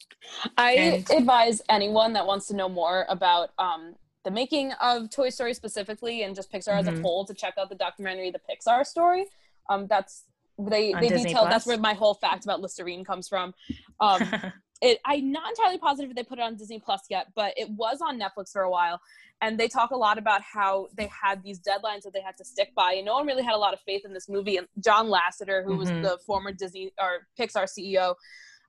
i 0.56 0.72
and, 0.72 1.10
advise 1.10 1.60
anyone 1.68 2.14
that 2.14 2.26
wants 2.26 2.46
to 2.46 2.56
know 2.56 2.68
more 2.68 3.04
about 3.10 3.50
um, 3.58 3.94
the 4.24 4.30
making 4.30 4.72
of 4.80 5.10
toy 5.10 5.28
story 5.28 5.52
specifically 5.52 6.22
and 6.22 6.34
just 6.34 6.50
pixar 6.50 6.68
mm-hmm. 6.68 6.78
as 6.78 6.86
a 6.88 6.92
mm-hmm. 6.92 7.02
whole 7.02 7.26
to 7.26 7.34
check 7.34 7.54
out 7.58 7.68
the 7.68 7.74
documentary 7.74 8.30
the 8.30 8.40
pixar 8.50 8.86
story 8.86 9.26
um, 9.68 9.86
that's 9.86 10.24
they 10.58 10.94
they 10.94 11.08
detail 11.08 11.44
that's 11.44 11.66
where 11.66 11.76
my 11.76 11.92
whole 11.92 12.14
fact 12.14 12.44
about 12.44 12.62
listerine 12.62 13.04
comes 13.04 13.28
from 13.28 13.52
um, 14.00 14.22
it 14.82 14.98
i'm 15.04 15.32
not 15.32 15.48
entirely 15.50 15.78
positive 15.78 16.10
if 16.10 16.16
they 16.16 16.22
put 16.22 16.38
it 16.38 16.42
on 16.42 16.56
disney 16.56 16.78
plus 16.78 17.02
yet 17.08 17.28
but 17.34 17.54
it 17.56 17.68
was 17.70 18.00
on 18.00 18.18
netflix 18.18 18.52
for 18.52 18.62
a 18.62 18.70
while 18.70 19.00
and 19.42 19.58
they 19.58 19.68
talk 19.68 19.90
a 19.90 19.96
lot 19.96 20.18
about 20.18 20.40
how 20.42 20.88
they 20.96 21.08
had 21.08 21.42
these 21.42 21.60
deadlines 21.60 22.02
that 22.02 22.12
they 22.12 22.20
had 22.20 22.36
to 22.36 22.44
stick 22.44 22.74
by 22.74 22.92
and 22.92 23.06
no 23.06 23.14
one 23.14 23.26
really 23.26 23.42
had 23.42 23.54
a 23.54 23.58
lot 23.58 23.74
of 23.74 23.80
faith 23.80 24.02
in 24.04 24.12
this 24.12 24.28
movie 24.28 24.56
and 24.56 24.66
john 24.80 25.06
lasseter 25.08 25.64
who 25.64 25.70
mm-hmm. 25.70 25.78
was 25.78 25.88
the 25.88 26.18
former 26.26 26.52
disney 26.52 26.92
or 27.00 27.26
pixar 27.38 27.66
ceo 27.66 28.14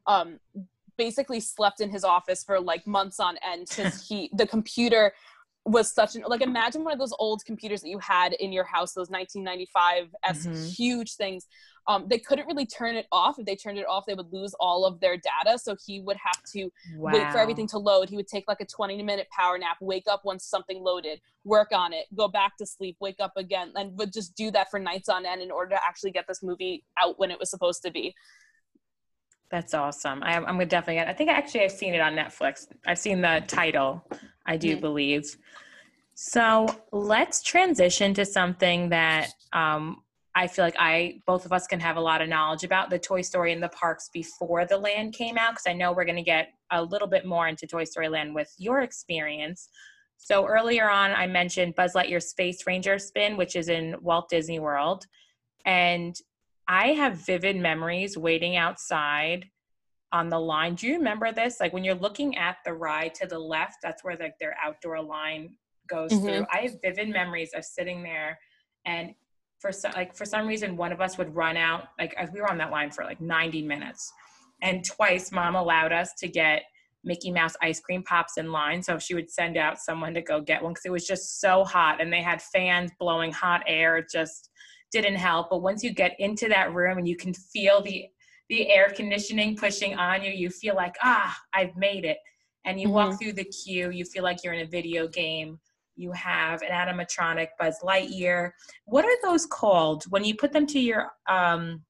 um, 0.07 0.39
basically 0.97 1.39
slept 1.39 1.81
in 1.81 1.89
his 1.89 2.03
office 2.03 2.43
for 2.43 2.59
like 2.59 2.87
months 2.87 3.19
on 3.19 3.37
end 3.45 3.67
because 3.67 4.01
he 4.07 4.29
the 4.33 4.47
computer 4.47 5.13
was 5.65 5.93
such 5.93 6.15
an 6.15 6.23
like 6.27 6.41
imagine 6.41 6.83
one 6.83 6.93
of 6.93 6.99
those 6.99 7.13
old 7.19 7.43
computers 7.45 7.81
that 7.81 7.89
you 7.89 7.99
had 7.99 8.33
in 8.33 8.53
your 8.53 8.63
house 8.63 8.93
those 8.93 9.09
1995 9.09 10.09
s 10.23 10.45
mm-hmm. 10.45 10.65
huge 10.65 11.15
things 11.15 11.45
um, 11.87 12.05
they 12.07 12.19
couldn't 12.19 12.45
really 12.47 12.65
turn 12.65 12.95
it 12.95 13.07
off 13.11 13.39
if 13.39 13.45
they 13.45 13.55
turned 13.55 13.77
it 13.77 13.85
off 13.87 14.05
they 14.05 14.13
would 14.13 14.31
lose 14.31 14.53
all 14.59 14.85
of 14.85 14.99
their 14.99 15.17
data 15.17 15.57
so 15.57 15.75
he 15.85 16.01
would 16.01 16.17
have 16.17 16.41
to 16.43 16.69
wow. 16.95 17.11
wait 17.13 17.31
for 17.31 17.37
everything 17.37 17.67
to 17.67 17.77
load 17.77 18.09
he 18.09 18.15
would 18.15 18.27
take 18.27 18.45
like 18.47 18.61
a 18.61 18.65
20 18.65 19.01
minute 19.03 19.27
power 19.35 19.57
nap 19.57 19.77
wake 19.81 20.05
up 20.09 20.21
once 20.23 20.45
something 20.45 20.81
loaded 20.81 21.19
work 21.43 21.69
on 21.73 21.93
it 21.93 22.05
go 22.15 22.27
back 22.27 22.57
to 22.57 22.65
sleep 22.65 22.97
wake 22.99 23.19
up 23.19 23.33
again 23.37 23.71
and 23.75 23.97
would 23.97 24.11
just 24.11 24.35
do 24.35 24.51
that 24.51 24.69
for 24.69 24.79
nights 24.79 25.09
on 25.09 25.25
end 25.25 25.41
in 25.41 25.51
order 25.51 25.75
to 25.75 25.83
actually 25.83 26.11
get 26.11 26.25
this 26.27 26.43
movie 26.43 26.83
out 26.99 27.17
when 27.19 27.31
it 27.31 27.39
was 27.39 27.49
supposed 27.49 27.81
to 27.83 27.91
be 27.91 28.13
that's 29.49 29.73
awesome. 29.73 30.23
I, 30.23 30.35
am 30.35 30.43
gonna 30.43 30.65
definitely 30.65 30.95
get. 30.95 31.07
I 31.07 31.13
think 31.13 31.29
actually 31.29 31.61
I've 31.61 31.71
seen 31.71 31.93
it 31.93 32.01
on 32.01 32.13
Netflix. 32.15 32.67
I've 32.85 32.99
seen 32.99 33.21
the 33.21 33.41
title. 33.47 34.05
I 34.45 34.57
do 34.57 34.71
mm-hmm. 34.71 34.81
believe. 34.81 35.37
So 36.15 36.67
let's 36.91 37.41
transition 37.43 38.13
to 38.15 38.25
something 38.25 38.89
that 38.89 39.29
um, 39.53 40.01
I 40.37 40.45
feel 40.45 40.63
like 40.63 40.75
I 40.77 41.19
both 41.25 41.45
of 41.47 41.51
us 41.51 41.65
can 41.65 41.79
have 41.79 41.97
a 41.97 42.01
lot 42.01 42.21
of 42.21 42.29
knowledge 42.29 42.63
about 42.63 42.91
the 42.91 42.99
Toy 42.99 43.21
Story 43.21 43.53
in 43.53 43.59
the 43.59 43.69
parks 43.69 44.07
before 44.13 44.65
the 44.65 44.77
land 44.77 45.15
came 45.15 45.35
out 45.35 45.53
because 45.53 45.65
I 45.65 45.73
know 45.73 45.91
we're 45.91 46.05
going 46.05 46.15
to 46.15 46.21
get 46.21 46.49
a 46.71 46.83
little 46.83 47.07
bit 47.07 47.25
more 47.25 47.47
into 47.47 47.65
Toy 47.65 47.85
Story 47.85 48.07
Land 48.07 48.35
with 48.35 48.53
your 48.59 48.81
experience. 48.81 49.69
So 50.17 50.45
earlier 50.45 50.91
on, 50.91 51.11
I 51.11 51.25
mentioned 51.25 51.73
Buzz 51.73 51.93
Lightyear 51.93 52.21
Space 52.21 52.67
Ranger 52.67 52.99
Spin, 52.99 53.35
which 53.35 53.55
is 53.55 53.67
in 53.67 53.95
Walt 53.99 54.29
Disney 54.29 54.59
World, 54.59 55.07
and 55.65 56.15
I 56.67 56.89
have 56.89 57.15
vivid 57.25 57.55
memories 57.57 58.15
waiting 58.15 58.57
outside 58.57 59.49
on 60.11 60.29
the 60.29 60.39
line. 60.39 60.75
Do 60.75 60.85
you 60.85 60.97
remember 60.97 61.31
this? 61.31 61.59
Like 61.59 61.73
when 61.73 61.83
you're 61.83 61.95
looking 61.95 62.37
at 62.37 62.57
the 62.63 62.75
ride 62.75 63.15
to 63.15 63.25
the 63.25 63.39
left, 63.39 63.77
that's 63.81 64.03
where 64.03 64.15
like 64.15 64.37
their 64.39 64.55
outdoor 64.63 65.01
line 65.01 65.55
goes 65.89 66.11
mm-hmm. 66.11 66.27
through. 66.27 66.45
I 66.53 66.59
have 66.59 66.79
vivid 66.83 67.09
memories 67.09 67.53
of 67.55 67.65
sitting 67.65 68.03
there 68.03 68.37
and 68.85 69.15
for 69.59 69.71
some 69.71 69.91
like 69.93 70.15
for 70.15 70.25
some 70.25 70.47
reason 70.47 70.77
one 70.77 70.91
of 70.91 71.01
us 71.01 71.17
would 71.17 71.35
run 71.35 71.57
out 71.57 71.85
like 71.99 72.15
we 72.33 72.39
were 72.39 72.49
on 72.49 72.57
that 72.57 72.71
line 72.71 72.91
for 72.91 73.03
like 73.03 73.19
90 73.19 73.63
minutes 73.63 74.11
and 74.61 74.85
twice 74.85 75.31
mom 75.31 75.55
allowed 75.55 75.91
us 75.91 76.13
to 76.19 76.27
get 76.27 76.63
Mickey 77.07 77.31
Mouse 77.31 77.55
ice 77.61 77.79
cream 77.79 78.03
pops 78.03 78.37
in 78.37 78.51
line. 78.51 78.83
So 78.83 78.99
she 78.99 79.15
would 79.15 79.31
send 79.31 79.57
out 79.57 79.79
someone 79.79 80.13
to 80.13 80.21
go 80.21 80.41
get 80.41 80.61
one 80.61 80.73
because 80.73 80.85
it 80.85 80.91
was 80.91 81.07
just 81.07 81.39
so 81.39 81.63
hot 81.63 82.01
and 82.01 82.11
they 82.11 82.21
had 82.21 82.41
fans 82.41 82.91
blowing 82.99 83.31
hot 83.31 83.63
air. 83.65 83.97
It 83.97 84.07
just 84.11 84.49
didn't 84.91 85.15
help. 85.15 85.49
But 85.49 85.61
once 85.61 85.83
you 85.83 85.93
get 85.93 86.15
into 86.19 86.47
that 86.49 86.73
room 86.73 86.97
and 86.97 87.07
you 87.07 87.15
can 87.15 87.33
feel 87.33 87.81
the 87.81 88.05
the 88.49 88.69
air 88.69 88.93
conditioning 88.95 89.57
pushing 89.57 89.95
on 89.95 90.23
you, 90.23 90.31
you 90.31 90.49
feel 90.49 90.73
like, 90.73 90.95
ah, 91.03 91.37
I've 91.53 91.75
made 91.75 92.05
it. 92.05 92.17
And 92.63 92.79
you 92.79 92.87
mm-hmm. 92.87 92.95
walk 92.95 93.19
through 93.19 93.33
the 93.33 93.43
queue, 93.43 93.89
you 93.89 94.05
feel 94.05 94.23
like 94.23 94.41
you're 94.41 94.53
in 94.53 94.65
a 94.65 94.69
video 94.69 95.07
game. 95.07 95.59
You 95.97 96.11
have 96.11 96.61
an 96.61 96.69
animatronic 96.69 97.47
Buzz 97.59 97.79
Lightyear. 97.83 98.51
What 98.85 99.03
are 99.03 99.17
those 99.23 99.45
called 99.45 100.03
when 100.09 100.23
you 100.23 100.35
put 100.35 100.53
them 100.53 100.67
to 100.67 100.79
your 100.79 101.11
um, 101.27 101.83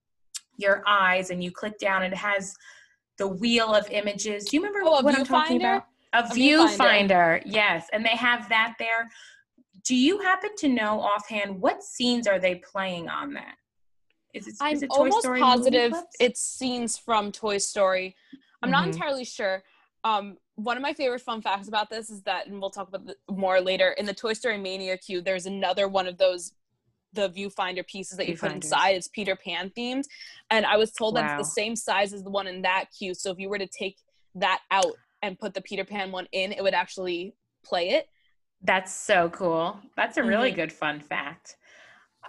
your 0.57 0.81
eyes 0.87 1.29
and 1.29 1.43
you 1.43 1.51
click 1.51 1.77
down? 1.77 2.03
It 2.03 2.13
has 2.13 2.55
the 3.17 3.27
wheel 3.27 3.75
of 3.75 3.89
images. 3.91 4.45
Do 4.45 4.57
you 4.57 4.63
remember 4.63 4.87
oh, 4.87 5.01
what 5.01 5.17
I'm 5.17 5.25
talking 5.25 5.61
about? 5.61 5.83
A, 6.13 6.19
a 6.19 6.23
viewfinder. 6.23 7.41
yes. 7.45 7.87
And 7.91 8.03
they 8.03 8.15
have 8.15 8.47
that 8.49 8.75
there. 8.79 9.09
Do 9.83 9.95
you 9.95 10.19
happen 10.19 10.51
to 10.59 10.69
know 10.69 11.01
offhand 11.01 11.59
what 11.59 11.83
scenes 11.83 12.27
are 12.27 12.39
they 12.39 12.55
playing 12.55 13.09
on 13.09 13.33
that? 13.33 13.55
Is 14.33 14.47
it, 14.47 14.55
I'm 14.61 14.75
is 14.75 14.83
it 14.83 14.89
almost 14.91 15.19
Story 15.19 15.39
positive 15.39 15.93
it's 16.19 16.41
scenes 16.41 16.97
from 16.97 17.31
Toy 17.31 17.57
Story. 17.57 18.15
I'm 18.61 18.71
mm-hmm. 18.71 18.71
not 18.71 18.87
entirely 18.87 19.25
sure. 19.25 19.63
Um, 20.07 20.37
one 20.55 20.77
of 20.77 20.83
my 20.83 20.93
favorite 20.93 21.21
fun 21.21 21.41
facts 21.41 21.67
about 21.67 21.89
this 21.89 22.09
is 22.09 22.21
that, 22.23 22.47
and 22.47 22.59
we'll 22.59 22.69
talk 22.69 22.87
about 22.87 23.07
more 23.29 23.59
later. 23.59 23.89
In 23.91 24.05
the 24.05 24.13
Toy 24.13 24.33
Story 24.33 24.57
Mania 24.57 24.97
queue, 24.97 25.21
there's 25.21 25.45
another 25.45 25.87
one 25.87 26.07
of 26.07 26.17
those 26.17 26.53
the 27.13 27.29
viewfinder 27.29 27.85
pieces 27.87 28.17
that 28.17 28.27
you 28.27 28.37
put 28.37 28.51
inside. 28.51 28.91
It's 28.91 29.07
Peter 29.07 29.35
Pan 29.35 29.71
themed, 29.75 30.03
and 30.49 30.65
I 30.65 30.77
was 30.77 30.91
told 30.91 31.15
wow. 31.15 31.21
that 31.21 31.39
it's 31.39 31.49
the 31.49 31.53
same 31.53 31.75
size 31.75 32.13
as 32.13 32.23
the 32.23 32.29
one 32.29 32.47
in 32.47 32.61
that 32.61 32.85
queue. 32.97 33.13
So 33.13 33.31
if 33.31 33.39
you 33.39 33.49
were 33.49 33.57
to 33.57 33.67
take 33.67 33.97
that 34.35 34.59
out 34.71 34.93
and 35.21 35.37
put 35.37 35.53
the 35.53 35.61
Peter 35.61 35.83
Pan 35.83 36.11
one 36.11 36.27
in, 36.31 36.51
it 36.51 36.61
would 36.61 36.73
actually 36.73 37.33
play 37.65 37.89
it. 37.89 38.07
That's 38.61 38.93
so 38.93 39.29
cool. 39.29 39.79
That's 39.95 40.17
a 40.17 40.23
really 40.23 40.49
mm-hmm. 40.49 40.61
good 40.61 40.73
fun 40.73 40.99
fact. 40.99 41.57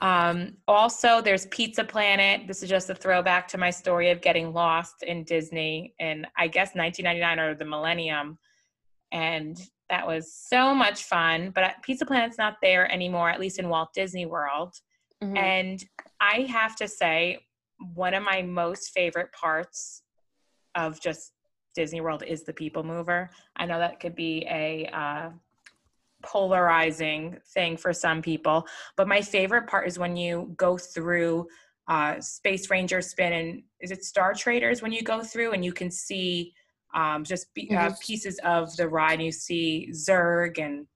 Um, 0.01 0.57
also, 0.67 1.21
there's 1.21 1.47
Pizza 1.47 1.85
Planet. 1.85 2.47
This 2.47 2.63
is 2.63 2.69
just 2.69 2.91
a 2.91 2.95
throwback 2.95 3.49
to 3.49 3.59
my 3.59 3.71
story 3.71 4.11
of 4.11 4.21
getting 4.21 4.53
lost 4.53 5.03
in 5.03 5.25
Disney 5.25 5.95
in, 5.99 6.27
I 6.37 6.49
guess, 6.49 6.75
1999 6.75 7.39
or 7.39 7.55
the 7.55 7.65
millennium. 7.65 8.39
And 9.11 9.59
that 9.91 10.07
was 10.07 10.33
so 10.33 10.75
much 10.75 11.05
fun. 11.05 11.51
But 11.55 11.83
Pizza 11.83 12.07
Planet's 12.07 12.39
not 12.39 12.57
there 12.63 12.91
anymore, 12.93 13.31
at 13.31 13.41
least 13.41 13.59
in 13.59 13.69
Walt 13.69 13.91
Disney 13.95 14.27
World. 14.27 14.75
Mm-hmm. 15.23 15.37
And 15.37 15.85
I 16.21 16.43
have 16.43 16.77
to 16.77 16.87
say, 16.87 17.41
one 17.95 18.15
of 18.15 18.23
my 18.23 18.43
most 18.43 18.91
favorite 18.91 19.33
parts 19.33 20.03
of 20.75 21.01
just 21.01 21.33
Disney 21.75 22.01
World 22.01 22.23
is 22.27 22.45
the 22.45 22.53
People 22.53 22.83
Mover. 22.83 23.31
I 23.57 23.67
know 23.67 23.79
that 23.79 24.01
could 24.01 24.15
be 24.15 24.47
a 24.51 24.89
uh, 24.93 25.31
polarizing 26.23 27.39
thing 27.55 27.77
for 27.77 27.93
some 27.93 28.23
people. 28.23 28.67
But 28.97 29.09
my 29.09 29.21
favorite 29.21 29.67
part 29.67 29.87
is 29.87 29.99
when 29.99 30.17
you 30.17 30.53
go 30.57 30.77
through 30.77 31.49
uh, 31.89 32.21
Space 32.21 32.71
Ranger 32.71 33.01
spin 33.01 33.33
and 33.33 33.63
is 33.81 33.91
it 33.91 34.05
Star 34.05 34.35
Traders 34.35 34.83
when 34.83 34.93
you 34.93 35.03
go 35.03 35.23
through 35.23 35.53
and 35.53 35.65
you 35.65 35.73
can 35.73 35.91
see 35.91 36.53
um, 36.95 37.25
just 37.25 37.53
be, 37.55 37.71
uh, 37.71 37.75
mm-hmm. 37.75 37.95
pieces 38.05 38.39
of 38.45 38.75
the 38.77 38.89
ride. 38.89 39.15
And 39.15 39.25
you 39.25 39.33
see 39.33 39.89
Zurg 39.93 40.59
and 40.59 40.87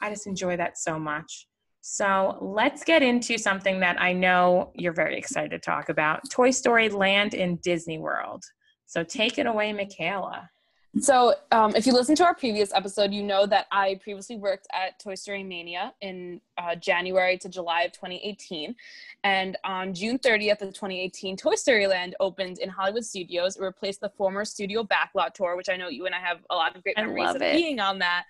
I 0.00 0.10
just 0.10 0.26
enjoy 0.26 0.56
that 0.56 0.78
so 0.78 0.98
much. 0.98 1.46
So 1.82 2.36
let's 2.40 2.84
get 2.84 3.02
into 3.02 3.38
something 3.38 3.80
that 3.80 4.00
I 4.00 4.12
know 4.12 4.72
you're 4.74 4.92
very 4.92 5.16
excited 5.16 5.50
to 5.50 5.58
talk 5.58 5.88
about 5.88 6.28
Toy 6.30 6.50
Story 6.50 6.90
Land 6.90 7.32
in 7.32 7.56
Disney 7.56 7.98
World. 7.98 8.44
So 8.86 9.02
take 9.02 9.38
it 9.38 9.46
away, 9.46 9.72
Michaela. 9.72 10.50
So, 10.98 11.34
um, 11.52 11.74
if 11.76 11.86
you 11.86 11.92
listen 11.92 12.16
to 12.16 12.24
our 12.24 12.34
previous 12.34 12.74
episode, 12.74 13.12
you 13.12 13.22
know 13.22 13.46
that 13.46 13.66
I 13.70 14.00
previously 14.02 14.36
worked 14.36 14.66
at 14.72 14.98
Toy 14.98 15.14
Story 15.14 15.44
Mania 15.44 15.94
in 16.00 16.40
uh, 16.58 16.74
January 16.74 17.38
to 17.38 17.48
July 17.48 17.82
of 17.82 17.92
2018. 17.92 18.74
And 19.22 19.56
on 19.62 19.94
June 19.94 20.18
30th 20.18 20.62
of 20.62 20.74
2018, 20.74 21.36
Toy 21.36 21.54
Story 21.54 21.86
Land 21.86 22.16
opened 22.18 22.58
in 22.58 22.68
Hollywood 22.68 23.04
Studios. 23.04 23.56
It 23.56 23.62
replaced 23.62 24.00
the 24.00 24.08
former 24.08 24.44
studio 24.44 24.82
backlot 24.82 25.34
tour, 25.34 25.56
which 25.56 25.68
I 25.68 25.76
know 25.76 25.88
you 25.88 26.06
and 26.06 26.14
I 26.14 26.18
have 26.18 26.38
a 26.50 26.56
lot 26.56 26.74
of 26.74 26.82
great 26.82 26.96
memories 26.96 27.36
of 27.36 27.42
it. 27.42 27.54
being 27.54 27.78
on 27.78 28.00
that. 28.00 28.24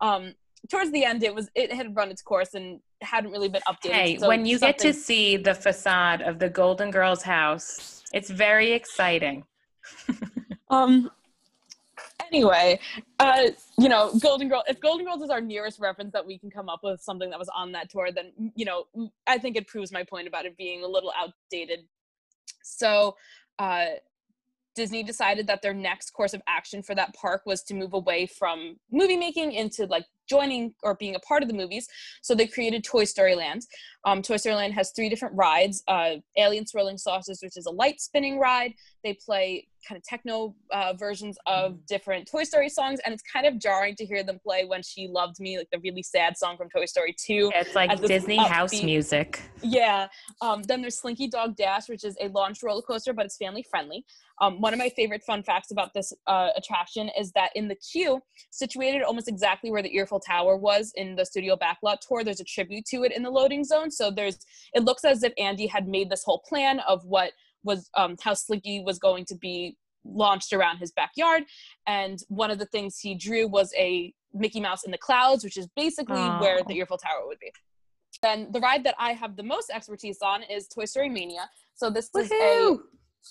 Um, 0.00 0.34
towards 0.70 0.92
the 0.92 1.04
end, 1.04 1.24
it 1.24 1.34
was 1.34 1.50
it 1.56 1.72
had 1.72 1.96
run 1.96 2.10
its 2.10 2.22
course 2.22 2.54
and 2.54 2.78
hadn't 3.00 3.32
really 3.32 3.48
been 3.48 3.62
updated. 3.68 3.92
Hey, 3.92 4.18
so 4.18 4.28
when 4.28 4.46
you 4.46 4.58
something... 4.58 4.76
get 4.76 4.78
to 4.78 4.92
see 4.92 5.36
the 5.36 5.54
facade 5.54 6.22
of 6.22 6.38
the 6.38 6.48
Golden 6.48 6.92
Girls 6.92 7.22
house, 7.22 8.04
it's 8.12 8.30
very 8.30 8.70
exciting. 8.70 9.44
um 10.70 11.10
anyway, 12.34 12.80
uh, 13.20 13.50
you 13.78 13.88
know, 13.88 14.12
Golden 14.20 14.48
Girl. 14.48 14.62
If 14.66 14.80
Golden 14.80 15.06
Girls 15.06 15.22
is 15.22 15.30
our 15.30 15.40
nearest 15.40 15.78
reference 15.78 16.12
that 16.12 16.26
we 16.26 16.38
can 16.38 16.50
come 16.50 16.68
up 16.68 16.80
with 16.82 17.00
something 17.00 17.30
that 17.30 17.38
was 17.38 17.48
on 17.54 17.72
that 17.72 17.90
tour, 17.90 18.10
then 18.12 18.52
you 18.54 18.64
know, 18.64 18.84
I 19.26 19.38
think 19.38 19.56
it 19.56 19.66
proves 19.66 19.92
my 19.92 20.04
point 20.04 20.26
about 20.26 20.46
it 20.46 20.56
being 20.56 20.82
a 20.82 20.88
little 20.88 21.12
outdated. 21.16 21.80
So, 22.62 23.16
uh, 23.58 23.86
Disney 24.74 25.04
decided 25.04 25.46
that 25.46 25.62
their 25.62 25.74
next 25.74 26.10
course 26.10 26.34
of 26.34 26.42
action 26.48 26.82
for 26.82 26.94
that 26.96 27.14
park 27.14 27.42
was 27.46 27.62
to 27.64 27.74
move 27.74 27.92
away 27.92 28.26
from 28.26 28.76
movie 28.90 29.16
making 29.16 29.52
into 29.52 29.86
like 29.86 30.04
joining 30.28 30.74
or 30.82 30.94
being 30.94 31.14
a 31.14 31.20
part 31.20 31.42
of 31.42 31.48
the 31.48 31.54
movies. 31.54 31.86
So 32.22 32.34
they 32.34 32.46
created 32.46 32.84
Toy 32.84 33.04
Story 33.04 33.34
Land. 33.34 33.62
Um, 34.04 34.22
Toy 34.22 34.36
Story 34.36 34.54
Land 34.56 34.74
has 34.74 34.92
three 34.94 35.08
different 35.08 35.34
rides 35.36 35.82
uh, 35.88 36.16
Alien 36.36 36.66
Swirling 36.66 36.98
Saucers, 36.98 37.40
which 37.42 37.56
is 37.56 37.66
a 37.66 37.70
light 37.70 38.00
spinning 38.00 38.38
ride. 38.38 38.74
They 39.02 39.16
play 39.24 39.68
kind 39.86 39.98
of 39.98 40.04
techno 40.04 40.54
uh, 40.72 40.94
versions 40.94 41.36
of 41.46 41.72
mm. 41.72 41.86
different 41.86 42.28
Toy 42.30 42.44
Story 42.44 42.68
songs, 42.68 43.00
and 43.04 43.12
it's 43.12 43.22
kind 43.30 43.46
of 43.46 43.58
jarring 43.58 43.94
to 43.96 44.04
hear 44.04 44.22
them 44.22 44.38
play 44.42 44.64
When 44.64 44.82
She 44.82 45.08
Loved 45.08 45.36
Me, 45.40 45.58
like 45.58 45.68
the 45.72 45.78
really 45.80 46.02
sad 46.02 46.36
song 46.36 46.56
from 46.56 46.68
Toy 46.70 46.86
Story 46.86 47.14
2. 47.18 47.52
It's 47.54 47.74
like 47.74 48.00
Disney 48.02 48.38
upbeat. 48.38 48.48
house 48.48 48.82
music. 48.82 49.40
Yeah. 49.62 50.08
Um, 50.40 50.62
then 50.62 50.80
there's 50.80 50.98
Slinky 50.98 51.28
Dog 51.28 51.56
Dash, 51.56 51.88
which 51.88 52.04
is 52.04 52.16
a 52.20 52.28
launch 52.28 52.62
roller 52.62 52.82
coaster, 52.82 53.12
but 53.12 53.26
it's 53.26 53.36
family 53.36 53.64
friendly. 53.70 54.04
Um, 54.40 54.60
one 54.60 54.72
of 54.72 54.78
my 54.78 54.88
favorite 54.88 55.22
fun 55.22 55.42
facts 55.42 55.70
about 55.70 55.94
this 55.94 56.12
uh, 56.26 56.48
attraction 56.56 57.08
is 57.18 57.30
that 57.32 57.50
in 57.54 57.68
the 57.68 57.76
queue, 57.76 58.20
situated 58.50 59.02
almost 59.02 59.28
exactly 59.28 59.70
where 59.70 59.82
the 59.82 59.94
Earful 59.94 60.13
Tower 60.20 60.56
was 60.56 60.92
in 60.96 61.16
the 61.16 61.24
studio 61.24 61.56
backlot 61.56 61.98
tour, 62.06 62.24
there's 62.24 62.40
a 62.40 62.44
tribute 62.44 62.84
to 62.86 63.04
it 63.04 63.12
in 63.12 63.22
the 63.22 63.30
loading 63.30 63.64
zone. 63.64 63.90
So 63.90 64.10
there's, 64.10 64.38
it 64.74 64.84
looks 64.84 65.04
as 65.04 65.22
if 65.22 65.32
Andy 65.38 65.66
had 65.66 65.88
made 65.88 66.10
this 66.10 66.24
whole 66.24 66.42
plan 66.48 66.80
of 66.80 67.04
what 67.04 67.32
was 67.62 67.90
um, 67.96 68.16
how 68.22 68.34
Slinky 68.34 68.82
was 68.82 68.98
going 68.98 69.24
to 69.26 69.34
be 69.34 69.76
launched 70.04 70.52
around 70.52 70.78
his 70.78 70.92
backyard. 70.92 71.44
And 71.86 72.18
one 72.28 72.50
of 72.50 72.58
the 72.58 72.66
things 72.66 72.98
he 72.98 73.14
drew 73.14 73.48
was 73.48 73.72
a 73.76 74.12
Mickey 74.34 74.60
Mouse 74.60 74.84
in 74.84 74.90
the 74.90 74.98
clouds, 74.98 75.44
which 75.44 75.56
is 75.56 75.68
basically 75.76 76.20
oh. 76.20 76.38
where 76.40 76.60
the 76.66 76.76
Earful 76.76 76.98
Tower 76.98 77.26
would 77.26 77.38
be. 77.38 77.50
Then 78.22 78.48
the 78.52 78.60
ride 78.60 78.84
that 78.84 78.94
I 78.98 79.12
have 79.12 79.36
the 79.36 79.42
most 79.42 79.70
expertise 79.70 80.18
on 80.22 80.42
is 80.44 80.68
Toy 80.68 80.84
Story 80.84 81.08
Mania. 81.08 81.48
So 81.74 81.90
this 81.90 82.10
Woo-hoo! 82.14 82.82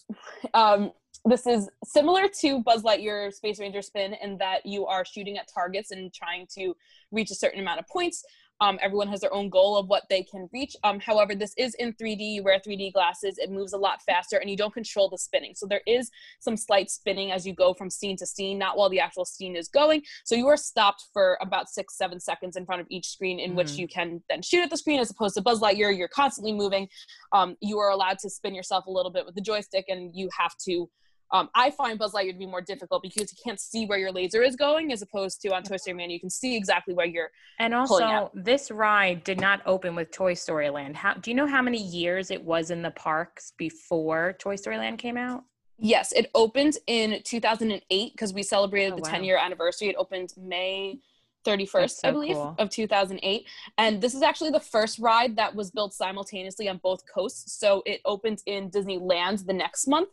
is 0.04 0.10
a 0.54 0.58
um, 0.60 0.91
this 1.25 1.47
is 1.47 1.69
similar 1.86 2.27
to 2.41 2.62
Buzz 2.62 2.83
Lightyear 2.83 3.33
Space 3.33 3.59
Ranger 3.59 3.81
Spin 3.81 4.13
in 4.21 4.38
that 4.39 4.65
you 4.65 4.86
are 4.86 5.05
shooting 5.05 5.38
at 5.38 5.47
targets 5.53 5.91
and 5.91 6.13
trying 6.13 6.47
to 6.55 6.75
reach 7.12 7.31
a 7.31 7.36
certain 7.36 7.62
amount 7.62 7.79
of 7.79 7.88
points. 7.88 8.25
Um, 8.62 8.77
everyone 8.81 9.07
has 9.07 9.21
their 9.21 9.33
own 9.33 9.49
goal 9.49 9.77
of 9.77 9.88
what 9.88 10.03
they 10.09 10.23
can 10.23 10.47
reach. 10.53 10.75
Um, 10.83 10.99
however, 10.99 11.33
this 11.33 11.53
is 11.57 11.73
in 11.75 11.93
3D. 11.93 12.36
You 12.36 12.43
wear 12.43 12.59
3D 12.59 12.93
glasses. 12.93 13.38
It 13.38 13.51
moves 13.51 13.73
a 13.73 13.77
lot 13.77 14.01
faster, 14.03 14.38
and 14.38 14.49
you 14.49 14.55
don't 14.55 14.73
control 14.73 15.09
the 15.09 15.17
spinning. 15.17 15.53
So 15.55 15.65
there 15.65 15.81
is 15.88 16.12
some 16.39 16.55
slight 16.55 16.89
spinning 16.89 17.31
as 17.31 17.45
you 17.45 17.53
go 17.53 17.73
from 17.73 17.89
scene 17.89 18.15
to 18.17 18.25
scene, 18.25 18.57
not 18.57 18.77
while 18.77 18.89
the 18.89 18.99
actual 18.99 19.25
scene 19.25 19.55
is 19.55 19.67
going. 19.67 20.03
So 20.23 20.36
you 20.36 20.47
are 20.47 20.57
stopped 20.57 21.05
for 21.13 21.38
about 21.41 21.67
six, 21.67 21.97
seven 21.97 22.19
seconds 22.19 22.55
in 22.55 22.65
front 22.65 22.81
of 22.81 22.88
each 22.89 23.09
screen, 23.09 23.39
in 23.39 23.49
mm-hmm. 23.49 23.57
which 23.57 23.71
you 23.71 23.88
can 23.88 24.21
then 24.29 24.41
shoot 24.41 24.63
at 24.63 24.69
the 24.69 24.77
screen, 24.77 24.99
as 24.99 25.09
opposed 25.09 25.36
to 25.36 25.41
Buzz 25.41 25.59
Lightyear. 25.59 25.97
You're 25.97 26.07
constantly 26.07 26.53
moving. 26.53 26.88
Um, 27.31 27.57
you 27.59 27.79
are 27.79 27.89
allowed 27.89 28.19
to 28.19 28.29
spin 28.29 28.55
yourself 28.55 28.86
a 28.86 28.91
little 28.91 29.12
bit 29.12 29.25
with 29.25 29.36
the 29.36 29.41
joystick, 29.41 29.86
and 29.89 30.15
you 30.15 30.29
have 30.38 30.55
to 30.65 30.89
um, 31.34 31.50
I 31.56 31.72
find 31.72 31.98
Buzz 31.98 32.13
Lightyear 32.13 32.34
to 32.34 32.38
be 32.38 32.46
more 32.46 32.62
difficult 32.62 33.02
because 33.02 33.34
you 33.34 33.38
can't 33.43 33.60
see 33.60 33.88
where 33.88 33.98
your 33.98 34.12
laser 34.12 34.43
is 34.43 34.56
going, 34.56 34.93
as 34.93 35.02
opposed 35.02 35.41
to 35.41 35.54
on 35.54 35.63
Toy 35.63 35.78
Story 35.78 35.98
Man, 35.98 36.12
you 36.12 36.19
can 36.19 36.30
see 36.30 36.56
exactly 36.56 36.93
where 36.93 37.08
you're. 37.08 37.32
And 37.60 37.74
also, 37.74 38.30
this 38.36 38.69
ride 38.69 39.24
did 39.24 39.41
not 39.41 39.62
open 39.65 39.96
with 39.96 40.12
Toy 40.12 40.36
Story 40.36 40.69
Land. 40.69 40.96
How 40.96 41.15
do 41.15 41.32
you 41.32 41.36
know 41.36 41.48
how 41.48 41.63
many 41.63 41.82
years 41.82 42.30
it 42.30 42.43
was 42.43 42.69
in 42.69 42.84
the 42.84 42.91
parks 42.91 43.54
before 43.58 44.36
Toy 44.39 44.56
Story 44.56 44.78
Land 44.78 45.00
came 45.00 45.17
out? 45.17 45.43
Yes, 45.80 46.12
it 46.12 46.30
opened 46.36 46.78
in 46.86 47.19
2008 47.24 48.13
because 48.13 48.34
we 48.34 48.43
celebrated 48.43 48.93
oh, 48.93 48.98
the 48.98 49.02
wow. 49.02 49.10
10 49.10 49.24
year 49.24 49.38
anniversary. 49.38 49.89
It 49.89 49.96
opened 49.98 50.34
May 50.38 51.00
31st, 51.43 51.89
so 51.89 52.08
I 52.08 52.12
believe, 52.12 52.36
cool. 52.36 52.56
of 52.58 52.69
2008. 52.69 53.45
And 53.77 54.01
this 54.01 54.13
is 54.13 54.21
actually 54.21 54.51
the 54.51 54.60
first 54.60 54.99
ride 54.99 55.36
that 55.36 55.56
was 55.56 55.71
built 55.71 55.93
simultaneously 55.93 56.67
on 56.69 56.77
both 56.77 57.03
coasts. 57.12 57.60
So 57.60 57.84
it 57.86 58.01
opened 58.06 58.41
in 58.45 58.69
Disneyland 58.69 59.45
the 59.45 59.53
next 59.53 59.88
month 59.88 60.10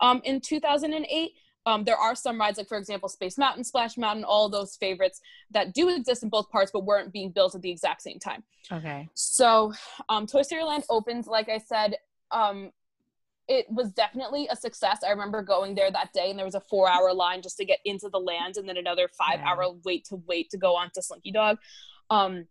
um, 0.00 0.20
in 0.24 0.40
2008. 0.40 1.32
Um, 1.64 1.84
there 1.84 1.96
are 1.96 2.16
some 2.16 2.40
rides, 2.40 2.58
like 2.58 2.68
for 2.68 2.76
example, 2.76 3.08
Space 3.08 3.38
Mountain, 3.38 3.64
Splash 3.64 3.96
Mountain, 3.96 4.24
all 4.24 4.48
those 4.48 4.76
favorites 4.76 5.20
that 5.52 5.72
do 5.72 5.88
exist 5.88 6.24
in 6.24 6.28
both 6.28 6.50
parts, 6.50 6.72
but 6.72 6.84
weren't 6.84 7.12
being 7.12 7.30
built 7.30 7.54
at 7.54 7.62
the 7.62 7.70
exact 7.70 8.02
same 8.02 8.18
time. 8.18 8.42
Okay. 8.70 9.08
So, 9.14 9.72
um, 10.08 10.26
Toy 10.26 10.42
Story 10.42 10.64
Land 10.64 10.84
opens, 10.90 11.28
like 11.28 11.48
I 11.48 11.58
said, 11.58 11.96
um, 12.32 12.72
it 13.48 13.66
was 13.68 13.90
definitely 13.92 14.48
a 14.50 14.56
success. 14.56 15.00
I 15.06 15.10
remember 15.10 15.42
going 15.42 15.74
there 15.74 15.90
that 15.90 16.12
day 16.12 16.30
and 16.30 16.38
there 16.38 16.46
was 16.46 16.54
a 16.54 16.60
four 16.60 16.88
hour 16.88 17.12
line 17.12 17.42
just 17.42 17.56
to 17.58 17.64
get 17.64 17.80
into 17.84 18.08
the 18.08 18.18
land 18.18 18.56
and 18.56 18.68
then 18.68 18.76
another 18.76 19.08
five 19.08 19.40
yeah. 19.40 19.48
hour 19.48 19.74
wait 19.84 20.04
to 20.06 20.16
wait 20.26 20.50
to 20.50 20.58
go 20.58 20.76
on 20.76 20.90
to 20.94 21.02
Slinky 21.02 21.32
Dog. 21.32 21.58
Um, 22.10 22.46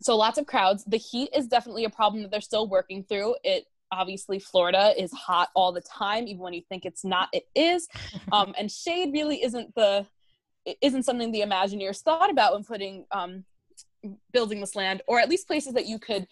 so 0.00 0.16
lots 0.16 0.38
of 0.38 0.46
crowds. 0.46 0.84
The 0.84 0.98
heat 0.98 1.30
is 1.34 1.46
definitely 1.46 1.84
a 1.84 1.90
problem 1.90 2.22
that 2.22 2.30
they're 2.30 2.40
still 2.40 2.68
working 2.68 3.04
through. 3.04 3.36
It 3.42 3.64
obviously 3.90 4.38
Florida 4.38 4.92
is 4.98 5.12
hot 5.12 5.48
all 5.54 5.72
the 5.72 5.80
time, 5.80 6.28
even 6.28 6.42
when 6.42 6.52
you 6.52 6.62
think 6.68 6.84
it's 6.84 7.04
not, 7.04 7.28
it 7.32 7.46
is. 7.54 7.88
Um, 8.30 8.54
and 8.58 8.70
shade 8.70 9.12
really 9.14 9.42
isn't 9.42 9.74
the 9.74 10.06
isn't 10.82 11.04
something 11.04 11.32
the 11.32 11.40
Imagineers 11.40 12.02
thought 12.02 12.30
about 12.30 12.52
when 12.52 12.62
putting 12.62 13.06
um, 13.10 13.44
building 14.32 14.60
this 14.60 14.76
land, 14.76 15.02
or 15.06 15.18
at 15.18 15.30
least 15.30 15.46
places 15.46 15.72
that 15.74 15.86
you 15.86 15.98
could 15.98 16.26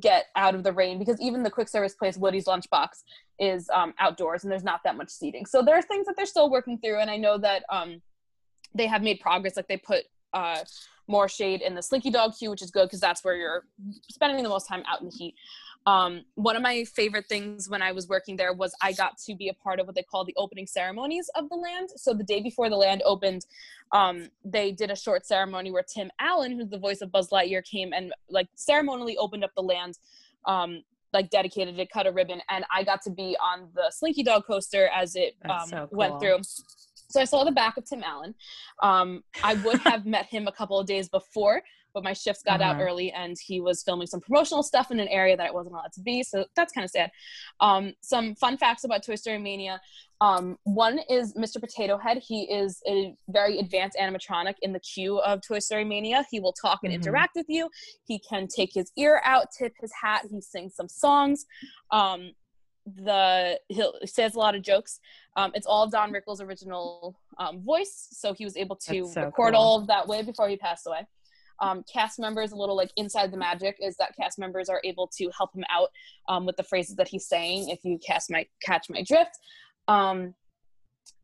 get 0.00 0.26
out 0.36 0.54
of 0.54 0.62
the 0.62 0.72
rain 0.72 0.98
because 0.98 1.20
even 1.20 1.42
the 1.42 1.50
quick 1.50 1.68
service 1.68 1.94
place 1.94 2.16
woody's 2.16 2.44
lunchbox 2.44 3.02
is 3.38 3.70
um, 3.70 3.94
outdoors 3.98 4.44
and 4.44 4.52
there's 4.52 4.64
not 4.64 4.80
that 4.84 4.96
much 4.96 5.08
seating. 5.08 5.46
So 5.46 5.62
there 5.62 5.76
are 5.76 5.82
things 5.82 6.06
that 6.06 6.16
they're 6.16 6.26
still 6.26 6.50
working 6.50 6.78
through 6.78 7.00
and 7.00 7.10
i 7.10 7.16
know 7.16 7.38
that 7.38 7.64
um, 7.70 8.00
they 8.74 8.86
have 8.86 9.02
made 9.02 9.20
progress 9.20 9.56
like 9.56 9.68
they 9.68 9.76
put 9.76 10.04
uh, 10.34 10.58
more 11.06 11.28
shade 11.28 11.62
in 11.62 11.74
the 11.74 11.82
slinky 11.82 12.10
dog 12.10 12.34
queue 12.38 12.50
which 12.50 12.62
is 12.62 12.70
good 12.70 12.86
because 12.86 13.00
that's 13.00 13.24
where 13.24 13.34
you're 13.34 13.64
spending 14.10 14.42
the 14.42 14.48
most 14.48 14.68
time 14.68 14.82
out 14.86 15.00
in 15.00 15.08
the 15.08 15.14
heat 15.14 15.34
um, 15.88 16.20
one 16.34 16.54
of 16.54 16.60
my 16.60 16.84
favorite 16.84 17.24
things 17.28 17.70
when 17.70 17.80
I 17.80 17.92
was 17.92 18.08
working 18.08 18.36
there 18.36 18.52
was 18.52 18.74
I 18.82 18.92
got 18.92 19.16
to 19.24 19.34
be 19.34 19.48
a 19.48 19.54
part 19.54 19.80
of 19.80 19.86
what 19.86 19.94
they 19.96 20.02
call 20.02 20.22
the 20.22 20.34
opening 20.36 20.66
ceremonies 20.66 21.30
of 21.34 21.48
the 21.48 21.54
land. 21.54 21.88
So 21.96 22.12
the 22.12 22.24
day 22.24 22.42
before 22.42 22.68
the 22.68 22.76
land 22.76 23.00
opened, 23.06 23.46
um, 23.92 24.28
they 24.44 24.70
did 24.70 24.90
a 24.90 24.96
short 24.96 25.24
ceremony 25.24 25.70
where 25.70 25.82
Tim 25.82 26.10
Allen, 26.20 26.52
who's 26.52 26.68
the 26.68 26.78
voice 26.78 27.00
of 27.00 27.10
Buzz 27.10 27.30
Lightyear, 27.30 27.64
came 27.64 27.94
and 27.94 28.12
like 28.28 28.48
ceremonially 28.54 29.16
opened 29.16 29.44
up 29.44 29.52
the 29.56 29.62
land, 29.62 29.98
um, 30.44 30.82
like 31.14 31.30
dedicated 31.30 31.78
it, 31.78 31.90
cut 31.90 32.06
a 32.06 32.12
ribbon, 32.12 32.42
and 32.50 32.66
I 32.70 32.84
got 32.84 33.00
to 33.04 33.10
be 33.10 33.34
on 33.42 33.70
the 33.74 33.90
Slinky 33.90 34.22
Dog 34.22 34.44
coaster 34.46 34.90
as 34.94 35.16
it 35.16 35.36
um, 35.48 35.68
so 35.68 35.86
cool. 35.86 35.98
went 35.98 36.20
through. 36.20 36.40
So 37.10 37.22
I 37.22 37.24
saw 37.24 37.44
the 37.44 37.52
back 37.52 37.78
of 37.78 37.86
Tim 37.86 38.02
Allen. 38.02 38.34
Um, 38.82 39.24
I 39.42 39.54
would 39.54 39.78
have 39.78 40.04
met 40.16 40.26
him 40.26 40.48
a 40.48 40.52
couple 40.52 40.78
of 40.78 40.86
days 40.86 41.08
before, 41.08 41.62
but 41.98 42.04
my 42.04 42.12
shifts 42.12 42.44
got 42.44 42.60
uh-huh. 42.60 42.74
out 42.74 42.80
early 42.80 43.10
and 43.10 43.36
he 43.44 43.60
was 43.60 43.82
filming 43.82 44.06
some 44.06 44.20
promotional 44.20 44.62
stuff 44.62 44.92
in 44.92 45.00
an 45.00 45.08
area 45.08 45.36
that 45.36 45.48
I 45.48 45.50
wasn't 45.50 45.74
allowed 45.74 45.92
to 45.94 46.00
be. 46.00 46.22
So 46.22 46.44
that's 46.54 46.72
kind 46.72 46.84
of 46.84 46.90
sad. 46.92 47.10
Um, 47.58 47.92
some 48.02 48.36
fun 48.36 48.56
facts 48.56 48.84
about 48.84 49.04
Toy 49.04 49.16
Story 49.16 49.38
Mania. 49.38 49.80
Um, 50.20 50.58
one 50.62 51.00
is 51.10 51.34
Mr. 51.34 51.58
Potato 51.58 51.98
Head. 51.98 52.22
He 52.24 52.42
is 52.42 52.80
a 52.86 53.16
very 53.28 53.58
advanced 53.58 53.98
animatronic 54.00 54.54
in 54.62 54.72
the 54.72 54.78
queue 54.78 55.18
of 55.18 55.40
Toy 55.44 55.58
Story 55.58 55.84
Mania. 55.84 56.24
He 56.30 56.38
will 56.38 56.52
talk 56.52 56.78
and 56.84 56.92
mm-hmm. 56.92 57.02
interact 57.02 57.34
with 57.34 57.46
you. 57.48 57.68
He 58.04 58.20
can 58.20 58.46
take 58.46 58.70
his 58.72 58.92
ear 58.96 59.20
out, 59.24 59.46
tip 59.58 59.72
his 59.80 59.90
hat. 60.00 60.24
He 60.30 60.40
sings 60.40 60.76
some 60.76 60.88
songs. 60.88 61.46
Um, 61.90 62.30
the 62.86 63.58
he 63.68 63.82
says 64.06 64.36
a 64.36 64.38
lot 64.38 64.54
of 64.54 64.62
jokes. 64.62 65.00
Um, 65.34 65.50
it's 65.54 65.66
all 65.66 65.90
Don 65.90 66.12
Rickles' 66.12 66.40
original 66.40 67.18
um, 67.38 67.60
voice, 67.60 68.06
so 68.12 68.34
he 68.34 68.44
was 68.44 68.56
able 68.56 68.76
to 68.76 69.08
so 69.08 69.24
record 69.24 69.54
cool. 69.54 69.60
all 69.60 69.78
of 69.80 69.88
that 69.88 70.06
way 70.06 70.22
before 70.22 70.48
he 70.48 70.56
passed 70.56 70.86
away 70.86 71.06
um, 71.60 71.84
cast 71.92 72.18
members 72.18 72.52
a 72.52 72.56
little 72.56 72.76
like 72.76 72.90
inside 72.96 73.32
the 73.32 73.36
magic 73.36 73.76
is 73.80 73.96
that 73.96 74.14
cast 74.16 74.38
members 74.38 74.68
are 74.68 74.80
able 74.84 75.08
to 75.18 75.30
help 75.36 75.54
him 75.54 75.64
out 75.70 75.88
um, 76.28 76.46
with 76.46 76.56
the 76.56 76.62
phrases 76.62 76.96
that 76.96 77.08
he's 77.08 77.26
saying 77.26 77.68
if 77.68 77.80
you 77.84 77.98
cast 77.98 78.30
my 78.30 78.46
catch 78.62 78.88
my 78.90 79.02
drift. 79.02 79.38
Um, 79.88 80.34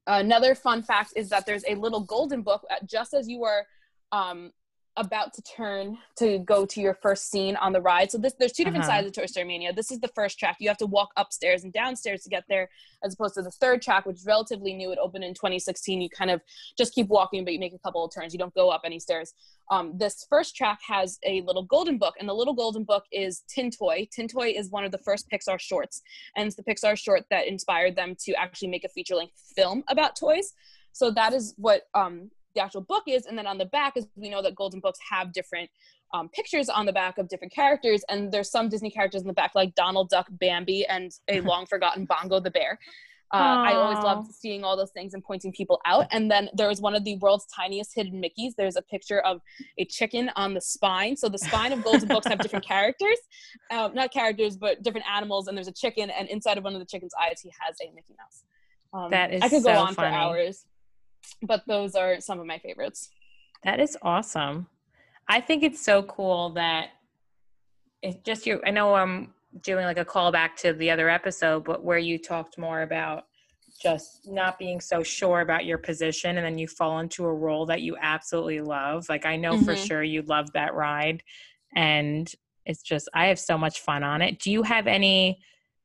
another 0.06 0.54
fun 0.54 0.82
fact 0.82 1.12
is 1.16 1.28
that 1.30 1.46
there's 1.46 1.64
a 1.68 1.74
little 1.74 2.00
golden 2.00 2.42
book 2.42 2.64
uh, 2.70 2.84
just 2.84 3.14
as 3.14 3.28
you 3.28 3.44
are 3.44 3.66
um, 4.12 4.50
about 4.96 5.32
to 5.34 5.42
turn 5.42 5.98
to 6.16 6.38
go 6.38 6.64
to 6.64 6.80
your 6.80 6.94
first 6.94 7.30
scene 7.30 7.56
on 7.56 7.72
the 7.72 7.80
ride. 7.80 8.10
So 8.10 8.18
this 8.18 8.34
there's 8.38 8.52
two 8.52 8.64
different 8.64 8.84
uh-huh. 8.84 8.98
sides 8.98 9.06
of 9.08 9.12
Toy 9.12 9.26
Story 9.26 9.46
Mania. 9.46 9.72
This 9.72 9.90
is 9.90 10.00
the 10.00 10.08
first 10.08 10.38
track. 10.38 10.56
You 10.60 10.68
have 10.68 10.78
to 10.78 10.86
walk 10.86 11.10
upstairs 11.16 11.64
and 11.64 11.72
downstairs 11.72 12.22
to 12.22 12.28
get 12.28 12.44
there, 12.48 12.68
as 13.02 13.14
opposed 13.14 13.34
to 13.34 13.42
the 13.42 13.50
third 13.50 13.82
track, 13.82 14.06
which 14.06 14.18
is 14.18 14.26
relatively 14.26 14.72
new. 14.72 14.92
It 14.92 14.98
opened 15.00 15.24
in 15.24 15.34
2016. 15.34 16.00
You 16.00 16.08
kind 16.08 16.30
of 16.30 16.40
just 16.78 16.94
keep 16.94 17.08
walking, 17.08 17.44
but 17.44 17.52
you 17.52 17.58
make 17.58 17.74
a 17.74 17.78
couple 17.78 18.04
of 18.04 18.14
turns. 18.14 18.32
You 18.32 18.38
don't 18.38 18.54
go 18.54 18.70
up 18.70 18.82
any 18.84 19.00
stairs. 19.00 19.34
Um, 19.70 19.94
this 19.96 20.26
first 20.28 20.54
track 20.54 20.78
has 20.86 21.18
a 21.24 21.40
little 21.42 21.64
golden 21.64 21.98
book, 21.98 22.14
and 22.20 22.28
the 22.28 22.34
little 22.34 22.54
golden 22.54 22.84
book 22.84 23.04
is 23.10 23.42
Tin 23.48 23.70
Toy. 23.70 24.08
Tin 24.12 24.28
Toy 24.28 24.54
is 24.56 24.70
one 24.70 24.84
of 24.84 24.92
the 24.92 24.98
first 24.98 25.28
Pixar 25.30 25.58
shorts, 25.58 26.02
and 26.36 26.46
it's 26.46 26.56
the 26.56 26.62
Pixar 26.62 26.96
short 26.96 27.24
that 27.30 27.46
inspired 27.48 27.96
them 27.96 28.14
to 28.20 28.34
actually 28.34 28.68
make 28.68 28.84
a 28.84 28.88
feature 28.88 29.14
length 29.14 29.34
film 29.56 29.82
about 29.88 30.16
toys. 30.16 30.52
So 30.92 31.10
that 31.10 31.32
is 31.32 31.54
what 31.56 31.82
um, 31.94 32.30
the 32.54 32.62
actual 32.62 32.80
book 32.80 33.04
is 33.06 33.26
and 33.26 33.36
then 33.36 33.46
on 33.46 33.58
the 33.58 33.66
back 33.66 33.96
is 33.96 34.06
we 34.16 34.28
know 34.28 34.42
that 34.42 34.54
golden 34.54 34.80
books 34.80 34.98
have 35.08 35.32
different 35.32 35.70
um, 36.12 36.28
pictures 36.28 36.68
on 36.68 36.86
the 36.86 36.92
back 36.92 37.18
of 37.18 37.28
different 37.28 37.52
characters 37.52 38.04
and 38.08 38.30
there's 38.32 38.50
some 38.50 38.68
disney 38.68 38.90
characters 38.90 39.20
in 39.22 39.26
the 39.26 39.34
back 39.34 39.52
like 39.54 39.74
donald 39.74 40.08
duck 40.08 40.26
bambi 40.30 40.86
and 40.86 41.12
a 41.28 41.40
long 41.42 41.66
forgotten 41.66 42.04
bongo 42.04 42.40
the 42.40 42.50
bear 42.50 42.78
uh, 43.32 43.64
I 43.66 43.74
always 43.74 43.98
loved 43.98 44.32
seeing 44.32 44.62
all 44.62 44.76
those 44.76 44.92
things 44.92 45.12
and 45.12 45.24
pointing 45.24 45.50
people 45.50 45.80
out. 45.86 46.06
And 46.12 46.30
then 46.30 46.48
there 46.54 46.68
was 46.68 46.80
one 46.80 46.94
of 46.94 47.02
the 47.02 47.16
world's 47.16 47.46
tiniest 47.46 47.92
hidden 47.92 48.22
Mickeys. 48.22 48.52
There's 48.56 48.76
a 48.76 48.82
picture 48.82 49.18
of 49.20 49.40
a 49.76 49.84
chicken 49.86 50.30
on 50.36 50.54
the 50.54 50.60
spine. 50.60 51.16
So 51.16 51.28
the 51.28 51.38
spine 51.38 51.72
of 51.72 51.82
Golden 51.82 52.06
Books 52.06 52.28
have 52.28 52.38
different 52.38 52.64
characters, 52.68 53.18
um, 53.72 53.92
not 53.92 54.12
characters, 54.12 54.56
but 54.56 54.84
different 54.84 55.06
animals. 55.08 55.48
And 55.48 55.56
there's 55.56 55.66
a 55.66 55.72
chicken, 55.72 56.10
and 56.10 56.28
inside 56.28 56.58
of 56.58 56.64
one 56.64 56.74
of 56.74 56.80
the 56.80 56.86
chicken's 56.86 57.12
eyes, 57.20 57.40
he 57.42 57.50
has 57.58 57.74
a 57.82 57.92
Mickey 57.92 58.14
Mouse. 58.16 58.44
Um, 58.92 59.10
that 59.10 59.32
is 59.34 59.42
I 59.42 59.48
could 59.48 59.64
go 59.64 59.74
so 59.74 59.80
on 59.80 59.94
funny. 59.94 60.10
for 60.10 60.14
hours 60.14 60.66
but 61.42 61.62
those 61.66 61.94
are 61.94 62.20
some 62.20 62.40
of 62.40 62.46
my 62.46 62.58
favorites. 62.58 63.10
That 63.64 63.80
is 63.80 63.96
awesome. 64.02 64.66
I 65.28 65.40
think 65.40 65.62
it's 65.62 65.82
so 65.82 66.02
cool 66.02 66.50
that 66.50 66.90
it's 68.02 68.18
just 68.24 68.46
you. 68.46 68.60
I 68.66 68.70
know 68.70 68.94
I'm 68.94 69.32
doing 69.62 69.84
like 69.84 69.98
a 69.98 70.04
callback 70.04 70.56
to 70.56 70.72
the 70.72 70.90
other 70.90 71.08
episode, 71.08 71.64
but 71.64 71.82
where 71.82 71.98
you 71.98 72.18
talked 72.18 72.58
more 72.58 72.82
about 72.82 73.24
just 73.80 74.26
not 74.26 74.58
being 74.58 74.80
so 74.80 75.02
sure 75.02 75.40
about 75.40 75.64
your 75.64 75.78
position 75.78 76.36
and 76.36 76.46
then 76.46 76.58
you 76.58 76.68
fall 76.68 77.00
into 77.00 77.24
a 77.24 77.34
role 77.34 77.66
that 77.66 77.82
you 77.82 77.96
absolutely 78.00 78.60
love. 78.60 79.08
Like 79.08 79.26
I 79.26 79.36
know 79.36 79.54
mm-hmm. 79.54 79.64
for 79.64 79.76
sure 79.76 80.02
you 80.02 80.22
love 80.22 80.52
that 80.52 80.74
ride 80.74 81.22
and 81.74 82.30
it's 82.66 82.82
just 82.82 83.08
I 83.14 83.26
have 83.26 83.38
so 83.38 83.58
much 83.58 83.80
fun 83.80 84.02
on 84.02 84.22
it. 84.22 84.38
Do 84.38 84.50
you 84.50 84.62
have 84.62 84.86
any 84.86 85.40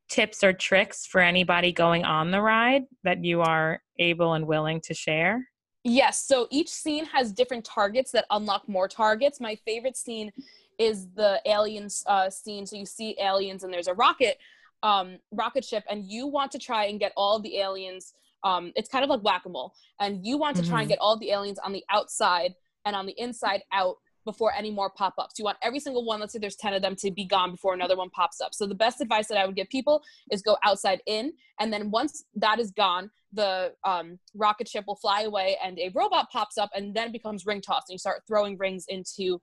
tips 0.10 0.44
or 0.44 0.54
tricks 0.54 1.06
for 1.06 1.22
anybody 1.22 1.72
going 1.72 2.04
on 2.04 2.32
the 2.32 2.42
ride 2.42 2.84
that 3.04 3.24
you 3.24 3.42
are 3.42 3.82
able 4.00 4.34
and 4.34 4.48
willing 4.48 4.82
to 4.82 4.94
share? 4.94 5.48
Yes. 5.84 6.26
So 6.26 6.48
each 6.52 6.70
scene 6.70 7.06
has 7.06 7.32
different 7.32 7.64
targets 7.64 8.12
that 8.12 8.26
unlock 8.32 8.68
more 8.68 8.88
targets. 8.88 9.40
My 9.40 9.56
favorite 9.66 9.96
scene 9.96 10.32
is 10.78 11.08
the 11.16 11.42
aliens 11.46 12.04
uh, 12.08 12.30
scene. 12.30 12.66
So 12.66 12.76
you 12.76 12.86
see 12.86 13.16
aliens 13.20 13.64
and 13.64 13.74
there's 13.74 13.88
a 13.88 13.94
rocket, 13.94 14.38
um, 14.84 15.20
rocket 15.32 15.64
ship, 15.64 15.84
and 15.90 16.06
you 16.06 16.28
want 16.28 16.52
to 16.54 16.60
try 16.60 16.86
and 16.86 17.00
get 17.00 17.14
all 17.16 17.40
the 17.40 17.58
aliens. 17.58 18.14
Um, 18.44 18.72
it's 18.76 18.90
kind 18.90 19.04
of 19.04 19.10
like 19.10 19.22
whack 19.22 19.44
a 19.46 19.50
mole, 19.50 19.74
and 20.00 20.26
you 20.26 20.38
want 20.38 20.56
to 20.56 20.62
mm-hmm. 20.62 20.72
try 20.72 20.80
and 20.82 20.86
mm-hmm. 20.86 20.94
get 20.94 21.00
all 21.00 21.18
the 21.18 21.32
aliens 21.32 21.60
on 21.60 21.74
the 21.74 21.84
outside 21.90 22.54
and 22.86 22.96
on 22.96 23.06
the 23.06 23.14
inside 23.18 23.64
out 23.74 23.98
before 24.26 24.54
any 24.54 24.72
more 24.72 24.90
pop 24.90 25.14
ups. 25.18 25.36
You 25.38 25.46
want 25.46 25.58
every 25.62 25.80
single 25.80 26.06
one, 26.06 26.20
let's 26.20 26.34
say 26.34 26.40
there's 26.40 26.56
10 26.56 26.74
of 26.74 26.82
them, 26.82 26.96
to 26.98 27.12
be 27.12 27.26
gone 27.26 27.52
before 27.52 27.74
another 27.74 27.96
one 27.96 28.10
pops 28.10 28.42
up. 28.42 28.54
So 28.54 28.68
the 28.68 28.76
best 28.76 29.02
advice 29.02 29.28
that 29.28 29.38
I 29.38 29.46
would 29.46 29.56
give 29.56 29.70
people 29.70 30.02
is 30.32 30.42
go 30.42 30.58
outside 30.64 31.02
in. 31.06 31.34
And 31.60 31.72
then 31.72 31.92
once 31.92 32.24
that 32.36 32.60
is 32.60 32.72
gone, 32.72 33.10
the 33.34 33.74
um, 33.86 34.20
rocket 34.36 34.68
ship 34.68 34.86
will 34.88 34.96
fly 34.96 35.22
away 35.22 35.58
and 35.64 35.78
a 35.80 35.92
robot 35.94 36.30
pops 36.32 36.58
up 36.58 36.70
and 36.76 36.96
then 36.96 37.12
becomes 37.12 37.46
ring 37.46 37.62
tossed 37.62 37.90
and 37.90 37.96
you 37.96 38.00
start 38.00 38.24
throwing 38.28 38.58
rings 38.58 38.86
into 38.88 39.40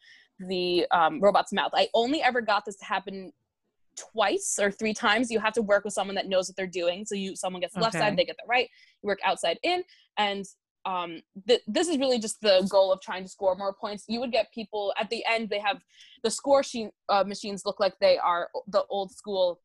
the 0.48 0.86
um, 0.90 1.20
robot's 1.20 1.52
mouth. 1.52 1.70
I 1.74 1.88
only 1.94 2.22
ever 2.22 2.40
got 2.40 2.64
this 2.64 2.76
to 2.76 2.84
happen 2.84 3.32
twice 4.12 4.58
or 4.60 4.70
three 4.70 4.92
times 4.92 5.30
you 5.30 5.40
have 5.40 5.54
to 5.54 5.62
work 5.62 5.82
with 5.84 5.94
someone 5.94 6.14
that 6.14 6.28
knows 6.28 6.48
what 6.48 6.56
they're 6.56 6.66
doing 6.66 7.06
so 7.06 7.14
you 7.14 7.34
someone 7.34 7.60
gets 7.60 7.72
the 7.72 7.80
left 7.80 7.94
side 7.94 8.14
they 8.14 8.26
get 8.26 8.36
the 8.36 8.46
right 8.46 8.68
you 9.02 9.06
work 9.06 9.18
outside 9.24 9.58
in 9.62 9.82
and 10.18 10.44
um, 10.86 11.20
th- 11.46 11.62
this 11.66 11.88
is 11.88 11.98
really 11.98 12.18
just 12.18 12.40
the 12.40 12.66
goal 12.70 12.92
of 12.92 13.00
trying 13.00 13.24
to 13.24 13.28
score 13.28 13.56
more 13.56 13.72
points. 13.72 14.04
You 14.06 14.20
would 14.20 14.32
get 14.32 14.52
people 14.52 14.94
at 14.98 15.10
the 15.10 15.24
end. 15.28 15.50
They 15.50 15.58
have 15.58 15.82
the 16.22 16.30
score 16.30 16.62
she- 16.62 16.90
uh, 17.08 17.24
machines 17.24 17.66
look 17.66 17.80
like 17.80 17.98
they 17.98 18.16
are 18.16 18.48
the 18.68 18.84
old 18.88 19.10
school 19.10 19.60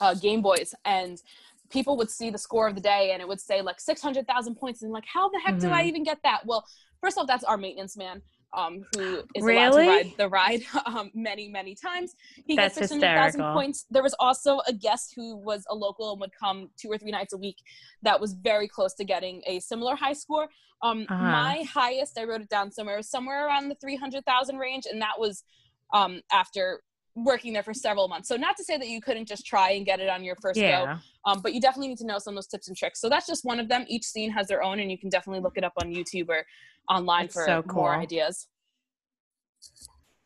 uh, 0.00 0.14
Game 0.14 0.42
Boys, 0.42 0.74
and 0.84 1.22
people 1.70 1.96
would 1.96 2.10
see 2.10 2.30
the 2.30 2.38
score 2.38 2.66
of 2.66 2.74
the 2.74 2.80
day, 2.80 3.12
and 3.12 3.22
it 3.22 3.28
would 3.28 3.40
say 3.40 3.62
like 3.62 3.80
six 3.80 4.02
hundred 4.02 4.26
thousand 4.26 4.56
points, 4.56 4.82
and 4.82 4.92
like, 4.92 5.06
how 5.06 5.28
the 5.28 5.38
heck 5.38 5.54
mm-hmm. 5.54 5.68
do 5.68 5.72
I 5.72 5.84
even 5.84 6.02
get 6.02 6.18
that? 6.24 6.44
Well, 6.44 6.66
first 7.00 7.16
off, 7.16 7.28
that's 7.28 7.44
our 7.44 7.56
maintenance 7.56 7.96
man 7.96 8.20
um, 8.52 8.84
who 8.94 9.22
is 9.34 9.42
really? 9.44 9.86
allowed 9.86 10.02
to 10.02 10.08
ride 10.08 10.12
the 10.16 10.28
ride 10.28 10.62
um, 10.86 11.10
many, 11.14 11.48
many 11.48 11.74
times. 11.74 12.14
He 12.46 12.56
That's 12.56 12.76
gets 12.76 12.90
600,000 12.90 13.42
points. 13.52 13.86
There 13.90 14.02
was 14.02 14.14
also 14.18 14.60
a 14.66 14.72
guest 14.72 15.12
who 15.14 15.36
was 15.36 15.64
a 15.68 15.74
local 15.74 16.12
and 16.12 16.20
would 16.20 16.32
come 16.38 16.70
two 16.76 16.88
or 16.88 16.98
three 16.98 17.10
nights 17.10 17.32
a 17.32 17.38
week 17.38 17.56
that 18.02 18.20
was 18.20 18.34
very 18.34 18.68
close 18.68 18.94
to 18.94 19.04
getting 19.04 19.42
a 19.46 19.60
similar 19.60 19.94
high 19.94 20.12
score. 20.12 20.48
Um, 20.82 21.06
uh-huh. 21.08 21.22
My 21.22 21.64
highest, 21.68 22.18
I 22.18 22.24
wrote 22.24 22.40
it 22.40 22.48
down 22.48 22.72
somewhere, 22.72 23.02
somewhere 23.02 23.46
around 23.46 23.68
the 23.68 23.76
300,000 23.76 24.56
range, 24.56 24.84
and 24.90 25.00
that 25.02 25.18
was 25.18 25.44
um, 25.92 26.20
after 26.32 26.82
working 27.14 27.52
there 27.52 27.62
for 27.62 27.74
several 27.74 28.08
months. 28.08 28.28
So 28.28 28.36
not 28.36 28.56
to 28.56 28.64
say 28.64 28.78
that 28.78 28.88
you 28.88 29.00
couldn't 29.00 29.26
just 29.26 29.44
try 29.44 29.72
and 29.72 29.84
get 29.84 30.00
it 30.00 30.08
on 30.08 30.24
your 30.24 30.36
first 30.36 30.58
yeah. 30.58 30.84
go, 30.84 31.00
um, 31.30 31.40
but 31.42 31.52
you 31.52 31.60
definitely 31.60 31.88
need 31.88 31.98
to 31.98 32.06
know 32.06 32.18
some 32.18 32.34
of 32.34 32.36
those 32.36 32.46
tips 32.46 32.68
and 32.68 32.76
tricks. 32.76 33.00
So 33.00 33.08
that's 33.08 33.26
just 33.26 33.44
one 33.44 33.60
of 33.60 33.68
them. 33.68 33.84
Each 33.88 34.04
scene 34.04 34.30
has 34.30 34.46
their 34.46 34.62
own, 34.62 34.80
and 34.80 34.90
you 34.90 34.98
can 34.98 35.10
definitely 35.10 35.42
look 35.42 35.58
it 35.58 35.64
up 35.64 35.72
on 35.76 35.92
YouTube 35.92 36.28
or 36.28 36.46
online 36.90 37.24
that's 37.24 37.34
for 37.34 37.44
so 37.46 37.62
cool. 37.62 37.82
more 37.82 37.94
ideas. 37.94 38.48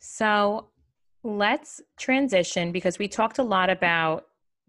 So 0.00 0.68
let's 1.22 1.81
transition 1.98 2.72
because 2.72 2.98
we 2.98 3.09
talked 3.09 3.38
a 3.38 3.42
lot 3.42 3.70
about 3.70 4.27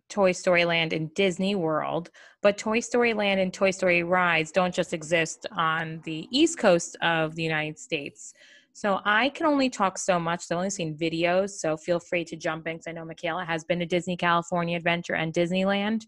Toy 0.09 0.31
Story 0.31 0.65
Land 0.65 0.93
in 0.93 1.07
Disney 1.15 1.55
World, 1.55 2.11
but 2.41 2.57
Toy 2.57 2.79
Story 2.79 3.13
Land 3.13 3.39
and 3.39 3.53
Toy 3.53 3.71
Story 3.71 4.03
rides 4.03 4.51
don't 4.51 4.73
just 4.73 4.93
exist 4.93 5.47
on 5.51 6.01
the 6.05 6.27
East 6.31 6.59
Coast 6.59 6.95
of 7.01 7.35
the 7.35 7.43
United 7.43 7.79
States. 7.79 8.33
So 8.73 8.99
I 9.05 9.29
can 9.29 9.45
only 9.45 9.69
talk 9.69 9.97
so 9.97 10.19
much. 10.19 10.43
I've 10.51 10.57
only 10.57 10.69
seen 10.69 10.97
videos, 10.97 11.51
so 11.51 11.77
feel 11.77 11.99
free 11.99 12.25
to 12.25 12.35
jump 12.35 12.67
in 12.67 12.75
because 12.75 12.87
I 12.87 12.91
know 12.91 13.05
Michaela 13.05 13.45
has 13.45 13.63
been 13.63 13.79
to 13.79 13.85
Disney 13.85 14.17
California 14.17 14.77
Adventure 14.77 15.15
and 15.15 15.33
Disneyland. 15.33 16.05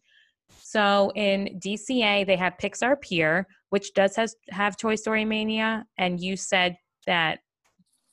So 0.61 1.11
in 1.15 1.59
DCA, 1.63 2.25
they 2.25 2.35
have 2.35 2.53
Pixar 2.61 2.99
Pier, 3.01 3.47
which 3.69 3.93
does 3.93 4.15
has, 4.15 4.35
have 4.49 4.77
Toy 4.77 4.95
Story 4.95 5.25
Mania, 5.25 5.85
and 5.97 6.19
you 6.19 6.35
said 6.35 6.77
that 7.05 7.39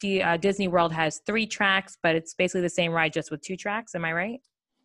the 0.00 0.22
uh, 0.22 0.36
Disney 0.36 0.68
World 0.68 0.92
has 0.92 1.20
three 1.26 1.46
tracks, 1.46 1.96
but 2.02 2.14
it's 2.14 2.34
basically 2.34 2.60
the 2.60 2.68
same 2.68 2.92
ride 2.92 3.12
just 3.12 3.30
with 3.30 3.40
two 3.40 3.56
tracks. 3.56 3.94
Am 3.94 4.04
I 4.04 4.12
right? 4.12 4.40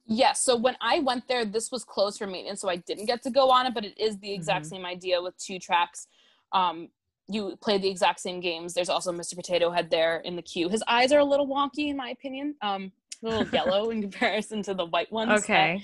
Yes. 0.05 0.43
So 0.43 0.55
when 0.55 0.75
I 0.81 0.99
went 0.99 1.27
there, 1.27 1.45
this 1.45 1.71
was 1.71 1.83
closed 1.83 2.17
for 2.17 2.25
maintenance, 2.25 2.61
so 2.61 2.69
I 2.69 2.77
didn't 2.77 3.05
get 3.05 3.21
to 3.23 3.29
go 3.29 3.51
on 3.51 3.67
it. 3.67 3.73
But 3.73 3.85
it 3.85 3.97
is 3.99 4.17
the 4.19 4.33
exact 4.33 4.65
mm-hmm. 4.65 4.75
same 4.77 4.85
idea 4.85 5.21
with 5.21 5.37
two 5.37 5.59
tracks. 5.59 6.07
Um, 6.51 6.89
you 7.27 7.55
play 7.61 7.77
the 7.77 7.89
exact 7.89 8.19
same 8.19 8.39
games. 8.39 8.73
There's 8.73 8.89
also 8.89 9.11
Mr. 9.11 9.35
Potato 9.35 9.69
Head 9.69 9.91
there 9.91 10.17
in 10.21 10.35
the 10.35 10.41
queue. 10.41 10.67
His 10.67 10.83
eyes 10.87 11.11
are 11.11 11.19
a 11.19 11.23
little 11.23 11.47
wonky, 11.47 11.89
in 11.89 11.97
my 11.97 12.09
opinion. 12.09 12.55
Um, 12.61 12.91
a 13.23 13.27
little 13.27 13.47
yellow 13.49 13.91
in 13.91 14.01
comparison 14.09 14.63
to 14.63 14.73
the 14.73 14.85
white 14.85 15.11
ones. 15.11 15.43
Okay. 15.43 15.83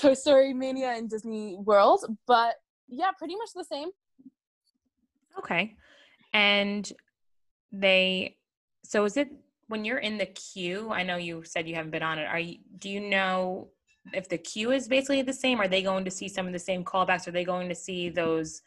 Toy 0.00 0.14
Story 0.14 0.52
Mania 0.52 0.92
and 0.92 1.10
Disney 1.10 1.56
World, 1.58 2.04
but 2.26 2.54
yeah, 2.88 3.10
pretty 3.16 3.36
much 3.36 3.50
the 3.54 3.64
same. 3.64 3.88
Okay. 5.38 5.74
And 6.32 6.90
they 7.72 8.36
so 8.84 9.04
is 9.04 9.16
it 9.16 9.28
when 9.68 9.84
you're 9.84 9.98
in 9.98 10.16
the 10.16 10.26
queue, 10.26 10.90
I 10.90 11.02
know 11.02 11.16
you 11.16 11.42
said 11.44 11.68
you 11.68 11.74
haven't 11.74 11.90
been 11.90 12.02
on 12.02 12.18
it. 12.18 12.24
Are 12.24 12.38
you 12.38 12.58
do 12.78 12.88
you 12.88 13.00
know 13.00 13.68
if 14.14 14.28
the 14.28 14.38
queue 14.38 14.72
is 14.72 14.88
basically 14.88 15.22
the 15.22 15.32
same? 15.32 15.60
Are 15.60 15.68
they 15.68 15.82
going 15.82 16.04
to 16.04 16.10
see 16.10 16.28
some 16.28 16.46
of 16.46 16.52
the 16.52 16.58
same 16.58 16.84
callbacks? 16.84 17.28
Are 17.28 17.32
they 17.32 17.44
going 17.44 17.68
to 17.68 17.74
see 17.74 18.08
those 18.08 18.62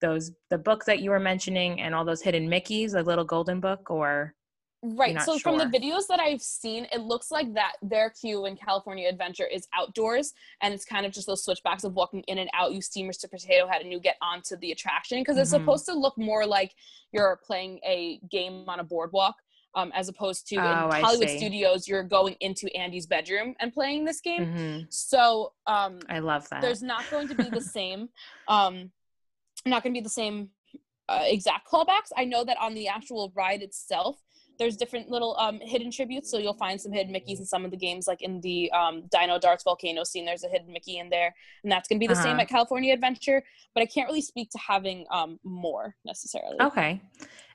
those 0.00 0.32
the 0.48 0.58
book 0.58 0.84
that 0.84 1.00
you 1.00 1.10
were 1.10 1.20
mentioning 1.20 1.80
and 1.80 1.94
all 1.94 2.04
those 2.04 2.22
hidden 2.22 2.48
Mickeys, 2.48 2.94
like 2.94 3.06
little 3.06 3.24
golden 3.24 3.60
book, 3.60 3.90
or 3.90 4.34
Right. 4.82 5.20
So 5.22 5.36
sure. 5.36 5.40
from 5.40 5.58
the 5.58 5.64
videos 5.78 6.06
that 6.08 6.20
I've 6.20 6.40
seen, 6.40 6.86
it 6.92 7.00
looks 7.00 7.32
like 7.32 7.52
that 7.54 7.72
their 7.82 8.10
queue 8.10 8.46
in 8.46 8.56
California 8.56 9.08
Adventure 9.08 9.46
is 9.46 9.66
outdoors, 9.74 10.34
and 10.62 10.72
it's 10.72 10.84
kind 10.84 11.04
of 11.04 11.12
just 11.12 11.26
those 11.26 11.44
switchbacks 11.44 11.82
of 11.82 11.94
walking 11.94 12.22
in 12.28 12.38
and 12.38 12.48
out. 12.54 12.72
You 12.72 12.80
see 12.80 13.02
Mr. 13.02 13.28
Potato 13.28 13.66
Head, 13.66 13.82
and 13.82 13.90
you 13.90 13.98
get 13.98 14.16
onto 14.22 14.56
the 14.56 14.70
attraction 14.70 15.20
because 15.20 15.34
mm-hmm. 15.34 15.42
it's 15.42 15.50
supposed 15.50 15.86
to 15.86 15.94
look 15.94 16.16
more 16.16 16.46
like 16.46 16.74
you're 17.12 17.40
playing 17.44 17.80
a 17.84 18.20
game 18.30 18.64
on 18.68 18.78
a 18.78 18.84
boardwalk, 18.84 19.34
um, 19.74 19.90
as 19.94 20.08
opposed 20.08 20.46
to 20.48 20.56
oh, 20.56 20.90
in 20.90 21.02
Hollywood 21.02 21.30
studios, 21.30 21.88
you're 21.88 22.04
going 22.04 22.36
into 22.40 22.68
Andy's 22.76 23.06
bedroom 23.06 23.54
and 23.58 23.72
playing 23.72 24.04
this 24.04 24.20
game. 24.20 24.46
Mm-hmm. 24.46 24.80
So 24.90 25.52
um, 25.66 26.00
I 26.08 26.20
love 26.20 26.48
that. 26.50 26.62
There's 26.62 26.82
not 26.82 27.04
going 27.10 27.28
to 27.28 27.34
be 27.34 27.50
the 27.50 27.60
same. 27.60 28.08
Um, 28.46 28.92
not 29.66 29.82
going 29.82 29.92
to 29.92 30.00
be 30.00 30.04
the 30.04 30.08
same 30.08 30.50
uh, 31.08 31.22
exact 31.24 31.68
callbacks. 31.68 32.10
I 32.16 32.24
know 32.24 32.44
that 32.44 32.56
on 32.60 32.74
the 32.74 32.88
actual 32.88 33.32
ride 33.34 33.62
itself, 33.62 34.18
there's 34.58 34.76
different 34.76 35.08
little 35.08 35.36
um, 35.38 35.60
hidden 35.60 35.90
tributes. 35.90 36.30
So 36.30 36.38
you'll 36.38 36.54
find 36.54 36.80
some 36.80 36.92
hidden 36.92 37.14
Mickeys 37.14 37.38
in 37.38 37.46
some 37.46 37.64
of 37.64 37.70
the 37.70 37.76
games, 37.76 38.06
like 38.06 38.22
in 38.22 38.40
the 38.40 38.70
um, 38.72 39.04
Dino 39.10 39.38
Darts 39.38 39.64
volcano 39.64 40.04
scene. 40.04 40.24
There's 40.24 40.44
a 40.44 40.48
hidden 40.48 40.72
Mickey 40.72 40.98
in 40.98 41.08
there, 41.08 41.34
and 41.62 41.70
that's 41.70 41.88
going 41.88 41.98
to 41.98 42.00
be 42.00 42.06
the 42.06 42.14
uh-huh. 42.14 42.22
same 42.22 42.40
at 42.40 42.48
California 42.48 42.92
Adventure. 42.92 43.42
But 43.74 43.82
I 43.82 43.86
can't 43.86 44.08
really 44.08 44.22
speak 44.22 44.50
to 44.50 44.58
having 44.58 45.06
um, 45.10 45.38
more 45.44 45.94
necessarily. 46.04 46.60
Okay. 46.60 47.00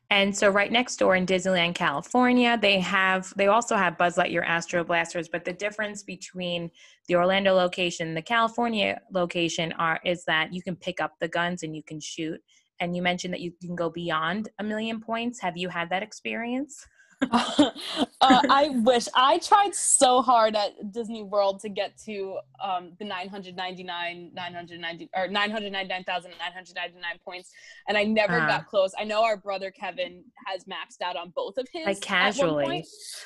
And 0.10 0.36
so 0.36 0.50
right 0.50 0.72
next 0.72 0.98
door 0.98 1.16
in 1.16 1.26
Disneyland, 1.26 1.74
California, 1.74 2.58
they 2.62 2.80
have 2.80 3.34
they 3.36 3.48
also 3.48 3.76
have 3.76 3.98
Buzz 3.98 4.16
Lightyear 4.16 4.46
Astro 4.46 4.84
Blasters, 4.84 5.28
but 5.28 5.44
the 5.44 5.54
difference 5.54 6.04
between 6.04 6.70
the 7.08 7.16
Orlando 7.16 7.54
location 7.56 8.10
and 8.10 8.16
the 8.16 8.22
California 8.22 9.02
location 9.12 9.72
are 9.74 10.00
is 10.06 10.24
that 10.26 10.54
you 10.54 10.62
can 10.62 10.76
pick 10.76 11.02
up 11.02 11.14
the 11.20 11.28
guns 11.28 11.64
and 11.64 11.76
you 11.76 11.82
can 11.82 12.00
shoot. 12.00 12.40
And 12.84 12.94
you 12.98 13.02
mentioned 13.02 13.34
that 13.34 13.40
you 13.40 13.54
can 13.62 13.78
go 13.78 13.90
beyond 13.90 14.50
a 14.60 14.64
million 14.64 15.00
points. 15.00 15.40
Have 15.40 15.56
you 15.56 15.70
had 15.70 15.90
that 15.92 16.04
experience? 16.04 16.86
uh, 17.32 17.72
I 18.22 18.72
wish 18.84 19.08
I 19.16 19.38
tried 19.38 19.74
so 19.74 20.22
hard 20.22 20.58
at 20.58 20.92
Disney 20.92 21.24
World 21.24 21.62
to 21.62 21.70
get 21.70 21.98
to 22.06 22.40
um, 22.62 22.92
the 23.00 23.06
999, 23.06 24.32
990 24.34 25.10
or 25.16 25.30
999,999 25.30 27.20
points, 27.24 27.52
and 27.88 27.98
I 27.98 28.04
never 28.04 28.38
uh-huh. 28.38 28.48
got 28.48 28.68
close. 28.68 28.92
I 29.00 29.06
know 29.06 29.24
our 29.24 29.38
brother 29.38 29.72
Kevin 29.72 30.26
has 30.46 30.66
maxed 30.66 31.02
out 31.02 31.16
on 31.16 31.32
both 31.34 31.58
of 31.58 31.66
his, 31.72 31.86
like 31.86 32.02
casually, 32.02 32.84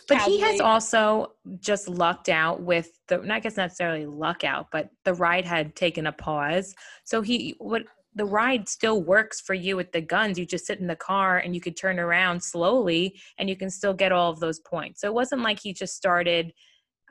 but 0.07 0.19
casually. 0.19 0.37
he 0.37 0.43
has 0.43 0.59
also 0.59 1.33
just 1.59 1.87
lucked 1.87 2.29
out 2.29 2.61
with 2.61 2.91
the. 3.07 3.17
Not 3.17 3.41
guess 3.41 3.57
necessarily 3.57 4.05
luck 4.05 4.43
out, 4.43 4.67
but 4.71 4.91
the 5.05 5.15
ride 5.15 5.45
had 5.45 5.75
taken 5.75 6.05
a 6.05 6.11
pause, 6.11 6.75
so 7.03 7.23
he 7.23 7.55
what 7.57 7.83
the 8.17 8.25
ride 8.25 8.67
still 8.67 9.01
works 9.01 9.39
for 9.39 9.53
you 9.53 9.75
with 9.75 9.91
the 9.91 10.01
guns. 10.01 10.39
You 10.39 10.45
just 10.45 10.65
sit 10.65 10.79
in 10.79 10.87
the 10.87 10.95
car 10.95 11.37
and 11.37 11.53
you 11.53 11.61
could 11.61 11.77
turn 11.77 11.99
around 11.99 12.43
slowly 12.43 13.19
and 13.37 13.47
you 13.47 13.55
can 13.55 13.69
still 13.69 13.93
get 13.93 14.11
all 14.11 14.31
of 14.31 14.39
those 14.39 14.59
points. 14.59 15.01
So 15.01 15.07
it 15.07 15.13
wasn't 15.13 15.43
like 15.43 15.59
he 15.59 15.71
just 15.71 15.95
started 15.95 16.51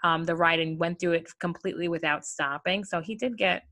um, 0.02 0.24
the 0.24 0.34
ride 0.34 0.58
and 0.58 0.78
went 0.78 0.98
through 0.98 1.12
it 1.12 1.28
completely 1.38 1.86
without 1.86 2.24
stopping. 2.24 2.84
So 2.84 3.00
he 3.00 3.14
did 3.14 3.38
get 3.38 3.62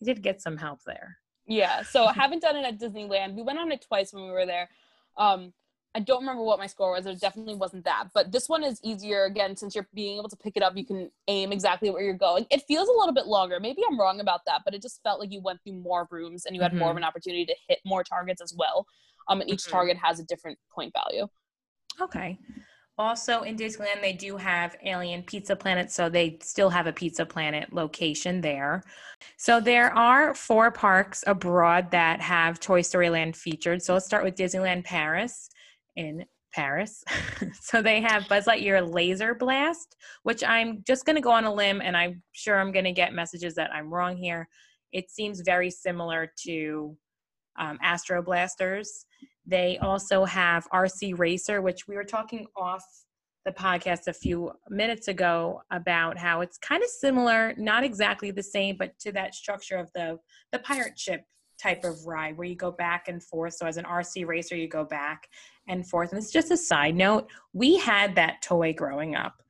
he 0.00 0.04
did 0.04 0.22
get 0.22 0.42
some 0.42 0.56
help 0.56 0.80
there. 0.84 1.16
Yeah. 1.46 1.82
So 1.82 2.06
I 2.06 2.12
haven't 2.14 2.42
done 2.42 2.56
it 2.56 2.64
at 2.64 2.80
Disneyland. 2.80 3.36
We 3.36 3.42
went 3.42 3.60
on 3.60 3.70
it 3.70 3.84
twice 3.86 4.12
when 4.12 4.24
we 4.24 4.30
were 4.30 4.46
there. 4.46 4.68
Um, 5.16 5.52
I 5.94 6.00
don't 6.00 6.20
remember 6.20 6.42
what 6.42 6.60
my 6.60 6.68
score 6.68 6.92
was. 6.92 7.06
It 7.06 7.20
definitely 7.20 7.56
wasn't 7.56 7.84
that. 7.84 8.08
But 8.14 8.30
this 8.30 8.48
one 8.48 8.62
is 8.62 8.80
easier 8.84 9.24
again 9.24 9.56
since 9.56 9.74
you're 9.74 9.88
being 9.92 10.18
able 10.18 10.28
to 10.28 10.36
pick 10.36 10.56
it 10.56 10.62
up. 10.62 10.76
You 10.76 10.86
can 10.86 11.10
aim 11.26 11.50
exactly 11.50 11.90
where 11.90 12.02
you're 12.02 12.14
going. 12.14 12.46
It 12.50 12.62
feels 12.68 12.88
a 12.88 12.92
little 12.92 13.12
bit 13.12 13.26
longer. 13.26 13.58
Maybe 13.58 13.82
I'm 13.88 13.98
wrong 13.98 14.20
about 14.20 14.42
that, 14.46 14.62
but 14.64 14.72
it 14.72 14.82
just 14.82 15.02
felt 15.02 15.18
like 15.18 15.32
you 15.32 15.40
went 15.40 15.60
through 15.64 15.74
more 15.74 16.06
rooms 16.10 16.46
and 16.46 16.54
you 16.54 16.62
had 16.62 16.70
mm-hmm. 16.70 16.80
more 16.80 16.90
of 16.90 16.94
mm-hmm. 16.94 17.04
an 17.04 17.08
opportunity 17.08 17.44
to 17.46 17.54
hit 17.68 17.80
more 17.84 18.04
targets 18.04 18.40
as 18.40 18.54
well. 18.56 18.86
Um, 19.28 19.40
and 19.40 19.50
each 19.50 19.62
mm-hmm. 19.62 19.72
target 19.72 19.96
has 19.96 20.20
a 20.20 20.24
different 20.24 20.58
point 20.72 20.92
value. 20.92 21.26
Okay. 22.00 22.38
Also 22.96 23.42
in 23.42 23.56
Disneyland, 23.56 24.00
they 24.00 24.12
do 24.12 24.36
have 24.36 24.76
Alien 24.84 25.22
Pizza 25.22 25.56
Planet, 25.56 25.90
so 25.90 26.08
they 26.08 26.38
still 26.42 26.68
have 26.70 26.86
a 26.86 26.92
Pizza 26.92 27.24
Planet 27.24 27.72
location 27.72 28.42
there. 28.42 28.84
So 29.38 29.58
there 29.58 29.90
are 29.96 30.34
four 30.34 30.70
parks 30.70 31.24
abroad 31.26 31.90
that 31.90 32.20
have 32.20 32.60
Toy 32.60 32.82
Story 32.82 33.08
Land 33.10 33.36
featured. 33.36 33.82
So 33.82 33.94
let's 33.94 34.06
start 34.06 34.22
with 34.22 34.36
Disneyland 34.36 34.84
Paris 34.84 35.50
in 36.00 36.24
Paris. 36.52 37.04
so 37.60 37.82
they 37.82 38.00
have 38.00 38.26
Buzz 38.28 38.46
Lightyear 38.46 38.92
Laser 38.92 39.34
Blast, 39.34 39.96
which 40.22 40.42
I'm 40.42 40.82
just 40.86 41.04
going 41.04 41.16
to 41.16 41.22
go 41.22 41.30
on 41.30 41.44
a 41.44 41.52
limb 41.52 41.82
and 41.82 41.96
I'm 41.96 42.22
sure 42.32 42.58
I'm 42.58 42.72
going 42.72 42.86
to 42.86 42.92
get 42.92 43.12
messages 43.12 43.54
that 43.56 43.70
I'm 43.72 43.92
wrong 43.92 44.16
here. 44.16 44.48
It 44.92 45.10
seems 45.10 45.42
very 45.44 45.70
similar 45.70 46.32
to 46.44 46.96
um, 47.58 47.78
Astro 47.82 48.22
Blasters. 48.22 49.04
They 49.46 49.78
also 49.78 50.24
have 50.24 50.66
RC 50.70 51.18
Racer, 51.18 51.60
which 51.60 51.86
we 51.86 51.94
were 51.94 52.04
talking 52.04 52.46
off 52.56 52.82
the 53.44 53.52
podcast 53.52 54.06
a 54.06 54.12
few 54.12 54.52
minutes 54.70 55.08
ago 55.08 55.60
about 55.70 56.16
how 56.18 56.40
it's 56.40 56.58
kind 56.58 56.82
of 56.82 56.88
similar, 56.88 57.54
not 57.58 57.84
exactly 57.84 58.30
the 58.30 58.42
same, 58.42 58.76
but 58.78 58.98
to 59.00 59.12
that 59.12 59.34
structure 59.34 59.76
of 59.76 59.90
the 59.94 60.18
the 60.52 60.58
pirate 60.58 60.98
ship 60.98 61.22
type 61.60 61.84
of 61.84 62.06
ride 62.06 62.36
where 62.36 62.46
you 62.46 62.56
go 62.56 62.70
back 62.70 63.08
and 63.08 63.22
forth. 63.22 63.54
So 63.54 63.66
as 63.66 63.76
an 63.76 63.84
RC 63.84 64.26
racer, 64.26 64.56
you 64.56 64.68
go 64.68 64.84
back 64.84 65.28
and 65.68 65.86
forth. 65.86 66.10
And 66.10 66.18
it's 66.18 66.32
just 66.32 66.50
a 66.50 66.56
side 66.56 66.96
note. 66.96 67.30
We 67.52 67.76
had 67.76 68.14
that 68.14 68.42
toy 68.42 68.72
growing 68.72 69.14
up. 69.14 69.42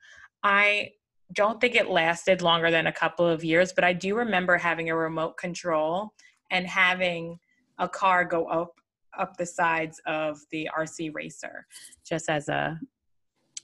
I 0.42 0.90
don't 1.32 1.60
think 1.60 1.74
it 1.74 1.88
lasted 1.88 2.42
longer 2.42 2.70
than 2.70 2.86
a 2.86 2.92
couple 2.92 3.26
of 3.26 3.44
years, 3.44 3.72
but 3.72 3.84
I 3.84 3.92
do 3.92 4.16
remember 4.16 4.56
having 4.56 4.90
a 4.90 4.96
remote 4.96 5.36
control 5.36 6.12
and 6.50 6.66
having 6.66 7.38
a 7.78 7.88
car 7.88 8.24
go 8.24 8.46
up 8.46 8.72
up 9.18 9.36
the 9.36 9.46
sides 9.46 10.00
of 10.06 10.38
the 10.50 10.68
RC 10.76 11.12
racer. 11.12 11.66
Just 12.06 12.28
as 12.28 12.48
a 12.48 12.78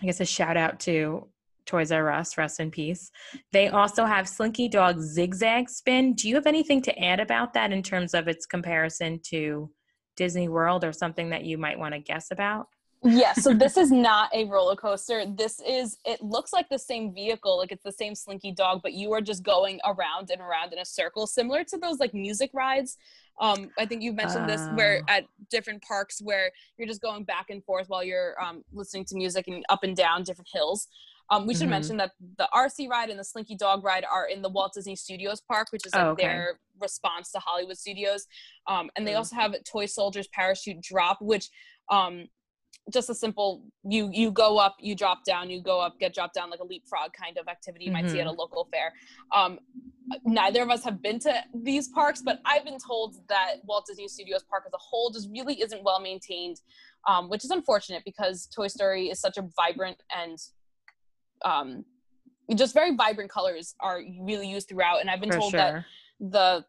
I 0.03 0.07
guess 0.07 0.21
a 0.21 0.25
shout 0.25 0.57
out 0.57 0.81
to 0.81 1.29
Toys 1.67 1.93
R 1.93 2.11
Us, 2.11 2.39
rest 2.39 2.61
in 2.61 2.71
peace. 2.71 3.11
They 3.53 3.69
also 3.69 4.05
have 4.05 4.29
Slinky 4.29 4.69
Dog 4.69 5.01
Zigzag 5.01 5.69
Spin. 5.69 6.15
Do 6.15 6.29
you 6.29 6.35
have 6.37 6.47
anything 6.47 6.81
to 6.83 6.99
add 6.99 7.21
about 7.21 7.55
that 7.55 7.73
in 7.73 7.83
terms 7.83 8.15
of 8.15 8.29
its 8.29 8.47
comparison 8.47 9.21
to 9.31 9.71
Disney 10.17 10.49
World 10.49 10.85
or 10.85 10.93
something 10.93 11.31
that 11.31 11.45
you 11.45 11.59
might 11.59 11.79
want 11.79 11.95
to 11.95 12.01
guess 12.01 12.31
about? 12.31 12.69
yeah, 13.03 13.33
so 13.35 13.53
this 13.53 13.77
is 13.77 13.91
not 13.93 14.35
a 14.35 14.45
roller 14.45 14.77
coaster. 14.77 15.25
This 15.27 15.61
is, 15.67 15.99
it 16.05 16.23
looks 16.23 16.53
like 16.53 16.69
the 16.69 16.79
same 16.79 17.15
vehicle, 17.15 17.59
like 17.59 17.73
it's 17.73 17.85
the 17.85 17.93
same 17.93 18.15
Slinky 18.15 18.53
Dog, 18.53 18.81
but 18.83 18.93
you 18.93 19.13
are 19.13 19.21
just 19.21 19.43
going 19.43 19.81
around 19.85 20.31
and 20.31 20.41
around 20.41 20.73
in 20.73 20.79
a 20.79 20.85
circle, 20.85 21.27
similar 21.27 21.65
to 21.65 21.79
those 21.79 21.99
like 21.99 22.15
music 22.15 22.51
rides. 22.53 22.97
Um, 23.39 23.71
I 23.79 23.85
think 23.85 24.03
you've 24.03 24.15
mentioned 24.15 24.45
uh, 24.45 24.57
this 24.57 24.67
where 24.75 25.03
ah. 25.09 25.17
at 25.17 25.25
different 25.51 25.83
parks 25.83 26.21
where 26.23 26.51
you're 26.79 26.89
just 26.89 27.03
going 27.03 27.25
back 27.25 27.51
and 27.51 27.63
forth 27.65 27.89
while 27.89 28.03
you're 28.03 28.35
um, 28.43 28.65
listening 28.73 29.05
to 29.07 29.17
music 29.17 29.47
and 29.49 29.65
up 29.69 29.85
and 29.85 29.97
down 29.97 30.23
different 30.23 30.49
hills. 30.53 30.89
Um, 31.31 31.47
we 31.47 31.55
should 31.55 31.63
mm-hmm. 31.63 31.71
mention 31.71 31.97
that 31.97 32.13
the 32.39 32.49
RC 32.55 32.89
ride 32.89 33.11
and 33.11 33.19
the 33.19 33.25
Slinky 33.25 33.57
Dog 33.57 33.85
ride 33.85 34.05
are 34.05 34.27
in 34.27 34.43
the 34.43 34.49
Walt 34.49 34.73
Disney 34.75 34.97
Studios 34.97 35.41
Park, 35.41 35.69
which 35.71 35.85
is 35.87 35.95
like 35.95 36.05
oh, 36.05 36.11
okay. 36.11 36.27
their 36.27 36.61
response 36.81 37.33
to 37.33 37.39
Hollywood 37.39 37.77
Studios. 37.79 38.27
Um, 38.69 38.91
and 38.97 39.07
they 39.07 39.13
mm-hmm. 39.13 39.19
also 39.19 39.37
have 39.37 39.55
Toy 39.65 39.87
Soldiers 39.87 40.29
Parachute 40.33 40.81
Drop, 40.83 41.19
which 41.21 41.49
um, 41.91 42.27
just 42.93 43.11
a 43.11 43.15
simple 43.15 43.65
you 43.85 44.09
you 44.13 44.31
go 44.31 44.59
up 44.59 44.77
you 44.79 44.95
drop 44.95 45.25
down 45.25 45.51
you 45.51 45.61
go 45.61 45.81
up 45.81 45.99
get 45.99 46.15
dropped 46.15 46.35
down 46.35 46.51
like 46.51 46.61
a 46.61 46.65
leapfrog 46.65 47.13
kind 47.13 47.37
of 47.39 47.49
activity 47.49 47.85
you 47.85 47.91
mm-hmm. 47.91 48.05
might 48.05 48.11
see 48.11 48.21
at 48.21 48.27
a 48.27 48.31
mm-hmm. 48.31 48.39
local 48.39 48.69
fair 48.71 48.93
um, 49.35 49.59
neither 50.25 50.63
of 50.63 50.71
us 50.71 50.85
have 50.85 51.03
been 51.03 51.19
to 51.19 51.35
these 51.55 51.89
parks 51.89 52.23
but 52.23 52.41
i've 52.45 52.65
been 52.65 52.79
told 52.79 53.17
that 53.29 53.57
walt 53.65 53.85
disney 53.87 54.07
studios 54.07 54.45
park 54.49 54.63
as 54.67 54.73
a 54.73 54.79
whole 54.79 55.11
just 55.11 55.29
really 55.31 55.61
isn't 55.61 55.83
well 55.83 56.01
maintained 56.01 56.61
um, 57.09 57.29
which 57.29 57.45
is 57.45 57.51
unfortunate 57.51 58.03
because 58.05 58.47
toy 58.55 58.69
story 58.69 59.09
is 59.09 59.21
such 59.21 59.37
a 59.37 59.43
vibrant 59.57 60.01
and 60.17 60.39
um, 61.45 61.85
just 62.55 62.75
very 62.75 62.95
vibrant 62.95 63.31
colors 63.31 63.75
are 63.81 64.01
really 64.21 64.49
used 64.49 64.69
throughout 64.69 65.01
and 65.01 65.11
i've 65.11 65.21
been 65.21 65.33
For 65.33 65.39
told 65.39 65.51
sure. 65.53 65.61
that 65.61 65.85
the 66.21 66.65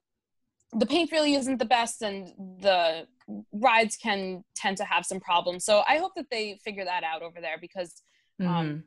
the 0.73 0.85
paint 0.85 1.11
really 1.11 1.35
isn't 1.35 1.57
the 1.57 1.65
best 1.65 2.01
and 2.01 2.27
the 2.59 3.07
rides 3.51 3.97
can 3.97 4.43
tend 4.55 4.77
to 4.77 4.83
have 4.83 5.05
some 5.05 5.19
problems. 5.19 5.65
So 5.65 5.83
I 5.87 5.97
hope 5.97 6.13
that 6.15 6.27
they 6.31 6.59
figure 6.63 6.85
that 6.85 7.03
out 7.03 7.21
over 7.21 7.39
there 7.41 7.57
because 7.59 8.01
um, 8.39 8.47
mm-hmm. 8.47 8.77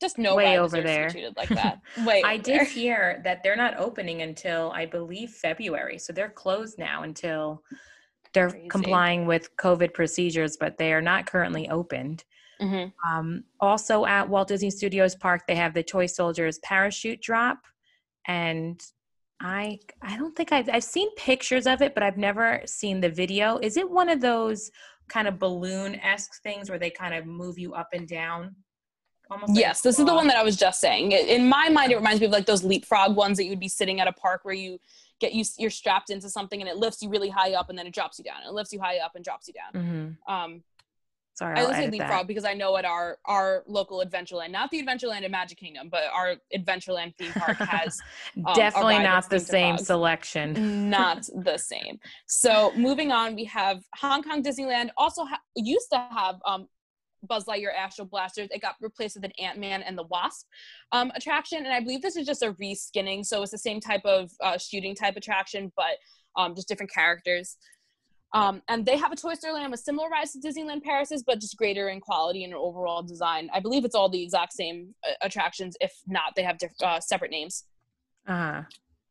just 0.00 0.18
no 0.18 0.34
way 0.34 0.58
over 0.58 0.80
there 0.80 1.10
treated 1.10 1.36
like 1.36 1.48
that. 1.50 1.80
Way 2.06 2.22
I 2.24 2.36
did 2.36 2.66
hear 2.68 3.20
that 3.24 3.42
they're 3.42 3.56
not 3.56 3.78
opening 3.78 4.22
until 4.22 4.72
I 4.72 4.86
believe 4.86 5.30
February, 5.30 5.98
so 5.98 6.12
they're 6.12 6.30
closed 6.30 6.78
now 6.78 7.02
until 7.02 7.62
they're 8.32 8.50
Crazy. 8.50 8.68
complying 8.68 9.26
with 9.26 9.54
COVID 9.56 9.92
procedures, 9.92 10.56
but 10.58 10.78
they 10.78 10.92
are 10.92 11.02
not 11.02 11.26
currently 11.26 11.68
opened. 11.68 12.24
Mm-hmm. 12.62 13.10
Um, 13.10 13.44
also 13.60 14.06
at 14.06 14.28
Walt 14.28 14.48
Disney 14.48 14.70
Studios 14.70 15.14
Park, 15.14 15.42
they 15.46 15.56
have 15.56 15.74
the 15.74 15.82
Toy 15.82 16.06
Soldiers 16.06 16.58
parachute 16.58 17.20
drop, 17.20 17.58
and 18.26 18.80
I 19.40 19.80
I 20.00 20.16
don't 20.16 20.34
think 20.36 20.52
I've 20.52 20.68
I've 20.70 20.84
seen 20.84 21.14
pictures 21.16 21.66
of 21.66 21.82
it, 21.82 21.94
but 21.94 22.02
I've 22.02 22.16
never 22.16 22.62
seen 22.64 23.00
the 23.00 23.10
video. 23.10 23.58
Is 23.58 23.76
it 23.76 23.90
one 23.90 24.08
of 24.08 24.20
those 24.20 24.70
kind 25.08 25.26
of 25.26 25.38
balloon 25.38 25.96
esque 25.96 26.40
things 26.42 26.70
where 26.70 26.78
they 26.78 26.90
kind 26.90 27.14
of 27.14 27.26
move 27.26 27.58
you 27.58 27.74
up 27.74 27.88
and 27.92 28.06
down? 28.06 28.54
Almost 29.30 29.56
yes, 29.56 29.78
like 29.78 29.82
this 29.82 29.98
is 29.98 30.04
the 30.04 30.14
one 30.14 30.26
that 30.28 30.36
I 30.36 30.42
was 30.42 30.56
just 30.56 30.80
saying. 30.80 31.12
In 31.12 31.48
my 31.48 31.68
mind, 31.68 31.90
it 31.90 31.96
reminds 31.96 32.20
me 32.20 32.26
of 32.26 32.32
like 32.32 32.46
those 32.46 32.62
leapfrog 32.62 33.16
ones 33.16 33.38
that 33.38 33.44
you 33.44 33.50
would 33.50 33.60
be 33.60 33.68
sitting 33.68 34.00
at 34.00 34.06
a 34.06 34.12
park 34.12 34.44
where 34.44 34.54
you 34.54 34.78
get 35.20 35.32
you 35.32 35.44
you're 35.58 35.70
strapped 35.70 36.10
into 36.10 36.28
something 36.28 36.60
and 36.60 36.68
it 36.68 36.76
lifts 36.76 37.02
you 37.02 37.08
really 37.08 37.30
high 37.30 37.54
up 37.54 37.70
and 37.70 37.78
then 37.78 37.86
it 37.86 37.94
drops 37.94 38.18
you 38.18 38.24
down. 38.24 38.38
And 38.42 38.48
it 38.48 38.52
lifts 38.52 38.72
you 38.72 38.80
high 38.80 38.98
up 38.98 39.12
and 39.14 39.24
drops 39.24 39.48
you 39.48 39.54
down. 39.54 39.82
Mm-hmm. 39.82 40.32
Um, 40.32 40.62
Sorry, 41.42 41.58
I'll 41.58 41.72
I 41.72 41.80
say 41.80 41.90
leapfrog 41.90 42.20
that. 42.20 42.26
because 42.28 42.44
I 42.44 42.54
know 42.54 42.76
at 42.76 42.84
our 42.84 43.18
our 43.24 43.64
local 43.66 44.04
Adventureland, 44.04 44.52
not 44.52 44.70
the 44.70 44.82
Adventureland 44.82 45.22
in 45.22 45.30
Magic 45.32 45.58
Kingdom, 45.58 45.88
but 45.90 46.04
our 46.14 46.36
Adventureland 46.56 47.16
theme 47.16 47.32
park 47.32 47.56
has 47.58 47.98
um, 48.46 48.54
definitely 48.54 49.00
not 49.00 49.28
the 49.28 49.40
same 49.40 49.76
selection. 49.76 50.88
not 50.88 51.28
the 51.44 51.58
same. 51.58 51.98
So 52.26 52.72
moving 52.76 53.10
on, 53.10 53.34
we 53.34 53.44
have 53.46 53.82
Hong 53.96 54.22
Kong 54.22 54.42
Disneyland. 54.42 54.90
Also 54.96 55.24
ha- 55.24 55.40
used 55.56 55.88
to 55.90 55.98
have 55.98 56.36
um, 56.46 56.68
Buzz 57.26 57.46
Lightyear 57.46 57.74
Astro 57.76 58.04
Blasters. 58.04 58.48
It 58.52 58.62
got 58.62 58.76
replaced 58.80 59.16
with 59.16 59.24
an 59.24 59.32
Ant 59.38 59.58
Man 59.58 59.82
and 59.82 59.98
the 59.98 60.04
Wasp 60.04 60.46
um, 60.92 61.10
attraction, 61.14 61.58
and 61.58 61.74
I 61.74 61.80
believe 61.80 62.02
this 62.02 62.16
is 62.16 62.26
just 62.26 62.42
a 62.42 62.52
reskinning. 62.52 63.26
So 63.26 63.42
it's 63.42 63.52
the 63.52 63.58
same 63.58 63.80
type 63.80 64.04
of 64.04 64.30
uh, 64.40 64.58
shooting 64.58 64.94
type 64.94 65.16
attraction, 65.16 65.72
but 65.76 65.96
um, 66.36 66.54
just 66.54 66.68
different 66.68 66.92
characters. 66.92 67.56
Um, 68.34 68.62
and 68.68 68.86
they 68.86 68.96
have 68.96 69.12
a 69.12 69.16
Toy 69.16 69.34
Story 69.34 69.54
Land 69.54 69.70
with 69.70 69.80
similar 69.80 70.08
rides 70.08 70.32
to 70.32 70.38
Disneyland 70.38 70.82
Paris's, 70.82 71.22
but 71.22 71.40
just 71.40 71.56
greater 71.56 71.90
in 71.90 72.00
quality 72.00 72.44
and 72.44 72.54
overall 72.54 73.02
design. 73.02 73.50
I 73.52 73.60
believe 73.60 73.84
it's 73.84 73.94
all 73.94 74.08
the 74.08 74.22
exact 74.22 74.54
same 74.54 74.94
uh, 75.06 75.12
attractions. 75.20 75.76
If 75.80 75.92
not, 76.06 76.34
they 76.34 76.42
have 76.42 76.58
diff- 76.58 76.72
uh, 76.82 77.00
separate 77.00 77.30
names. 77.30 77.64
Uh-huh 78.26 78.62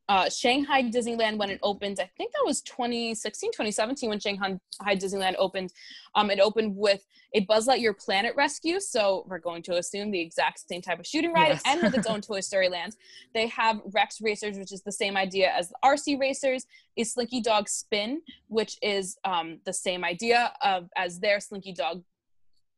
uh, 0.10 0.30
Shanghai 0.30 0.84
Disneyland 0.84 1.38
when 1.38 1.50
it 1.50 1.60
opened. 1.64 2.00
I 2.02 2.10
think 2.18 2.32
that 2.34 2.44
was 2.46 2.62
2016, 2.62 3.52
2017 3.52 4.10
when 4.10 4.20
Shanghai 4.20 4.60
Disneyland 4.82 5.36
opened. 5.38 5.72
Um, 6.16 6.30
it 6.30 6.40
opened 6.40 6.76
with 6.76 7.06
a 7.34 7.42
Buzz 7.42 7.68
Lightyear 7.68 7.98
Planet 7.98 8.34
Rescue. 8.36 8.80
So 8.80 9.26
we're 9.28 9.40
going 9.40 9.64
to 9.64 9.78
assume 9.78 10.12
the 10.12 10.20
exact 10.20 10.68
same 10.68 10.82
type 10.82 11.00
of 11.00 11.08
shooting 11.08 11.32
ride 11.32 11.50
yes. 11.50 11.62
and 11.66 11.82
with 11.82 11.96
its 11.96 12.08
own 12.10 12.22
Toy 12.22 12.42
Story 12.42 12.68
Land. 12.68 12.96
They 13.34 13.48
have 13.48 13.80
Rex 13.94 14.20
Racers, 14.22 14.58
which 14.58 14.72
is 14.72 14.82
the 14.82 14.92
same 14.92 15.16
idea 15.16 15.52
as 15.52 15.70
the 15.70 15.76
RC 15.84 16.20
Racers. 16.20 16.66
A 16.98 17.06
Slinky 17.06 17.40
Dog 17.40 17.70
Spin, 17.70 18.22
which 18.48 18.78
is 18.82 19.18
um, 19.24 19.60
the 19.66 19.72
same 19.72 20.04
idea 20.04 20.52
of 20.62 20.90
as 20.98 21.20
their 21.20 21.40
Slinky 21.40 21.72
Dog 21.72 22.04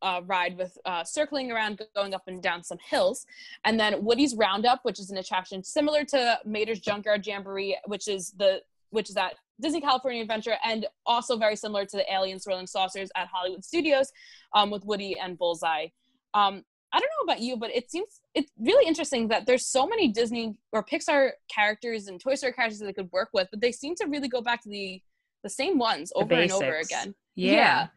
uh, 0.03 0.21
ride 0.25 0.57
with 0.57 0.77
uh, 0.85 1.03
circling 1.03 1.51
around, 1.51 1.81
going 1.95 2.13
up 2.13 2.23
and 2.27 2.43
down 2.43 2.63
some 2.63 2.77
hills. 2.89 3.25
And 3.65 3.79
then 3.79 4.03
Woody's 4.03 4.35
Roundup, 4.35 4.81
which 4.83 4.99
is 4.99 5.09
an 5.09 5.17
attraction 5.17 5.63
similar 5.63 6.03
to 6.05 6.39
Mater's 6.45 6.79
Junkyard 6.79 7.25
Jamboree, 7.25 7.77
which 7.87 8.07
is 8.07 8.31
the 8.31 8.61
which 8.89 9.09
is 9.09 9.17
at 9.17 9.33
Disney 9.59 9.81
California 9.81 10.21
Adventure, 10.21 10.55
and 10.63 10.85
also 11.07 11.35
very 11.35 11.55
similar 11.55 11.83
to 11.85 11.97
the 11.97 12.13
Alien 12.13 12.39
Swirling 12.39 12.67
Saucers 12.67 13.09
at 13.15 13.27
Hollywood 13.27 13.65
Studios 13.65 14.11
um, 14.53 14.69
with 14.69 14.85
Woody 14.85 15.17
and 15.19 15.35
Bullseye. 15.35 15.87
Um, 16.35 16.63
I 16.91 16.99
don't 16.99 17.09
know 17.19 17.33
about 17.33 17.41
you, 17.41 17.57
but 17.57 17.71
it 17.73 17.89
seems 17.89 18.21
it's 18.35 18.51
really 18.59 18.87
interesting 18.87 19.29
that 19.29 19.47
there's 19.47 19.65
so 19.65 19.87
many 19.87 20.09
Disney 20.09 20.55
or 20.71 20.83
Pixar 20.83 21.31
characters 21.49 22.07
and 22.07 22.19
Toy 22.19 22.35
Story 22.35 22.53
characters 22.53 22.77
that 22.79 22.85
they 22.85 22.93
could 22.93 23.11
work 23.11 23.29
with, 23.33 23.47
but 23.49 23.61
they 23.61 23.71
seem 23.71 23.95
to 23.95 24.05
really 24.05 24.27
go 24.27 24.41
back 24.41 24.61
to 24.63 24.69
the 24.69 25.01
the 25.43 25.49
same 25.49 25.79
ones 25.79 26.11
over 26.15 26.35
and 26.35 26.51
over 26.51 26.75
again. 26.77 27.15
yeah. 27.35 27.51
yeah 27.53 27.87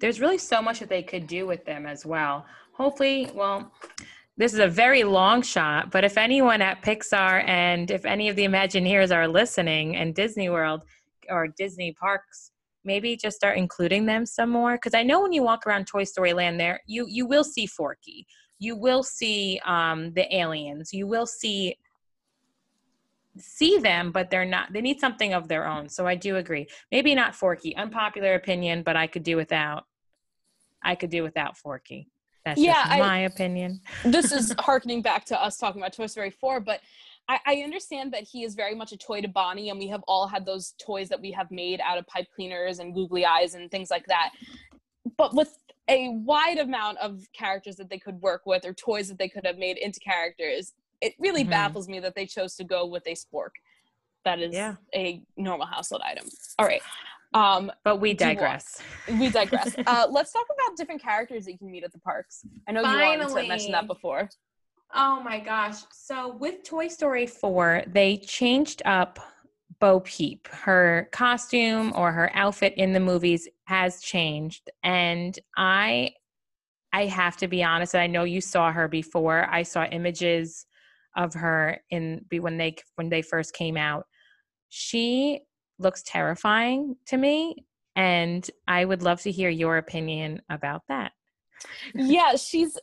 there's 0.00 0.20
really 0.20 0.38
so 0.38 0.60
much 0.60 0.80
that 0.80 0.88
they 0.88 1.02
could 1.02 1.26
do 1.26 1.46
with 1.46 1.64
them 1.64 1.86
as 1.86 2.04
well. 2.04 2.46
Hopefully, 2.72 3.30
well, 3.34 3.72
this 4.36 4.52
is 4.52 4.58
a 4.58 4.68
very 4.68 5.02
long 5.04 5.40
shot, 5.40 5.90
but 5.90 6.04
if 6.04 6.18
anyone 6.18 6.60
at 6.60 6.82
Pixar 6.82 7.48
and 7.48 7.90
if 7.90 8.04
any 8.04 8.28
of 8.28 8.36
the 8.36 8.44
Imagineers 8.44 9.14
are 9.14 9.26
listening 9.26 9.96
and 9.96 10.14
Disney 10.14 10.50
World 10.50 10.82
or 11.30 11.48
Disney 11.48 11.92
parks, 11.92 12.52
maybe 12.84 13.16
just 13.16 13.36
start 13.36 13.56
including 13.56 14.04
them 14.04 14.26
some 14.26 14.50
more. 14.50 14.74
Because 14.74 14.94
I 14.94 15.02
know 15.02 15.22
when 15.22 15.32
you 15.32 15.42
walk 15.42 15.66
around 15.66 15.86
Toy 15.86 16.04
Story 16.04 16.34
Land, 16.34 16.60
there 16.60 16.80
you 16.86 17.06
you 17.08 17.26
will 17.26 17.44
see 17.44 17.66
Forky, 17.66 18.26
you 18.58 18.76
will 18.76 19.02
see 19.02 19.58
um, 19.64 20.12
the 20.12 20.34
aliens, 20.34 20.90
you 20.92 21.06
will 21.06 21.26
see 21.26 21.76
see 23.38 23.78
them, 23.78 24.12
but 24.12 24.30
they're 24.30 24.44
not, 24.44 24.72
they 24.72 24.80
need 24.80 25.00
something 25.00 25.32
of 25.32 25.48
their 25.48 25.66
own. 25.66 25.88
So 25.88 26.06
I 26.06 26.14
do 26.14 26.36
agree. 26.36 26.66
Maybe 26.90 27.14
not 27.14 27.34
Forky, 27.34 27.74
unpopular 27.76 28.34
opinion, 28.34 28.82
but 28.82 28.96
I 28.96 29.06
could 29.06 29.22
do 29.22 29.36
without, 29.36 29.84
I 30.82 30.94
could 30.94 31.10
do 31.10 31.22
without 31.22 31.56
Forky. 31.56 32.08
That's 32.44 32.60
yeah, 32.60 32.84
just 32.86 32.98
my 33.00 33.18
opinion. 33.20 33.80
this 34.04 34.30
is 34.30 34.54
harkening 34.60 35.02
back 35.02 35.24
to 35.26 35.42
us 35.42 35.58
talking 35.58 35.82
about 35.82 35.92
Toy 35.92 36.06
Story 36.06 36.30
4, 36.30 36.60
but 36.60 36.80
I, 37.28 37.40
I, 37.44 37.56
understand 37.56 38.12
that 38.12 38.22
he 38.22 38.44
is 38.44 38.54
very 38.54 38.76
much 38.76 38.92
a 38.92 38.96
toy 38.96 39.20
to 39.20 39.26
Bonnie, 39.26 39.70
and 39.70 39.80
we 39.80 39.88
have 39.88 40.04
all 40.06 40.28
had 40.28 40.46
those 40.46 40.74
toys 40.80 41.08
that 41.08 41.20
we 41.20 41.32
have 41.32 41.50
made 41.50 41.80
out 41.80 41.98
of 41.98 42.06
pipe 42.06 42.28
cleaners 42.34 42.78
and 42.78 42.94
googly 42.94 43.26
eyes 43.26 43.54
and 43.54 43.68
things 43.68 43.90
like 43.90 44.06
that. 44.06 44.30
But 45.16 45.34
with 45.34 45.58
a 45.88 46.10
wide 46.10 46.58
amount 46.58 46.98
of 46.98 47.26
characters 47.32 47.76
that 47.76 47.90
they 47.90 47.98
could 47.98 48.20
work 48.20 48.42
with 48.46 48.64
or 48.64 48.72
toys 48.72 49.08
that 49.08 49.18
they 49.18 49.28
could 49.28 49.44
have 49.44 49.58
made 49.58 49.78
into 49.78 49.98
characters, 49.98 50.72
it 51.00 51.14
really 51.18 51.42
mm-hmm. 51.42 51.50
baffles 51.50 51.88
me 51.88 52.00
that 52.00 52.14
they 52.14 52.26
chose 52.26 52.56
to 52.56 52.64
go 52.64 52.86
with 52.86 53.06
a 53.06 53.14
spork 53.14 53.50
that 54.24 54.40
is 54.40 54.52
yeah. 54.52 54.74
a 54.94 55.22
normal 55.36 55.66
household 55.66 56.02
item. 56.04 56.26
All 56.58 56.66
right. 56.66 56.82
Um, 57.32 57.70
but 57.84 58.00
we 58.00 58.12
digress. 58.12 58.82
We 59.08 59.30
digress. 59.30 59.74
uh, 59.86 60.06
let's 60.10 60.32
talk 60.32 60.46
about 60.46 60.76
different 60.76 61.02
characters 61.02 61.44
that 61.44 61.52
you 61.52 61.58
can 61.58 61.70
meet 61.70 61.84
at 61.84 61.92
the 61.92 61.98
parks. 62.00 62.42
I 62.68 62.72
know 62.72 62.82
Finally. 62.82 63.12
you 63.12 63.18
wanted 63.18 63.42
to 63.42 63.48
mention 63.48 63.72
that 63.72 63.86
before. 63.86 64.28
Oh 64.94 65.22
my 65.22 65.40
gosh. 65.40 65.76
So 65.92 66.36
with 66.36 66.64
Toy 66.64 66.88
Story 66.88 67.26
4, 67.26 67.84
they 67.86 68.16
changed 68.18 68.82
up 68.84 69.18
Bo 69.80 70.00
Peep. 70.00 70.48
Her 70.48 71.08
costume 71.12 71.92
or 71.94 72.12
her 72.12 72.30
outfit 72.34 72.74
in 72.76 72.92
the 72.92 73.00
movies 73.00 73.48
has 73.64 74.00
changed. 74.00 74.70
And 74.82 75.38
I 75.56 76.12
I 76.92 77.06
have 77.06 77.36
to 77.38 77.48
be 77.48 77.62
honest, 77.62 77.94
I 77.94 78.06
know 78.06 78.24
you 78.24 78.40
saw 78.40 78.72
her 78.72 78.88
before. 78.88 79.46
I 79.50 79.64
saw 79.64 79.84
images 79.84 80.64
of 81.16 81.34
her 81.34 81.78
in 81.90 82.24
be 82.28 82.40
when 82.40 82.56
they 82.56 82.76
when 82.94 83.08
they 83.08 83.22
first 83.22 83.54
came 83.54 83.76
out. 83.76 84.06
She 84.68 85.40
looks 85.78 86.02
terrifying 86.04 86.96
to 87.06 87.16
me 87.16 87.54
and 87.96 88.50
i 88.66 88.84
would 88.84 89.02
love 89.02 89.20
to 89.20 89.30
hear 89.30 89.50
your 89.50 89.78
opinion 89.78 90.40
about 90.50 90.82
that. 90.88 91.12
Yeah 91.94 92.36
she's 92.36 92.78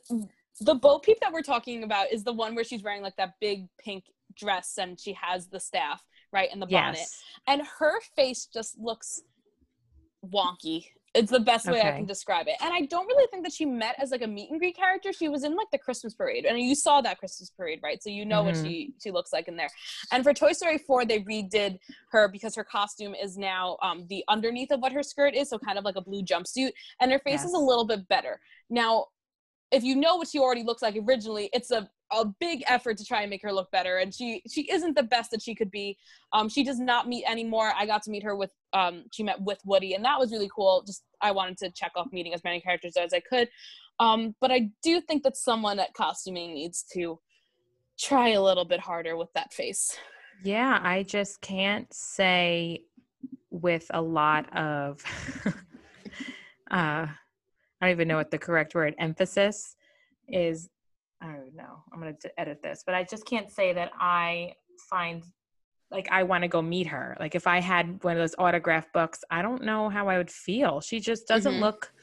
the 0.61 0.75
bo 0.75 0.99
peep 0.99 1.19
that 1.21 1.31
we're 1.31 1.41
talking 1.41 1.83
about 1.83 2.11
is 2.11 2.23
the 2.23 2.33
one 2.33 2.55
where 2.55 2.63
she's 2.63 2.83
wearing 2.83 3.01
like 3.01 3.15
that 3.17 3.33
big 3.39 3.67
pink 3.79 4.05
dress 4.35 4.77
and 4.77 4.99
she 4.99 5.13
has 5.13 5.47
the 5.47 5.59
staff 5.59 6.03
right 6.31 6.51
in 6.51 6.59
the 6.59 6.65
bonnet. 6.65 6.97
Yes. 6.97 7.21
and 7.47 7.61
her 7.79 7.99
face 8.15 8.47
just 8.51 8.77
looks 8.79 9.21
wonky 10.25 10.85
it's 11.13 11.31
the 11.31 11.39
best 11.39 11.67
way 11.67 11.79
okay. 11.79 11.89
I 11.89 11.91
can 11.91 12.05
describe 12.05 12.47
it. 12.47 12.55
And 12.59 12.73
I 12.73 12.81
don't 12.81 13.05
really 13.05 13.27
think 13.29 13.43
that 13.43 13.53
she 13.53 13.65
met 13.65 13.95
as 13.99 14.09
like 14.09 14.23
a 14.23 14.27
meet 14.27 14.49
and 14.49 14.59
greet 14.59 14.75
character. 14.75 15.13
She 15.13 15.29
was 15.29 15.43
in 15.43 15.55
like 15.55 15.69
the 15.71 15.77
Christmas 15.77 16.15
parade. 16.15 16.45
And 16.45 16.59
you 16.59 16.73
saw 16.73 17.01
that 17.01 17.19
Christmas 17.19 17.51
parade, 17.51 17.79
right? 17.83 18.01
So 18.01 18.09
you 18.09 18.25
know 18.25 18.43
mm-hmm. 18.43 18.57
what 18.59 18.67
she 18.67 18.93
she 19.01 19.11
looks 19.11 19.31
like 19.31 19.47
in 19.47 19.55
there. 19.55 19.69
And 20.11 20.23
for 20.23 20.33
Toy 20.33 20.53
Story 20.53 20.79
4, 20.79 21.05
they 21.05 21.19
redid 21.19 21.77
her 22.11 22.27
because 22.27 22.55
her 22.55 22.63
costume 22.63 23.13
is 23.13 23.37
now 23.37 23.77
um, 23.83 24.07
the 24.09 24.23
underneath 24.27 24.71
of 24.71 24.79
what 24.79 24.91
her 24.91 25.03
skirt 25.03 25.35
is, 25.35 25.49
so 25.49 25.59
kind 25.59 25.77
of 25.77 25.85
like 25.85 25.95
a 25.95 26.01
blue 26.01 26.23
jumpsuit. 26.23 26.71
And 26.99 27.11
her 27.11 27.19
face 27.19 27.41
yes. 27.41 27.45
is 27.45 27.53
a 27.53 27.59
little 27.59 27.85
bit 27.85 28.07
better. 28.07 28.39
Now, 28.69 29.05
if 29.71 29.83
you 29.83 29.95
know 29.95 30.15
what 30.15 30.27
she 30.27 30.39
already 30.39 30.63
looks 30.63 30.81
like 30.81 30.95
originally, 30.95 31.49
it's 31.53 31.71
a 31.71 31.89
a 32.21 32.33
big 32.39 32.63
effort 32.67 32.97
to 32.97 33.05
try 33.05 33.21
and 33.21 33.29
make 33.29 33.41
her 33.41 33.51
look 33.51 33.71
better 33.71 33.97
and 33.97 34.13
she 34.13 34.41
she 34.49 34.69
isn't 34.71 34.95
the 34.95 35.03
best 35.03 35.31
that 35.31 35.41
she 35.41 35.55
could 35.55 35.71
be. 35.71 35.97
Um 36.31 36.49
she 36.49 36.63
does 36.63 36.79
not 36.79 37.07
meet 37.07 37.25
anymore. 37.27 37.71
I 37.77 37.85
got 37.85 38.03
to 38.03 38.11
meet 38.11 38.23
her 38.23 38.35
with 38.35 38.51
um 38.73 39.05
she 39.11 39.23
met 39.23 39.41
with 39.41 39.59
woody 39.65 39.93
and 39.93 40.03
that 40.05 40.19
was 40.19 40.31
really 40.31 40.49
cool. 40.53 40.83
Just 40.85 41.03
i 41.21 41.31
wanted 41.31 41.57
to 41.57 41.71
check 41.71 41.91
off 41.95 42.07
meeting 42.11 42.33
as 42.33 42.43
many 42.43 42.59
characters 42.61 42.95
as 42.97 43.13
i 43.13 43.19
could. 43.19 43.49
Um 43.99 44.35
but 44.41 44.51
i 44.51 44.69
do 44.81 45.01
think 45.01 45.23
that 45.23 45.37
someone 45.37 45.79
at 45.79 45.93
costuming 45.93 46.53
needs 46.53 46.83
to 46.93 47.19
try 47.99 48.29
a 48.29 48.41
little 48.41 48.65
bit 48.65 48.79
harder 48.79 49.15
with 49.17 49.31
that 49.33 49.53
face. 49.53 49.97
Yeah 50.43 50.79
i 50.81 51.03
just 51.03 51.41
can't 51.41 51.91
say 51.93 52.83
with 53.49 53.85
a 53.91 54.01
lot 54.01 54.55
of 54.57 55.03
uh 56.71 57.07
I 57.83 57.87
don't 57.87 57.97
even 57.97 58.07
know 58.07 58.15
what 58.15 58.31
the 58.31 58.37
correct 58.37 58.75
word 58.75 58.95
emphasis 58.97 59.75
is 60.29 60.69
I 61.23 61.27
don't 61.27 61.55
know. 61.55 61.83
I'm 61.91 62.01
going 62.01 62.15
to 62.21 62.39
edit 62.39 62.61
this, 62.61 62.83
but 62.85 62.95
I 62.95 63.03
just 63.03 63.25
can't 63.25 63.49
say 63.49 63.73
that 63.73 63.91
I 63.99 64.53
find 64.89 65.23
like 65.89 66.07
I 66.11 66.23
want 66.23 66.41
to 66.41 66.47
go 66.47 66.61
meet 66.61 66.87
her. 66.87 67.15
Like 67.19 67.35
if 67.35 67.47
I 67.47 67.61
had 67.61 68.03
one 68.03 68.13
of 68.13 68.19
those 68.19 68.35
autograph 68.37 68.91
books, 68.93 69.23
I 69.31 69.41
don't 69.41 69.63
know 69.63 69.89
how 69.89 70.09
I 70.09 70.17
would 70.17 70.31
feel. 70.31 70.81
She 70.81 70.99
just 70.99 71.27
doesn't 71.27 71.53
mm-hmm. 71.53 71.63
look 71.63 71.93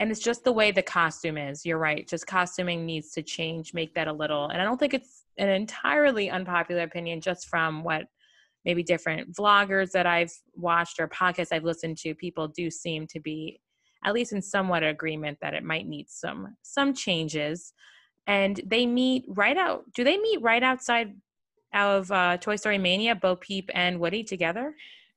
and 0.00 0.10
it's 0.10 0.20
just 0.20 0.42
the 0.42 0.52
way 0.52 0.72
the 0.72 0.82
costume 0.82 1.38
is. 1.38 1.64
You're 1.64 1.78
right. 1.78 2.08
Just 2.08 2.26
costuming 2.26 2.84
needs 2.84 3.12
to 3.12 3.22
change, 3.22 3.72
make 3.72 3.94
that 3.94 4.08
a 4.08 4.12
little. 4.12 4.48
And 4.48 4.60
I 4.60 4.64
don't 4.64 4.78
think 4.78 4.94
it's 4.94 5.26
an 5.38 5.48
entirely 5.48 6.28
unpopular 6.28 6.82
opinion 6.82 7.20
just 7.20 7.48
from 7.48 7.84
what 7.84 8.06
maybe 8.64 8.82
different 8.82 9.32
vloggers 9.36 9.92
that 9.92 10.06
I've 10.06 10.32
watched 10.56 10.98
or 10.98 11.06
podcasts 11.06 11.52
I've 11.52 11.64
listened 11.64 11.98
to, 11.98 12.14
people 12.14 12.48
do 12.48 12.70
seem 12.70 13.06
to 13.08 13.20
be 13.20 13.60
at 14.04 14.14
least 14.14 14.32
in 14.32 14.42
somewhat 14.42 14.82
agreement 14.82 15.38
that 15.40 15.54
it 15.54 15.62
might 15.62 15.86
need 15.86 16.08
some 16.08 16.56
some 16.62 16.92
changes 16.94 17.72
and 18.26 18.60
they 18.64 18.86
meet 18.86 19.24
right 19.28 19.56
out 19.56 19.84
do 19.94 20.04
they 20.04 20.18
meet 20.18 20.40
right 20.42 20.62
outside 20.62 21.14
of 21.74 22.10
uh, 22.12 22.36
toy 22.36 22.56
story 22.56 22.78
mania 22.78 23.14
bo 23.14 23.36
peep 23.36 23.70
and 23.74 23.98
woody 23.98 24.22
together? 24.22 24.74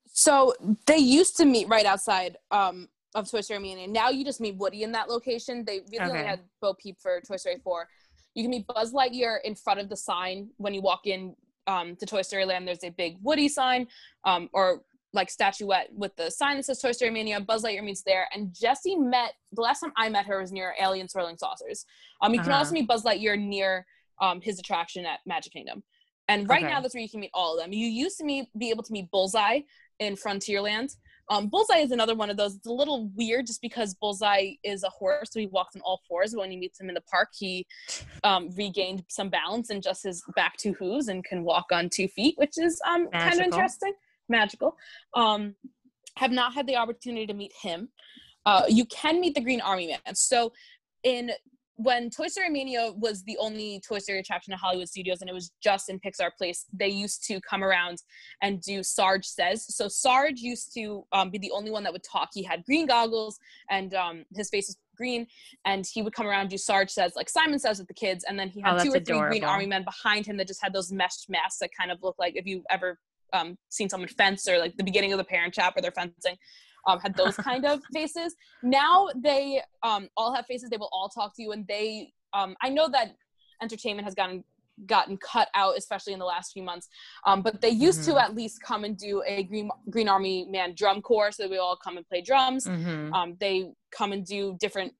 So 0.07 0.53
they 0.85 0.97
used 0.97 1.35
to 1.37 1.45
meet 1.45 1.67
right 1.67 1.85
outside 1.85 2.37
um, 2.51 2.87
of 3.13 3.29
toy 3.29 3.41
story 3.41 3.59
mania. 3.59 3.87
Now 3.87 4.09
you 4.09 4.23
just 4.23 4.39
meet 4.39 4.55
woody 4.55 4.83
in 4.83 4.91
that 4.93 5.09
location. 5.09 5.65
They 5.65 5.81
really 5.91 6.05
okay. 6.05 6.17
only 6.19 6.23
had 6.23 6.39
bo 6.61 6.73
peep 6.73 6.97
for 6.99 7.21
toy 7.21 7.37
story 7.37 7.57
4 7.63 7.87
you 8.35 8.43
can 8.43 8.51
meet 8.51 8.67
buzz 8.67 8.93
lightyear 8.93 9.37
in 9.43 9.55
front 9.55 9.79
of 9.79 9.89
the 9.89 9.95
sign 9.95 10.49
when 10.57 10.73
you 10.73 10.81
walk 10.81 11.07
in 11.07 11.35
um, 11.67 11.95
to 11.95 12.05
toy 12.05 12.21
story 12.21 12.45
land. 12.45 12.67
There's 12.67 12.83
a 12.83 12.89
big 12.89 13.17
woody 13.23 13.47
sign 13.47 13.87
um, 14.25 14.49
or 14.53 14.81
like 15.15 15.29
statuette 15.29 15.89
with 15.93 16.15
the 16.15 16.29
sign 16.29 16.57
that 16.57 16.65
says 16.65 16.79
Toy 16.79 16.91
Story 16.91 17.11
Mania. 17.11 17.39
Buzz 17.39 17.63
Lightyear 17.63 17.83
meets 17.83 18.03
there, 18.03 18.27
and 18.33 18.53
Jessie 18.53 18.95
met 18.95 19.33
the 19.53 19.61
last 19.61 19.79
time 19.79 19.93
I 19.97 20.09
met 20.09 20.25
her 20.25 20.41
was 20.41 20.51
near 20.51 20.75
Alien 20.79 21.07
Swirling 21.07 21.37
Saucers. 21.37 21.85
Um, 22.21 22.33
you 22.33 22.39
uh-huh. 22.39 22.49
can 22.49 22.57
also 22.57 22.73
meet 22.73 22.87
Buzz 22.87 23.03
Lightyear 23.03 23.39
near 23.39 23.85
um 24.21 24.41
his 24.41 24.59
attraction 24.59 25.05
at 25.05 25.19
Magic 25.25 25.53
Kingdom, 25.53 25.83
and 26.27 26.47
right 26.47 26.63
okay. 26.63 26.71
now 26.71 26.81
that's 26.81 26.93
where 26.93 27.03
you 27.03 27.09
can 27.09 27.19
meet 27.19 27.31
all 27.33 27.57
of 27.57 27.63
them. 27.63 27.73
You 27.73 27.87
used 27.87 28.17
to 28.19 28.23
meet, 28.23 28.47
be 28.57 28.69
able 28.69 28.83
to 28.83 28.93
meet 28.93 29.09
Bullseye 29.11 29.61
in 29.99 30.15
Frontierland. 30.15 30.95
Um, 31.29 31.47
Bullseye 31.47 31.79
is 31.79 31.91
another 31.91 32.13
one 32.13 32.29
of 32.29 32.37
those. 32.37 32.55
It's 32.55 32.67
a 32.67 32.71
little 32.71 33.09
weird 33.15 33.47
just 33.47 33.61
because 33.61 33.95
Bullseye 33.95 34.51
is 34.63 34.83
a 34.83 34.89
horse, 34.89 35.29
so 35.31 35.39
he 35.39 35.47
walks 35.47 35.75
on 35.75 35.81
all 35.81 36.01
fours. 36.07 36.33
But 36.33 36.41
when 36.41 36.51
he 36.51 36.57
meets 36.57 36.79
him 36.79 36.87
in 36.87 36.95
the 36.95 37.01
park, 37.01 37.29
he 37.37 37.65
um, 38.23 38.49
regained 38.55 39.03
some 39.09 39.29
balance 39.29 39.71
and 39.71 39.81
just 39.81 40.03
his 40.03 40.23
back 40.35 40.55
two 40.57 40.73
hooves 40.73 41.07
and 41.07 41.23
can 41.23 41.43
walk 41.43 41.65
on 41.71 41.89
two 41.89 42.07
feet, 42.07 42.35
which 42.37 42.57
is 42.57 42.79
um, 42.87 43.07
kind 43.09 43.39
of 43.39 43.45
interesting 43.45 43.93
magical. 44.29 44.75
Um, 45.13 45.55
have 46.17 46.31
not 46.31 46.53
had 46.53 46.67
the 46.67 46.77
opportunity 46.77 47.27
to 47.27 47.33
meet 47.33 47.51
him. 47.61 47.89
Uh, 48.45 48.63
you 48.69 48.85
can 48.85 49.19
meet 49.19 49.35
the 49.35 49.41
Green 49.41 49.61
Army 49.61 49.87
Man. 49.87 50.15
So, 50.15 50.53
in 51.03 51.31
when 51.77 52.09
Toy 52.09 52.27
Story 52.27 52.49
Mania 52.49 52.91
was 52.95 53.23
the 53.23 53.37
only 53.37 53.81
Toy 53.85 53.99
Story 53.99 54.19
attraction 54.19 54.53
at 54.53 54.59
Hollywood 54.59 54.87
Studios, 54.87 55.21
and 55.21 55.29
it 55.29 55.33
was 55.33 55.51
just 55.61 55.89
in 55.89 55.99
Pixar 55.99 56.29
Place, 56.37 56.65
they 56.71 56.87
used 56.87 57.25
to 57.27 57.41
come 57.41 57.63
around 57.63 58.01
and 58.41 58.61
do 58.61 58.81
Sarge 58.81 59.25
Says. 59.25 59.65
So 59.75 59.87
Sarge 59.87 60.39
used 60.39 60.73
to 60.75 61.05
um, 61.11 61.31
be 61.31 61.37
the 61.37 61.51
only 61.51 61.71
one 61.71 61.83
that 61.83 61.91
would 61.91 62.03
talk. 62.03 62.29
He 62.33 62.43
had 62.43 62.63
green 62.63 62.85
goggles, 62.85 63.37
and 63.69 63.93
um, 63.93 64.23
his 64.35 64.49
face 64.49 64.67
was 64.67 64.77
green, 64.95 65.27
and 65.65 65.85
he 65.91 66.01
would 66.01 66.13
come 66.13 66.27
around 66.27 66.41
and 66.41 66.49
do 66.49 66.57
Sarge 66.57 66.91
Says, 66.91 67.13
like 67.15 67.29
Simon 67.29 67.59
Says 67.59 67.79
with 67.79 67.89
the 67.89 67.93
kids, 67.93 68.23
and 68.27 68.39
then 68.39 68.47
he 68.47 68.61
had 68.61 68.79
oh, 68.79 68.83
two 68.83 68.93
or 68.93 68.99
three 68.99 69.19
Green 69.19 69.43
Army 69.43 69.65
Men 69.65 69.83
behind 69.83 70.25
him 70.25 70.37
that 70.37 70.47
just 70.47 70.63
had 70.63 70.71
those 70.71 70.91
meshed 70.91 71.29
masks 71.29 71.57
that 71.59 71.71
kind 71.77 71.91
of 71.91 72.01
look 72.01 72.15
like 72.17 72.37
if 72.37 72.45
you 72.45 72.63
ever 72.69 72.99
um, 73.33 73.57
seen 73.69 73.89
someone 73.89 74.09
fence 74.09 74.47
or 74.47 74.57
like 74.57 74.75
the 74.77 74.83
beginning 74.83 75.11
of 75.11 75.17
the 75.17 75.23
parent 75.23 75.53
trap 75.53 75.75
where 75.75 75.81
they're 75.81 75.91
fencing 75.91 76.37
um, 76.87 76.99
had 76.99 77.15
those 77.15 77.35
kind 77.35 77.65
of 77.65 77.81
faces. 77.93 78.35
Now 78.61 79.09
they 79.15 79.61
um, 79.83 80.07
all 80.15 80.33
have 80.33 80.45
faces. 80.45 80.69
They 80.69 80.77
will 80.77 80.89
all 80.91 81.09
talk 81.09 81.35
to 81.35 81.41
you 81.41 81.51
and 81.51 81.67
they 81.67 82.11
um, 82.35 82.55
i 82.61 82.69
know 82.69 82.87
that 82.89 83.15
entertainment 83.61 84.05
has 84.05 84.13
gotten 84.13 84.43
gotten 84.85 85.17
cut 85.17 85.47
out 85.55 85.77
especially 85.77 86.11
in 86.11 86.19
the 86.19 86.25
last 86.25 86.51
few 86.51 86.61
months 86.61 86.89
um, 87.25 87.41
but 87.41 87.61
they 87.61 87.69
used 87.69 88.01
mm-hmm. 88.01 88.11
to 88.11 88.21
at 88.21 88.35
least 88.35 88.61
come 88.61 88.83
and 88.83 88.97
do 88.97 89.23
a 89.25 89.43
green 89.43 89.69
green 89.89 90.09
army 90.09 90.45
man 90.51 90.73
drum 90.75 91.01
corps 91.01 91.31
so 91.31 91.47
we 91.47 91.57
all 91.57 91.77
come 91.77 91.95
and 91.97 92.07
play 92.07 92.21
drums. 92.21 92.67
Mm-hmm. 92.67 93.13
um, 93.13 93.37
they 93.39 93.71
come 93.91 94.11
and 94.11 94.25
do 94.25 94.57
different 94.59 94.93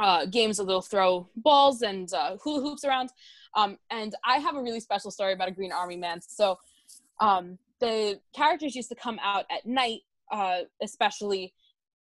uh, 0.00 0.26
games 0.26 0.58
where 0.58 0.66
they'll 0.66 0.82
throw 0.82 1.28
balls 1.36 1.82
and 1.82 2.12
uh, 2.12 2.36
hula 2.42 2.60
hoops 2.60 2.84
around. 2.84 3.10
Um, 3.56 3.78
and 3.90 4.14
i 4.24 4.38
have 4.38 4.56
a 4.56 4.62
really 4.62 4.80
special 4.80 5.10
story 5.10 5.32
about 5.32 5.48
a 5.48 5.52
green 5.52 5.72
army 5.72 5.96
man. 5.96 6.20
So 6.20 6.58
um, 7.20 7.58
the 7.80 8.20
characters 8.34 8.74
used 8.74 8.88
to 8.88 8.94
come 8.94 9.18
out 9.22 9.44
at 9.50 9.66
night, 9.66 10.00
uh, 10.30 10.60
especially. 10.82 11.54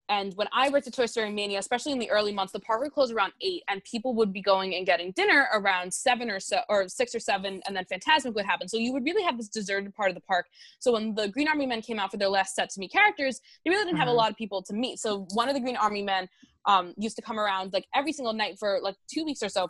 And 0.08 0.32
when 0.34 0.46
I 0.52 0.68
worked 0.68 0.86
at 0.86 0.94
Toy 0.94 1.06
Story 1.06 1.32
Mania, 1.32 1.58
especially 1.58 1.90
in 1.90 1.98
the 1.98 2.08
early 2.10 2.32
months, 2.32 2.52
the 2.52 2.60
park 2.60 2.80
would 2.80 2.92
close 2.92 3.10
around 3.10 3.32
eight, 3.40 3.64
and 3.68 3.82
people 3.82 4.14
would 4.14 4.32
be 4.32 4.40
going 4.40 4.76
and 4.76 4.86
getting 4.86 5.10
dinner 5.12 5.48
around 5.52 5.92
seven 5.92 6.30
or 6.30 6.38
so, 6.38 6.60
or 6.68 6.88
six 6.88 7.12
or 7.12 7.18
seven, 7.18 7.60
and 7.66 7.76
then 7.76 7.84
Fantasmic 7.92 8.32
would 8.34 8.46
happen. 8.46 8.68
So 8.68 8.76
you 8.76 8.92
would 8.92 9.04
really 9.04 9.24
have 9.24 9.36
this 9.36 9.48
deserted 9.48 9.92
part 9.96 10.10
of 10.10 10.14
the 10.14 10.20
park. 10.20 10.46
So 10.78 10.92
when 10.92 11.14
the 11.16 11.28
Green 11.28 11.48
Army 11.48 11.66
Men 11.66 11.82
came 11.82 11.98
out 11.98 12.12
for 12.12 12.18
their 12.18 12.28
last 12.28 12.54
set 12.54 12.70
to 12.70 12.80
meet 12.80 12.92
characters, 12.92 13.40
they 13.64 13.70
really 13.70 13.84
didn't 13.84 13.98
have 13.98 14.06
a 14.06 14.10
mm-hmm. 14.10 14.18
lot 14.18 14.30
of 14.30 14.36
people 14.36 14.62
to 14.62 14.72
meet. 14.72 15.00
So 15.00 15.26
one 15.34 15.48
of 15.48 15.54
the 15.54 15.60
Green 15.60 15.76
Army 15.76 16.02
Men 16.02 16.28
um, 16.66 16.94
used 16.96 17.16
to 17.16 17.22
come 17.22 17.40
around 17.40 17.72
like 17.72 17.86
every 17.94 18.12
single 18.12 18.32
night 18.32 18.58
for 18.58 18.78
like 18.82 18.96
two 19.12 19.24
weeks 19.24 19.42
or 19.42 19.48
so 19.48 19.68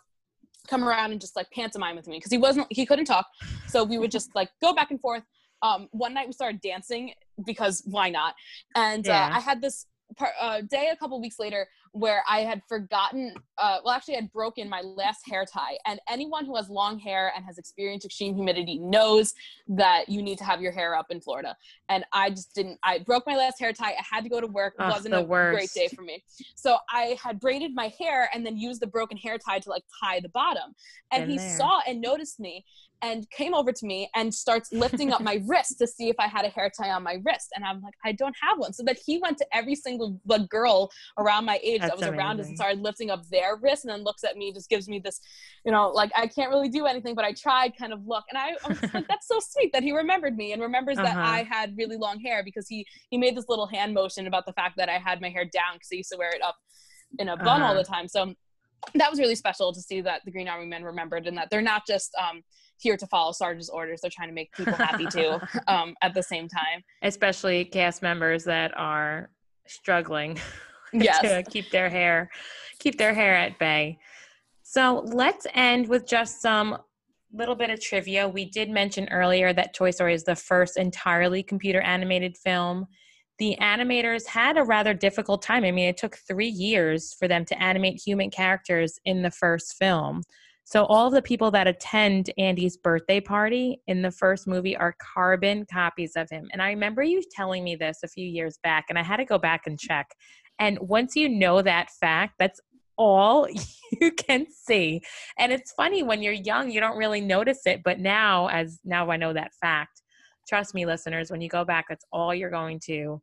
come 0.67 0.85
around 0.85 1.13
and 1.13 1.21
just 1.21 1.37
like 1.37 1.51
pantomime 1.51 1.97
with 1.97 2.07
me 2.07 2.19
because 2.19 2.33
he 2.33 2.39
wasn't 2.39 2.67
he 2.71 2.87
couldn't 2.87 3.07
talk. 3.07 3.27
So 3.69 3.85
we 3.85 3.99
would 3.99 4.11
just 4.11 4.35
like 4.35 4.51
go 4.61 4.75
back 4.75 4.91
and 4.91 5.01
forth. 5.01 5.23
Um 5.63 5.89
one 5.93 6.15
night 6.15 6.27
we 6.27 6.33
started 6.33 6.61
dancing 6.61 7.13
because 7.45 7.83
why 7.87 8.11
not? 8.11 8.35
And 8.75 9.07
uh, 9.07 9.13
yeah. 9.13 9.27
uh, 9.27 9.37
i 9.37 9.41
had 9.41 9.61
this 9.61 9.87
uh, 10.41 10.61
day 10.63 10.91
a 10.93 10.97
couple 10.97 11.21
weeks 11.21 11.39
later 11.39 11.69
where 11.93 12.23
I 12.29 12.41
had 12.41 12.63
forgotten, 12.69 13.35
uh, 13.57 13.79
well, 13.85 13.95
actually, 13.95 14.15
I 14.15 14.21
had 14.21 14.33
broken 14.33 14.69
my 14.69 14.83
last 14.83 15.27
hair 15.27 15.47
tie. 15.51 15.79
And 15.87 15.99
anyone 16.09 16.45
who 16.45 16.57
has 16.57 16.69
long 16.69 16.99
hair 16.99 17.33
and 17.35 17.45
has 17.45 17.57
experienced 17.57 18.05
extreme 18.05 18.35
humidity 18.35 18.79
knows 18.79 19.33
that 19.69 20.09
you 20.09 20.23
need 20.23 20.37
to 20.39 20.45
have 20.45 20.61
your 20.61 20.73
hair 20.73 20.95
up 20.95 21.07
in 21.11 21.21
Florida. 21.21 21.57
And 21.89 22.05
I 22.13 22.31
just 22.31 22.55
didn't, 22.55 22.79
I 22.83 22.99
broke 22.99 23.27
my 23.27 23.35
last 23.35 23.59
hair 23.59 23.73
tie. 23.73 23.93
I 23.93 24.05
had 24.11 24.25
to 24.25 24.31
go 24.31 24.41
to 24.41 24.47
work. 24.47 24.75
It 24.79 24.85
wasn't 24.85 25.15
a 25.15 25.23
worst. 25.23 25.57
great 25.57 25.71
day 25.73 25.95
for 25.95 26.03
me. 26.03 26.23
So 26.55 26.77
I 26.91 27.19
had 27.23 27.41
braided 27.41 27.75
my 27.75 27.93
hair 27.99 28.29
and 28.35 28.45
then 28.45 28.59
used 28.59 28.83
the 28.83 28.87
broken 28.87 29.17
hair 29.17 29.39
tie 29.39 29.61
to 29.61 29.71
like 29.71 29.85
tie 30.03 30.21
the 30.21 30.29
bottom. 30.29 30.75
And 31.13 31.31
he 31.31 31.39
there. 31.39 31.57
saw 31.57 31.81
and 31.89 32.01
noticed 32.01 32.39
me 32.41 32.65
and 33.03 33.29
came 33.31 33.55
over 33.55 33.73
to 33.73 33.87
me 33.87 34.09
and 34.15 34.33
starts 34.33 34.73
lifting 34.73 35.13
up 35.13 35.21
my 35.21 35.43
wrist 35.47 35.79
to 35.79 35.87
see 35.87 36.09
if 36.09 36.17
I 36.19 36.27
had 36.27 36.45
a 36.45 36.49
hair 36.49 36.71
tie 36.71 36.91
on 36.91 37.03
my 37.03 37.21
wrist. 37.25 37.49
And 37.55 37.65
I'm 37.65 37.81
like, 37.83 37.95
I 38.05 38.13
don't 38.13 38.35
have 38.41 38.59
one. 38.59 38.73
So 38.73 38.83
that 38.85 38.99
he 39.05 39.19
went 39.19 39.39
to 39.39 39.47
every 39.53 39.75
single 39.75 40.19
like, 40.27 40.49
girl 40.49 40.91
around 41.19 41.45
my 41.45 41.61
age 41.63 41.81
That's 41.81 41.93
that 41.93 41.97
was 41.97 42.07
amazing. 42.07 42.19
around 42.19 42.41
us 42.41 42.47
and 42.49 42.57
started 42.57 42.81
lifting 42.81 43.11
up 43.11 43.27
their 43.29 43.57
wrist 43.57 43.85
and 43.85 43.93
then 43.93 44.03
looks 44.03 44.25
at 44.25 44.37
me, 44.37 44.53
just 44.53 44.71
gives 44.71 44.89
me 44.89 44.99
this, 44.99 45.21
you 45.65 45.73
know, 45.73 45.89
like 45.89 46.11
I 46.17 46.27
can't 46.27 46.51
really 46.51 46.69
do 46.69 46.87
anything, 46.87 47.15
but 47.15 47.25
I 47.25 47.33
tried 47.33 47.77
kind 47.79 47.93
of 47.93 48.07
look. 48.07 48.25
And 48.31 48.39
I, 48.39 48.55
I 48.65 48.69
was 48.69 48.95
like, 48.95 49.09
that's 49.09 49.29
so 49.29 49.39
sweet 49.41 49.73
that 49.73 49.83
he 49.83 49.93
remembered 49.93 50.37
me 50.37 50.53
and 50.53 50.63
remembers 50.63 50.99
uh-huh. 50.99 51.07
that 51.07 51.17
I 51.17 51.43
had 51.43 51.77
really 51.77 51.97
long 51.97 52.21
hair 52.21 52.43
because 52.43 52.67
he 52.69 52.87
he 53.11 53.19
made 53.19 53.37
this 53.37 53.47
little 53.49 53.67
hand 53.67 53.95
motion 53.95 54.27
about 54.27 54.47
the 54.47 54.53
fact 54.53 54.77
that 54.79 54.89
I 54.89 54.99
had 54.99 55.21
my 55.21 55.29
hair 55.29 55.45
down 55.45 55.75
because 55.75 55.89
I 55.93 55.97
used 55.97 56.13
to 56.13 56.19
wear 56.19 56.31
it 56.31 56.43
up 56.43 56.57
in 57.19 57.29
a 57.29 57.37
bun 57.37 57.61
uh-huh. 57.61 57.65
all 57.65 57.75
the 57.75 57.85
time. 57.85 58.09
So 58.09 58.35
that 58.95 59.11
was 59.11 59.19
really 59.19 59.35
special 59.35 59.73
to 59.73 59.81
see 59.81 60.01
that 60.03 60.23
the 60.25 60.31
Green 60.31 60.49
Army 60.49 60.67
Men 60.67 60.83
remembered 60.83 61.27
and 61.27 61.37
that 61.37 61.51
they're 61.51 61.63
not 61.63 61.87
just 61.87 62.15
um, 62.17 62.43
here 62.79 62.97
to 62.97 63.07
follow 63.07 63.33
Sarge's 63.33 63.69
orders. 63.69 64.01
They're 64.01 64.11
trying 64.11 64.29
to 64.29 64.35
make 64.35 64.53
people 64.53 64.75
happy 64.75 65.07
too 65.07 65.39
um, 65.69 65.95
at 66.03 66.15
the 66.15 66.23
same 66.23 66.49
time. 66.49 66.83
Especially 67.03 67.65
cast 67.65 68.03
members 68.03 68.45
that 68.45 68.77
are 68.77 69.31
struggling 69.67 70.39
yes. 70.93 71.21
to 71.21 71.43
keep 71.51 71.71
their 71.71 71.89
hair 71.89 72.31
keep 72.79 72.99
their 72.99 73.15
hair 73.15 73.35
at 73.35 73.59
bay. 73.59 73.99
So 74.63 75.03
let's 75.07 75.47
end 75.55 75.89
with 75.89 76.07
just 76.07 76.41
some 76.41 76.79
little 77.33 77.55
bit 77.55 77.71
of 77.71 77.81
trivia. 77.81 78.29
We 78.29 78.45
did 78.45 78.71
mention 78.71 79.09
earlier 79.11 79.53
that 79.53 79.75
Toy 79.75 79.91
Story 79.91 80.15
is 80.15 80.25
the 80.25 80.37
first 80.37 80.77
entirely 80.77 81.43
computer 81.43 81.81
animated 81.81 82.37
film. 82.37 82.87
The 83.39 83.57
animators 83.61 84.27
had 84.27 84.57
a 84.57 84.65
rather 84.65 84.95
difficult 84.95 85.43
time. 85.43 85.65
I 85.65 85.71
mean, 85.71 85.89
it 85.89 85.97
took 85.97 86.17
three 86.17 86.49
years 86.49 87.15
for 87.19 87.29
them 87.29 87.45
to 87.47 87.63
animate 87.63 88.01
human 88.05 88.31
characters 88.31 88.99
in 89.05 89.23
the 89.23 89.31
first 89.31 89.77
film. 89.77 90.23
So 90.67 90.85
all 90.87 91.11
the 91.11 91.23
people 91.23 91.53
that 91.53 91.69
attend 91.69 92.31
Andy's 92.39 92.77
birthday 92.77 93.21
party 93.21 93.81
in 93.87 94.03
the 94.03 94.11
first 94.11 94.49
movie 94.49 94.77
are 94.77 94.97
carbon 94.99 95.65
copies 95.73 96.17
of 96.17 96.29
him. 96.29 96.49
And 96.53 96.61
I 96.61 96.71
remember 96.71 97.05
you 97.05 97.23
telling 97.31 97.63
me 97.63 97.77
this 97.77 98.01
a 98.03 98.09
few 98.09 98.27
years 98.27 98.59
back, 98.65 98.87
and 98.89 98.99
I 98.99 99.05
had 99.05 99.19
to 99.19 99.25
go 99.25 99.39
back 99.39 99.69
and 99.69 99.79
check. 99.79 100.11
And 100.59 100.77
once 100.81 101.15
you 101.15 101.29
know 101.29 101.63
that 101.63 101.91
fact, 102.01 102.35
that's 102.41 102.61
all 102.97 103.47
you 104.01 104.11
can 104.11 104.47
see. 104.51 105.03
And 105.39 105.53
it's 105.53 105.73
funny 105.73 106.03
when 106.03 106.21
you're 106.21 106.33
young, 106.33 106.69
you 106.69 106.81
don't 106.81 106.99
really 106.99 107.21
notice 107.21 107.61
it. 107.65 107.83
But 107.85 108.01
now, 108.01 108.49
as 108.49 108.81
now 108.85 109.09
I 109.09 109.17
know 109.17 109.33
that 109.35 109.55
fact, 109.61 110.03
trust 110.49 110.75
me, 110.75 110.85
listeners, 110.85 111.31
when 111.31 111.41
you 111.41 111.49
go 111.49 111.65
back, 111.65 111.87
that's 111.89 112.05
all 112.13 112.35
you're 112.35 112.51
going 112.51 112.81
to 112.87 113.23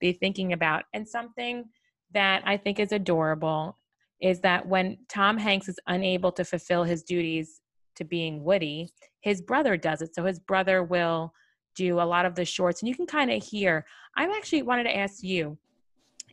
be 0.00 0.14
thinking 0.14 0.54
about. 0.54 0.84
And 0.94 1.06
something 1.06 1.66
that 2.14 2.42
I 2.46 2.56
think 2.56 2.80
is 2.80 2.92
adorable 2.92 3.77
is 4.20 4.40
that 4.40 4.66
when 4.66 4.98
Tom 5.08 5.36
Hanks 5.36 5.68
is 5.68 5.78
unable 5.86 6.32
to 6.32 6.44
fulfill 6.44 6.84
his 6.84 7.02
duties 7.02 7.60
to 7.96 8.04
being 8.04 8.42
Woody, 8.44 8.90
his 9.20 9.40
brother 9.40 9.76
does 9.76 10.02
it. 10.02 10.14
So 10.14 10.24
his 10.24 10.38
brother 10.38 10.82
will 10.82 11.32
do 11.74 12.00
a 12.00 12.02
lot 12.02 12.26
of 12.26 12.34
the 12.34 12.44
shorts, 12.44 12.82
and 12.82 12.88
you 12.88 12.94
can 12.94 13.06
kind 13.06 13.30
of 13.30 13.42
hear. 13.42 13.86
I'm 14.16 14.30
actually 14.30 14.62
wanted 14.62 14.84
to 14.84 14.96
ask 14.96 15.22
you 15.22 15.58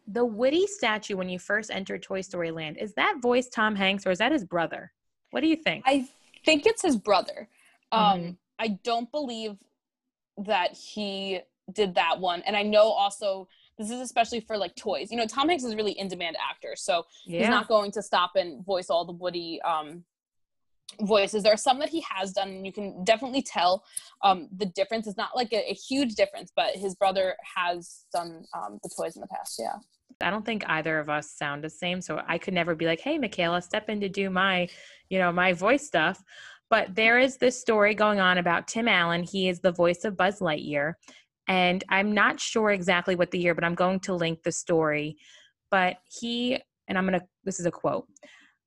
the 0.07 0.25
Woody 0.25 0.67
statue 0.67 1.17
when 1.17 1.29
you 1.29 1.39
first 1.39 1.71
entered 1.71 2.03
Toy 2.03 2.21
Story 2.21 2.51
Land, 2.51 2.77
is 2.77 2.93
that 2.93 3.17
voice 3.21 3.49
Tom 3.49 3.75
Hanks 3.75 4.05
or 4.05 4.11
is 4.11 4.19
that 4.19 4.31
his 4.31 4.43
brother? 4.43 4.91
What 5.31 5.41
do 5.41 5.47
you 5.47 5.55
think? 5.55 5.83
I 5.88 6.07
think 6.45 6.65
it's 6.65 6.81
his 6.81 6.95
brother. 6.95 7.49
Um, 7.91 8.19
mm-hmm. 8.19 8.31
I 8.59 8.79
don't 8.83 9.11
believe 9.11 9.57
that 10.38 10.73
he 10.73 11.39
did 11.71 11.95
that 11.95 12.19
one. 12.19 12.41
And 12.43 12.55
I 12.55 12.61
know 12.61 12.83
also 12.83 13.47
this 13.78 13.89
is 13.89 13.99
especially 13.99 14.39
for 14.39 14.57
like 14.57 14.76
toys. 14.76 15.11
You 15.11 15.17
know, 15.17 15.26
Tom 15.26 15.49
Hanks 15.49 15.63
is 15.63 15.73
a 15.73 15.76
really 15.76 15.93
in 15.93 16.07
demand 16.07 16.38
actor, 16.38 16.76
so 16.76 17.05
yeah. 17.26 17.39
he's 17.39 17.49
not 17.49 17.67
going 17.67 17.91
to 17.91 18.01
stop 18.01 18.32
and 18.36 18.65
voice 18.65 18.89
all 18.89 19.05
the 19.05 19.13
Woody 19.13 19.61
um, 19.63 20.03
voices. 21.01 21.43
There 21.43 21.53
are 21.53 21.57
some 21.57 21.80
that 21.80 21.89
he 21.89 22.03
has 22.09 22.32
done, 22.32 22.49
and 22.49 22.65
you 22.65 22.71
can 22.71 23.03
definitely 23.03 23.41
tell 23.41 23.84
um, 24.23 24.47
the 24.55 24.65
difference. 24.67 25.07
It's 25.07 25.17
not 25.17 25.36
like 25.36 25.51
a, 25.51 25.69
a, 25.69 25.73
huge 25.73 26.15
difference, 26.15 26.51
but 26.55 26.76
his 26.76 26.95
brother 26.95 27.36
has 27.55 28.05
done 28.13 28.45
um, 28.55 28.80
the 28.84 28.89
toys 28.97 29.15
in 29.15 29.21
the 29.21 29.28
past. 29.28 29.59
Yeah. 29.59 29.76
I 30.21 30.30
don't 30.30 30.45
think 30.45 30.63
either 30.67 30.99
of 30.99 31.09
us 31.09 31.32
sound 31.32 31.63
the 31.63 31.69
same, 31.69 31.99
so 32.01 32.21
I 32.26 32.38
could 32.38 32.53
never 32.53 32.76
be 32.76 32.86
like, 32.86 33.01
"Hey, 33.01 33.17
Michaela, 33.17 33.61
step 33.61 33.89
in 33.89 33.99
to 33.99 34.09
do 34.09 34.30
my, 34.30 34.69
you 35.09 35.19
know, 35.19 35.32
my 35.32 35.51
voice 35.51 35.86
stuff." 35.86 36.23
But 36.69 36.95
there 36.95 37.19
is 37.19 37.38
this 37.38 37.59
story 37.59 37.93
going 37.93 38.19
on 38.19 38.38
about 38.38 38.67
Tim 38.67 38.88
Allen. 38.88 39.23
He 39.23 39.49
is 39.49 39.59
the 39.59 39.71
voice 39.71 40.03
of 40.03 40.17
Buzz 40.17 40.39
Lightyear, 40.39 40.93
and 41.48 41.84
I'm 41.89 42.14
not 42.14 42.39
sure 42.39 42.72
exactly 42.72 43.16
what 43.16 43.32
the 43.32 43.39
year, 43.39 43.56
but 43.56 43.64
I'm 43.64 43.76
going 43.76 44.00
to 44.02 44.14
link 44.14 44.43
the 44.43 44.52
story. 44.52 45.18
But 45.72 45.98
he 46.06 46.60
and 46.88 46.98
I'm 46.98 47.06
gonna. 47.06 47.22
This 47.43 47.60
is 47.60 47.66
a 47.66 47.72
quote. 47.72 48.08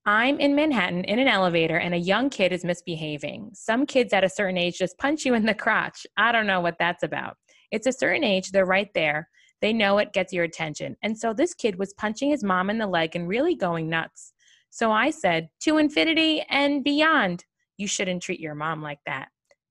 I'm 0.07 0.41
in 0.41 0.55
Manhattan 0.55 1.05
in 1.05 1.19
an 1.19 1.29
elevator 1.29 1.77
and 1.77 1.93
a 1.93 1.99
young 1.99 2.31
kid 2.31 2.51
is 2.51 2.65
misbehaving. 2.65 3.51
Some 3.53 3.85
kids 3.85 4.13
at 4.15 4.25
a 4.25 4.29
certain 4.29 4.57
age 4.57 4.79
just 4.79 4.97
punch 4.97 5.27
you 5.27 5.35
in 5.35 5.45
the 5.45 5.53
crotch. 5.53 6.07
I 6.17 6.33
don't 6.33 6.47
know 6.47 6.61
what 6.61 6.77
that's 6.79 7.03
about. 7.03 7.37
It's 7.71 7.87
a 7.87 7.93
certain 7.93 8.25
age, 8.25 8.51
they're 8.51 8.65
right 8.65 8.89
there. 8.95 9.29
They 9.61 9.73
know 9.73 9.99
it 9.99 10.15
gets 10.15 10.33
your 10.33 10.45
attention. 10.45 10.97
And 11.03 11.19
so 11.19 11.35
this 11.35 11.53
kid 11.53 11.79
was 11.79 11.93
punching 11.95 12.31
his 12.31 12.43
mom 12.43 12.71
in 12.71 12.79
the 12.79 12.87
leg 12.87 13.17
and 13.17 13.29
really 13.29 13.55
going 13.55 13.91
nuts. 13.91 14.33
So 14.71 14.93
I 14.93 15.11
said, 15.11 15.49
To 15.65 15.77
infinity 15.77 16.43
and 16.49 16.83
beyond, 16.83 17.45
you 17.77 17.87
shouldn't 17.87 18.23
treat 18.23 18.41
your 18.41 18.55
mom 18.55 18.83
like 18.83 19.01
that. 19.05 19.29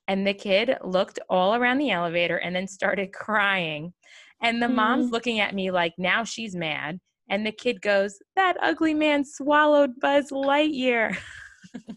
And 0.07 0.25
the 0.25 0.33
kid 0.33 0.77
looked 0.83 1.19
all 1.29 1.55
around 1.55 1.79
the 1.79 1.91
elevator 1.91 2.37
and 2.37 2.55
then 2.55 2.67
started 2.67 3.11
crying. 3.11 3.93
And 4.41 4.61
the 4.61 4.67
mm. 4.67 4.75
mom's 4.75 5.11
looking 5.11 5.39
at 5.39 5.55
me 5.55 5.71
like, 5.71 5.93
now 5.97 6.23
she's 6.23 6.55
mad. 6.55 6.99
And 7.29 7.45
the 7.45 7.51
kid 7.51 7.81
goes, 7.81 8.19
That 8.35 8.55
ugly 8.61 8.93
man 8.93 9.25
swallowed 9.25 9.99
Buzz 9.99 10.31
Lightyear. 10.31 11.17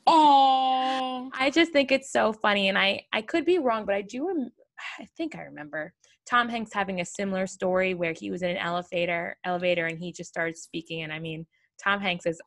Oh, 0.07 1.31
I 1.39 1.51
just 1.51 1.73
think 1.73 1.93
it's 1.93 2.11
so 2.11 2.33
funny. 2.33 2.69
And 2.69 2.77
I, 2.77 3.03
I 3.13 3.23
could 3.23 3.45
be 3.45 3.59
wrong, 3.59 3.85
but 3.85 3.95
I 3.95 4.03
do, 4.03 4.27
rem- 4.27 4.51
I 4.99 5.07
think 5.17 5.37
I 5.37 5.43
remember 5.43 5.93
Tom 6.29 6.49
Hanks 6.49 6.73
having 6.73 7.01
a 7.01 7.05
similar 7.05 7.47
story 7.47 7.95
where 7.95 8.13
he 8.13 8.31
was 8.31 8.43
in 8.43 8.51
an 8.51 8.57
elevator, 8.57 9.37
elevator, 9.45 9.87
and 9.87 9.99
he 9.99 10.13
just 10.13 10.31
started 10.31 10.57
speaking. 10.57 11.03
And 11.03 11.13
I 11.13 11.19
mean, 11.19 11.47
Tom 11.83 12.01
Hanks 12.01 12.27
is, 12.27 12.41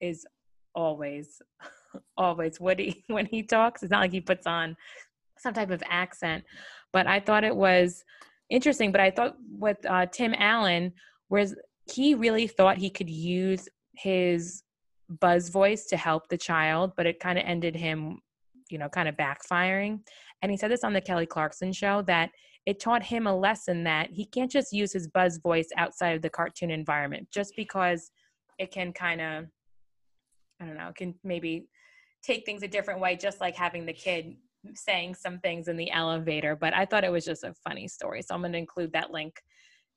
is 0.00 0.26
always, 0.74 1.42
always 2.16 2.60
Woody 2.60 3.04
when 3.08 3.26
he 3.26 3.42
talks. 3.42 3.82
It's 3.82 3.90
not 3.90 4.00
like 4.00 4.12
he 4.12 4.20
puts 4.20 4.46
on 4.46 4.76
some 5.40 5.54
type 5.54 5.70
of 5.70 5.82
accent, 5.88 6.44
but 6.92 7.06
I 7.06 7.20
thought 7.20 7.44
it 7.44 7.54
was 7.54 8.04
interesting. 8.50 8.92
But 8.92 9.00
I 9.00 9.10
thought 9.10 9.36
with 9.50 9.78
uh, 9.86 10.06
Tim 10.06 10.34
Allen, 10.38 10.92
whereas 11.28 11.54
he 11.92 12.14
really 12.14 12.46
thought 12.46 12.78
he 12.78 12.90
could 12.90 13.10
use 13.10 13.68
his 13.94 14.62
buzz 15.20 15.48
voice 15.48 15.86
to 15.86 15.96
help 15.96 16.28
the 16.28 16.38
child, 16.38 16.92
but 16.96 17.06
it 17.06 17.20
kind 17.20 17.38
of 17.38 17.44
ended 17.44 17.74
him, 17.74 18.20
you 18.70 18.78
know, 18.78 18.88
kind 18.88 19.08
of 19.08 19.16
backfiring. 19.16 20.00
And 20.42 20.50
he 20.50 20.56
said 20.56 20.70
this 20.70 20.84
on 20.84 20.92
the 20.92 21.00
Kelly 21.00 21.26
Clarkson 21.26 21.72
show 21.72 22.02
that 22.02 22.30
it 22.66 22.78
taught 22.78 23.02
him 23.02 23.26
a 23.26 23.36
lesson 23.36 23.84
that 23.84 24.10
he 24.10 24.24
can't 24.26 24.50
just 24.50 24.72
use 24.72 24.92
his 24.92 25.08
buzz 25.08 25.38
voice 25.38 25.68
outside 25.76 26.14
of 26.16 26.22
the 26.22 26.30
cartoon 26.30 26.70
environment 26.70 27.28
just 27.32 27.54
because 27.56 28.10
it 28.58 28.70
can 28.70 28.92
kind 28.92 29.20
of, 29.20 29.46
I 30.60 30.66
don't 30.66 30.76
know, 30.76 30.92
can 30.94 31.14
maybe 31.24 31.66
take 32.22 32.44
things 32.44 32.62
a 32.62 32.68
different 32.68 33.00
way, 33.00 33.16
just 33.16 33.40
like 33.40 33.56
having 33.56 33.86
the 33.86 33.92
kid 33.92 34.36
saying 34.74 35.14
some 35.14 35.38
things 35.38 35.68
in 35.68 35.76
the 35.76 35.90
elevator. 35.90 36.56
But 36.56 36.74
I 36.74 36.84
thought 36.84 37.04
it 37.04 37.12
was 37.12 37.24
just 37.24 37.44
a 37.44 37.54
funny 37.66 37.88
story. 37.88 38.22
So 38.22 38.34
I'm 38.34 38.40
going 38.40 38.52
to 38.52 38.58
include 38.58 38.92
that 38.92 39.10
link 39.10 39.40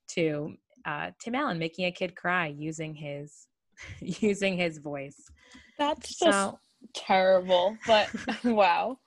to 0.08 0.54
uh, 0.84 1.10
Tim 1.18 1.34
Allen 1.34 1.58
making 1.58 1.86
a 1.86 1.92
kid 1.92 2.14
cry 2.14 2.46
using 2.46 2.94
his 2.94 3.46
using 4.00 4.56
his 4.56 4.78
voice. 4.78 5.20
That's 5.78 6.18
so, 6.18 6.26
just 6.26 6.56
terrible, 6.94 7.76
but 7.86 8.08
wow. 8.44 8.98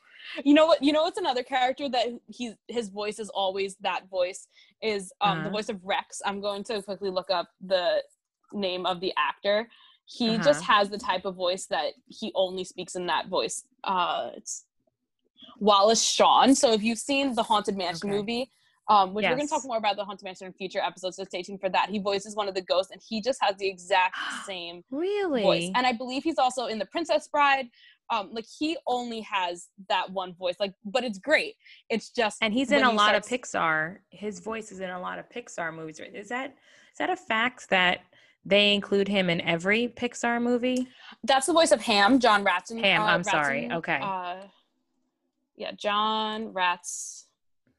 You 0.43 0.53
know 0.53 0.65
what? 0.65 0.83
You 0.83 0.91
know 0.91 1.03
what's 1.03 1.17
another 1.17 1.43
character 1.43 1.87
that 1.89 2.07
he 2.27 2.53
his 2.67 2.89
voice 2.89 3.17
is 3.19 3.29
always 3.29 3.77
that 3.77 4.09
voice 4.09 4.47
is 4.81 5.11
um 5.21 5.39
uh-huh. 5.39 5.43
the 5.45 5.49
voice 5.49 5.69
of 5.69 5.79
Rex. 5.83 6.21
I'm 6.25 6.41
going 6.41 6.63
to 6.65 6.81
quickly 6.81 7.09
look 7.09 7.29
up 7.29 7.47
the 7.65 8.03
name 8.51 8.85
of 8.85 8.99
the 8.99 9.13
actor. 9.17 9.69
He 10.05 10.31
uh-huh. 10.31 10.43
just 10.43 10.63
has 10.63 10.89
the 10.89 10.97
type 10.97 11.25
of 11.25 11.35
voice 11.35 11.65
that 11.67 11.93
he 12.07 12.31
only 12.35 12.63
speaks 12.63 12.95
in 12.95 13.05
that 13.07 13.27
voice. 13.27 13.63
Uh, 13.83 14.31
it's 14.35 14.65
Wallace 15.59 16.03
Shawn. 16.03 16.55
So 16.55 16.73
if 16.73 16.83
you've 16.83 16.99
seen 16.99 17.35
the 17.35 17.43
Haunted 17.43 17.77
Mansion 17.77 18.09
okay. 18.09 18.17
movie, 18.17 18.51
um, 18.89 19.13
which 19.13 19.23
yes. 19.23 19.31
we're 19.31 19.37
going 19.37 19.47
to 19.47 19.53
talk 19.53 19.65
more 19.65 19.77
about 19.77 19.97
the 19.97 20.05
Haunted 20.05 20.23
Mansion 20.23 20.47
in 20.47 20.53
future 20.53 20.79
episodes, 20.79 21.17
so 21.17 21.23
stay 21.25 21.41
tuned 21.41 21.59
for 21.59 21.69
that. 21.69 21.89
He 21.89 21.99
voices 21.99 22.35
one 22.35 22.47
of 22.47 22.55
the 22.55 22.61
ghosts, 22.61 22.91
and 22.91 23.01
he 23.05 23.21
just 23.21 23.39
has 23.41 23.55
the 23.57 23.67
exact 23.67 24.15
same 24.45 24.83
really 24.91 25.41
voice. 25.41 25.71
And 25.75 25.85
I 25.85 25.91
believe 25.91 26.23
he's 26.23 26.37
also 26.37 26.67
in 26.67 26.79
The 26.79 26.85
Princess 26.85 27.27
Bride. 27.27 27.67
Um, 28.09 28.29
like 28.31 28.45
he 28.57 28.77
only 28.87 29.19
has 29.21 29.67
that 29.89 30.09
one 30.09 30.33
voice, 30.33 30.55
like, 30.61 30.73
but 30.85 31.03
it's 31.03 31.17
great. 31.17 31.55
It's 31.89 32.09
just, 32.09 32.37
and 32.41 32.53
he's 32.53 32.71
in 32.71 32.83
a 32.83 32.91
lot 32.91 33.09
starts- 33.09 33.29
of 33.29 33.41
Pixar. 33.41 33.97
His 34.11 34.39
voice 34.39 34.71
is 34.71 34.79
in 34.79 34.89
a 34.89 34.99
lot 34.99 35.19
of 35.19 35.27
Pixar 35.27 35.75
movies. 35.75 35.99
Is 36.13 36.29
that 36.29 36.51
is 36.51 36.97
that 36.99 37.09
a 37.09 37.17
fact 37.17 37.69
that? 37.69 37.99
They 38.45 38.73
include 38.73 39.09
him 39.09 39.29
in 39.29 39.41
every 39.41 39.89
Pixar 39.89 40.41
movie. 40.41 40.87
That's 41.25 41.47
the 41.47 41.51
voice 41.51 41.73
of 41.73 41.81
Ham, 41.81 42.17
John 42.17 42.45
Ratson. 42.45 42.79
Ham, 42.79 43.01
uh, 43.01 43.05
I'm 43.05 43.21
Ratson, 43.21 43.31
sorry. 43.31 43.69
Okay. 43.73 43.99
Uh, 44.01 44.35
yeah, 45.57 45.71
John 45.71 46.53
Ratz 46.53 47.27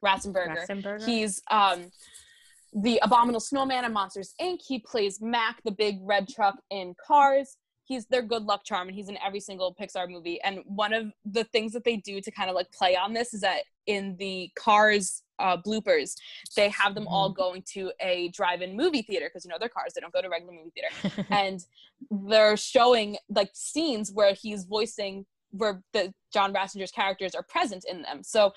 Ratzenberger. 0.03 0.67
Ratzenberger. 0.67 1.05
He's 1.05 1.41
um, 1.49 1.91
the 2.73 2.99
Abominable 3.01 3.39
Snowman 3.39 3.85
in 3.85 3.93
Monsters 3.93 4.33
Inc. 4.39 4.59
He 4.65 4.79
plays 4.79 5.19
Mack, 5.21 5.61
the 5.63 5.71
big 5.71 5.99
red 6.01 6.27
truck 6.27 6.55
in 6.69 6.95
Cars. 7.05 7.57
He's 7.85 8.05
their 8.05 8.21
good 8.21 8.43
luck 8.43 8.63
charm, 8.63 8.87
and 8.87 8.95
he's 8.95 9.09
in 9.09 9.17
every 9.25 9.39
single 9.39 9.73
Pixar 9.73 10.07
movie. 10.09 10.39
And 10.43 10.59
one 10.65 10.93
of 10.93 11.11
the 11.25 11.43
things 11.45 11.73
that 11.73 11.83
they 11.83 11.97
do 11.97 12.21
to 12.21 12.29
kind 12.29 12.49
of 12.49 12.55
like 12.55 12.71
play 12.71 12.95
on 12.95 13.13
this 13.13 13.33
is 13.33 13.41
that 13.41 13.63
in 13.87 14.15
the 14.19 14.51
Cars 14.55 15.23
uh, 15.39 15.57
bloopers, 15.57 16.13
they 16.55 16.69
have 16.69 16.93
them 16.93 17.07
all 17.07 17.29
mm-hmm. 17.29 17.41
going 17.41 17.63
to 17.73 17.91
a 17.99 18.29
drive-in 18.29 18.77
movie 18.77 19.01
theater 19.01 19.27
because 19.27 19.43
you 19.43 19.49
know 19.49 19.57
they're 19.59 19.69
cars; 19.69 19.93
they 19.95 20.01
don't 20.01 20.13
go 20.13 20.21
to 20.21 20.29
regular 20.29 20.53
movie 20.53 20.71
theater, 20.75 21.25
and 21.31 21.65
they're 22.11 22.57
showing 22.57 23.17
like 23.29 23.49
scenes 23.53 24.11
where 24.11 24.33
he's 24.33 24.65
voicing 24.65 25.25
where 25.51 25.81
the 25.93 26.13
John 26.31 26.53
Ratzinger's 26.53 26.91
characters 26.91 27.33
are 27.33 27.43
present 27.43 27.85
in 27.89 28.01
them. 28.01 28.21
So 28.23 28.53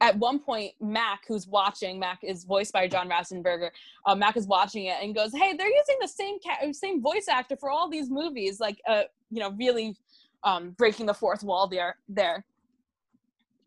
at 0.00 0.16
one 0.16 0.38
point, 0.38 0.72
Mack, 0.80 1.24
who's 1.28 1.46
watching, 1.46 1.98
Mack 1.98 2.20
is 2.22 2.44
voiced 2.44 2.72
by 2.72 2.88
John 2.88 3.08
Ratzenberger. 3.10 3.70
Uh, 4.06 4.14
Mack 4.14 4.36
is 4.36 4.46
watching 4.46 4.86
it 4.86 4.96
and 5.02 5.14
goes, 5.14 5.32
"Hey, 5.32 5.54
they're 5.54 5.68
using 5.68 5.96
the 6.00 6.08
same 6.08 6.38
ca- 6.40 6.72
same 6.72 7.02
voice 7.02 7.28
actor 7.28 7.56
for 7.56 7.70
all 7.70 7.88
these 7.88 8.10
movies." 8.10 8.58
Like, 8.60 8.80
uh, 8.88 9.02
you 9.30 9.40
know, 9.40 9.52
really 9.52 9.96
um, 10.44 10.70
breaking 10.70 11.06
the 11.06 11.14
fourth 11.14 11.42
wall 11.42 11.68
there. 11.68 11.96
There. 12.08 12.44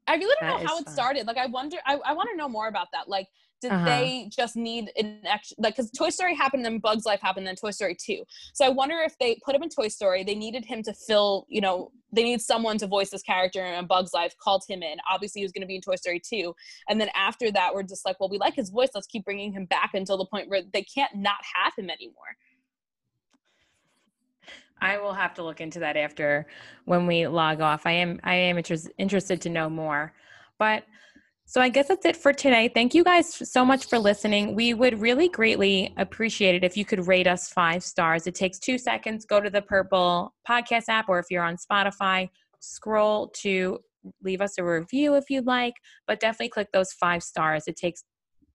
I 0.07 0.15
really 0.15 0.36
don't 0.41 0.49
that 0.49 0.63
know 0.63 0.67
how 0.67 0.78
it 0.80 0.86
fun. 0.86 0.93
started. 0.93 1.28
Like, 1.28 1.38
I 1.38 1.45
wonder. 1.45 1.78
I, 1.86 1.95
I 2.05 2.13
want 2.13 2.30
to 2.32 2.36
know 2.36 2.49
more 2.49 2.67
about 2.67 2.88
that. 2.91 3.07
Like, 3.07 3.28
did 3.64 3.72
uh-huh. 3.72 3.86
they 3.86 4.30
just 4.30 4.55
need 4.55 4.91
an 4.97 5.20
extra 5.26 5.55
like 5.59 5.76
because 5.76 5.89
toy 5.91 6.09
story 6.09 6.36
happened 6.36 6.64
then 6.64 6.78
bugs 6.78 7.05
life 7.05 7.22
happened 7.22 7.47
then 7.47 7.55
toy 7.55 7.72
story 7.72 7.95
2 7.99 8.24
so 8.53 8.66
i 8.66 8.70
wonder 8.70 8.97
if 8.99 9.18
they 9.20 9.39
put 9.43 9.55
him 9.55 9.64
in 9.64 9.70
toy 9.70 9.88
story 9.88 10.24
they 10.24 10.36
needed 10.36 10.66
him 10.66 10.84
to 10.84 10.93
fill 10.93 11.45
you 11.49 11.61
know 11.61 11.89
they 12.11 12.24
need 12.24 12.41
someone 12.41 12.78
to 12.78 12.86
voice 12.86 13.09
this 13.09 13.24
character 13.24 13.64
in 13.64 13.88
bugs 13.88 14.14
life 14.14 14.36
called 14.41 14.64
him 14.68 14.84
in 14.84 14.97
obviously 15.09 15.39
he 15.39 15.45
was 15.45 15.51
going 15.51 15.61
to 15.61 15.68
be 15.68 15.76
in 15.76 15.82
toy 15.82 15.95
story 15.95 16.22
2 16.22 16.53
and 16.89 16.99
then 16.99 17.09
after 17.16 17.51
that 17.51 17.74
we're 17.74 17.84
just 17.84 18.05
like 18.05 18.20
well 18.20 18.30
we 18.30 18.38
like 18.38 18.53
his 18.53 18.70
voice 18.70 18.89
let's 18.93 19.07
keep 19.07 19.26
bringing 19.26 19.51
him 19.51 19.66
back 19.66 19.91
until 19.93 20.18
the 20.18 20.26
point 20.26 20.49
where 20.49 20.61
they 20.74 20.84
can't 20.84 21.16
not 21.16 21.39
have 21.55 21.74
him 21.78 21.89
anymore 21.89 22.38
I 24.82 24.97
will 24.97 25.14
have 25.14 25.34
to 25.36 25.43
look 25.43 25.61
into 25.61 25.80
that 25.80 25.95
after 25.95 26.45
when 26.84 27.07
we 27.07 27.26
log 27.26 27.61
off. 27.61 27.86
I 27.86 27.93
am 27.93 28.20
I 28.22 28.36
am 28.36 28.57
inter- 28.57 28.76
interested 28.97 29.39
to 29.43 29.49
know 29.49 29.70
more. 29.70 30.11
But 30.59 30.84
So 31.45 31.61
I 31.61 31.69
guess 31.69 31.89
that's 31.89 32.05
it 32.05 32.15
for 32.15 32.33
today. 32.33 32.69
Thank 32.73 32.95
you 32.95 33.03
guys 33.03 33.49
so 33.49 33.63
much 33.65 33.85
for 33.85 33.99
listening. 33.99 34.55
We 34.55 34.73
would 34.73 34.99
really 34.99 35.29
greatly 35.29 35.93
appreciate 35.97 36.55
it 36.55 36.63
if 36.63 36.77
you 36.77 36.85
could 36.85 37.05
rate 37.05 37.27
us 37.27 37.49
five 37.49 37.83
stars. 37.83 38.25
It 38.27 38.33
takes 38.33 38.59
two 38.59 38.77
seconds. 38.77 39.25
Go 39.25 39.39
to 39.39 39.49
the 39.49 39.61
Purple 39.61 40.33
Podcast 40.49 40.85
app, 40.87 41.09
or 41.09 41.19
if 41.19 41.25
you're 41.29 41.43
on 41.43 41.57
Spotify, 41.57 42.29
scroll 42.59 43.27
to 43.41 43.79
leave 44.21 44.41
us 44.41 44.57
a 44.57 44.63
review 44.63 45.15
if 45.15 45.29
you'd 45.29 45.45
like, 45.45 45.75
but 46.07 46.19
definitely 46.19 46.49
click 46.49 46.69
those 46.73 46.93
five 46.93 47.21
stars. 47.21 47.63
It 47.67 47.75
takes 47.75 48.03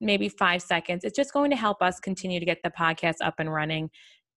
maybe 0.00 0.28
five 0.28 0.62
seconds. 0.62 1.04
It's 1.04 1.16
just 1.16 1.32
going 1.32 1.50
to 1.50 1.56
help 1.56 1.82
us 1.82 2.00
continue 2.00 2.40
to 2.40 2.46
get 2.46 2.58
the 2.62 2.70
podcast 2.70 3.16
up 3.22 3.34
and 3.38 3.52
running. 3.52 3.90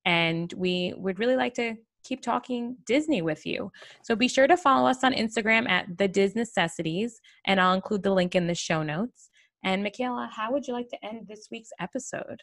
And 0.06 0.52
we 0.54 0.94
would 0.98 1.20
really 1.20 1.36
like 1.36 1.54
to 1.56 1.76
keep 2.04 2.22
talking 2.22 2.78
Disney 2.86 3.22
with 3.22 3.46
you. 3.46 3.72
So 4.04 4.16
be 4.16 4.28
sure 4.28 4.48
to 4.48 4.58
follow 4.58 4.90
us 4.90 5.04
on 5.04 5.14
Instagram 5.14 5.70
at 5.70 5.98
the 5.98 6.10
Disnecessities, 6.10 7.14
and 7.46 7.60
I'll 7.60 7.74
include 7.74 8.04
the 8.04 8.14
link 8.14 8.36
in 8.36 8.48
the 8.48 8.56
show 8.56 8.84
notes. 8.84 9.30
And 9.64 9.84
Michaela, 9.84 10.30
how 10.34 10.52
would 10.52 10.68
you 10.68 10.74
like 10.74 10.90
to 10.90 11.06
end 11.06 11.28
this 11.28 11.48
week's 11.52 11.72
episode? 11.80 12.42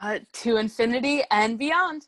Uh, 0.00 0.20
to 0.32 0.56
infinity 0.56 1.22
and 1.30 1.58
beyond. 1.58 2.06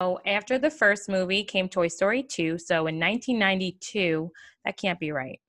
So 0.00 0.20
after 0.24 0.58
the 0.58 0.70
first 0.70 1.08
movie 1.08 1.42
came 1.42 1.68
Toy 1.68 1.88
Story 1.88 2.22
2. 2.22 2.58
So 2.58 2.86
in 2.86 3.00
1992, 3.00 4.30
that 4.64 4.76
can't 4.76 5.00
be 5.00 5.10
right. 5.10 5.40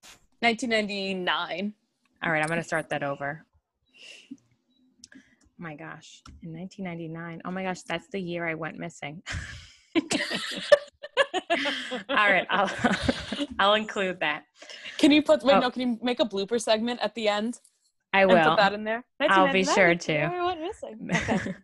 1999. 0.42 1.74
All 2.24 2.32
right, 2.32 2.42
I'm 2.42 2.48
going 2.48 2.60
to 2.60 2.64
start 2.64 2.90
that 2.90 3.04
over. 3.04 3.46
Oh 4.34 5.18
my 5.58 5.76
gosh, 5.76 6.22
in 6.42 6.54
1999. 6.54 7.42
Oh 7.44 7.52
my 7.52 7.64
gosh, 7.64 7.82
that's 7.82 8.08
the 8.08 8.20
year 8.20 8.48
I 8.48 8.54
went 8.54 8.78
missing. 8.78 9.22
All 12.10 12.16
right, 12.16 12.48
I'll 12.50 12.72
I'll 13.60 13.74
include 13.74 14.20
that. 14.22 14.46
Can 14.98 15.12
you 15.12 15.22
put 15.22 15.44
wait 15.44 15.56
oh. 15.56 15.60
no, 15.60 15.72
can 15.72 15.82
you 15.82 16.00
make 16.02 16.20
a 16.20 16.26
blooper 16.26 16.62
segment 16.62 17.00
at 17.02 17.16
the 17.16 17.28
end? 17.28 17.60
I 18.14 18.26
will 18.26 18.42
put 18.42 18.58
that 18.58 18.74
in 18.74 18.84
there. 18.84 19.04
I'll 19.20 19.52
be 19.52 19.64
sure 19.64 19.96
to. 19.96 20.18
I 20.18 20.46
went 20.46 20.62
missing. 20.62 21.12
Okay. 21.30 21.56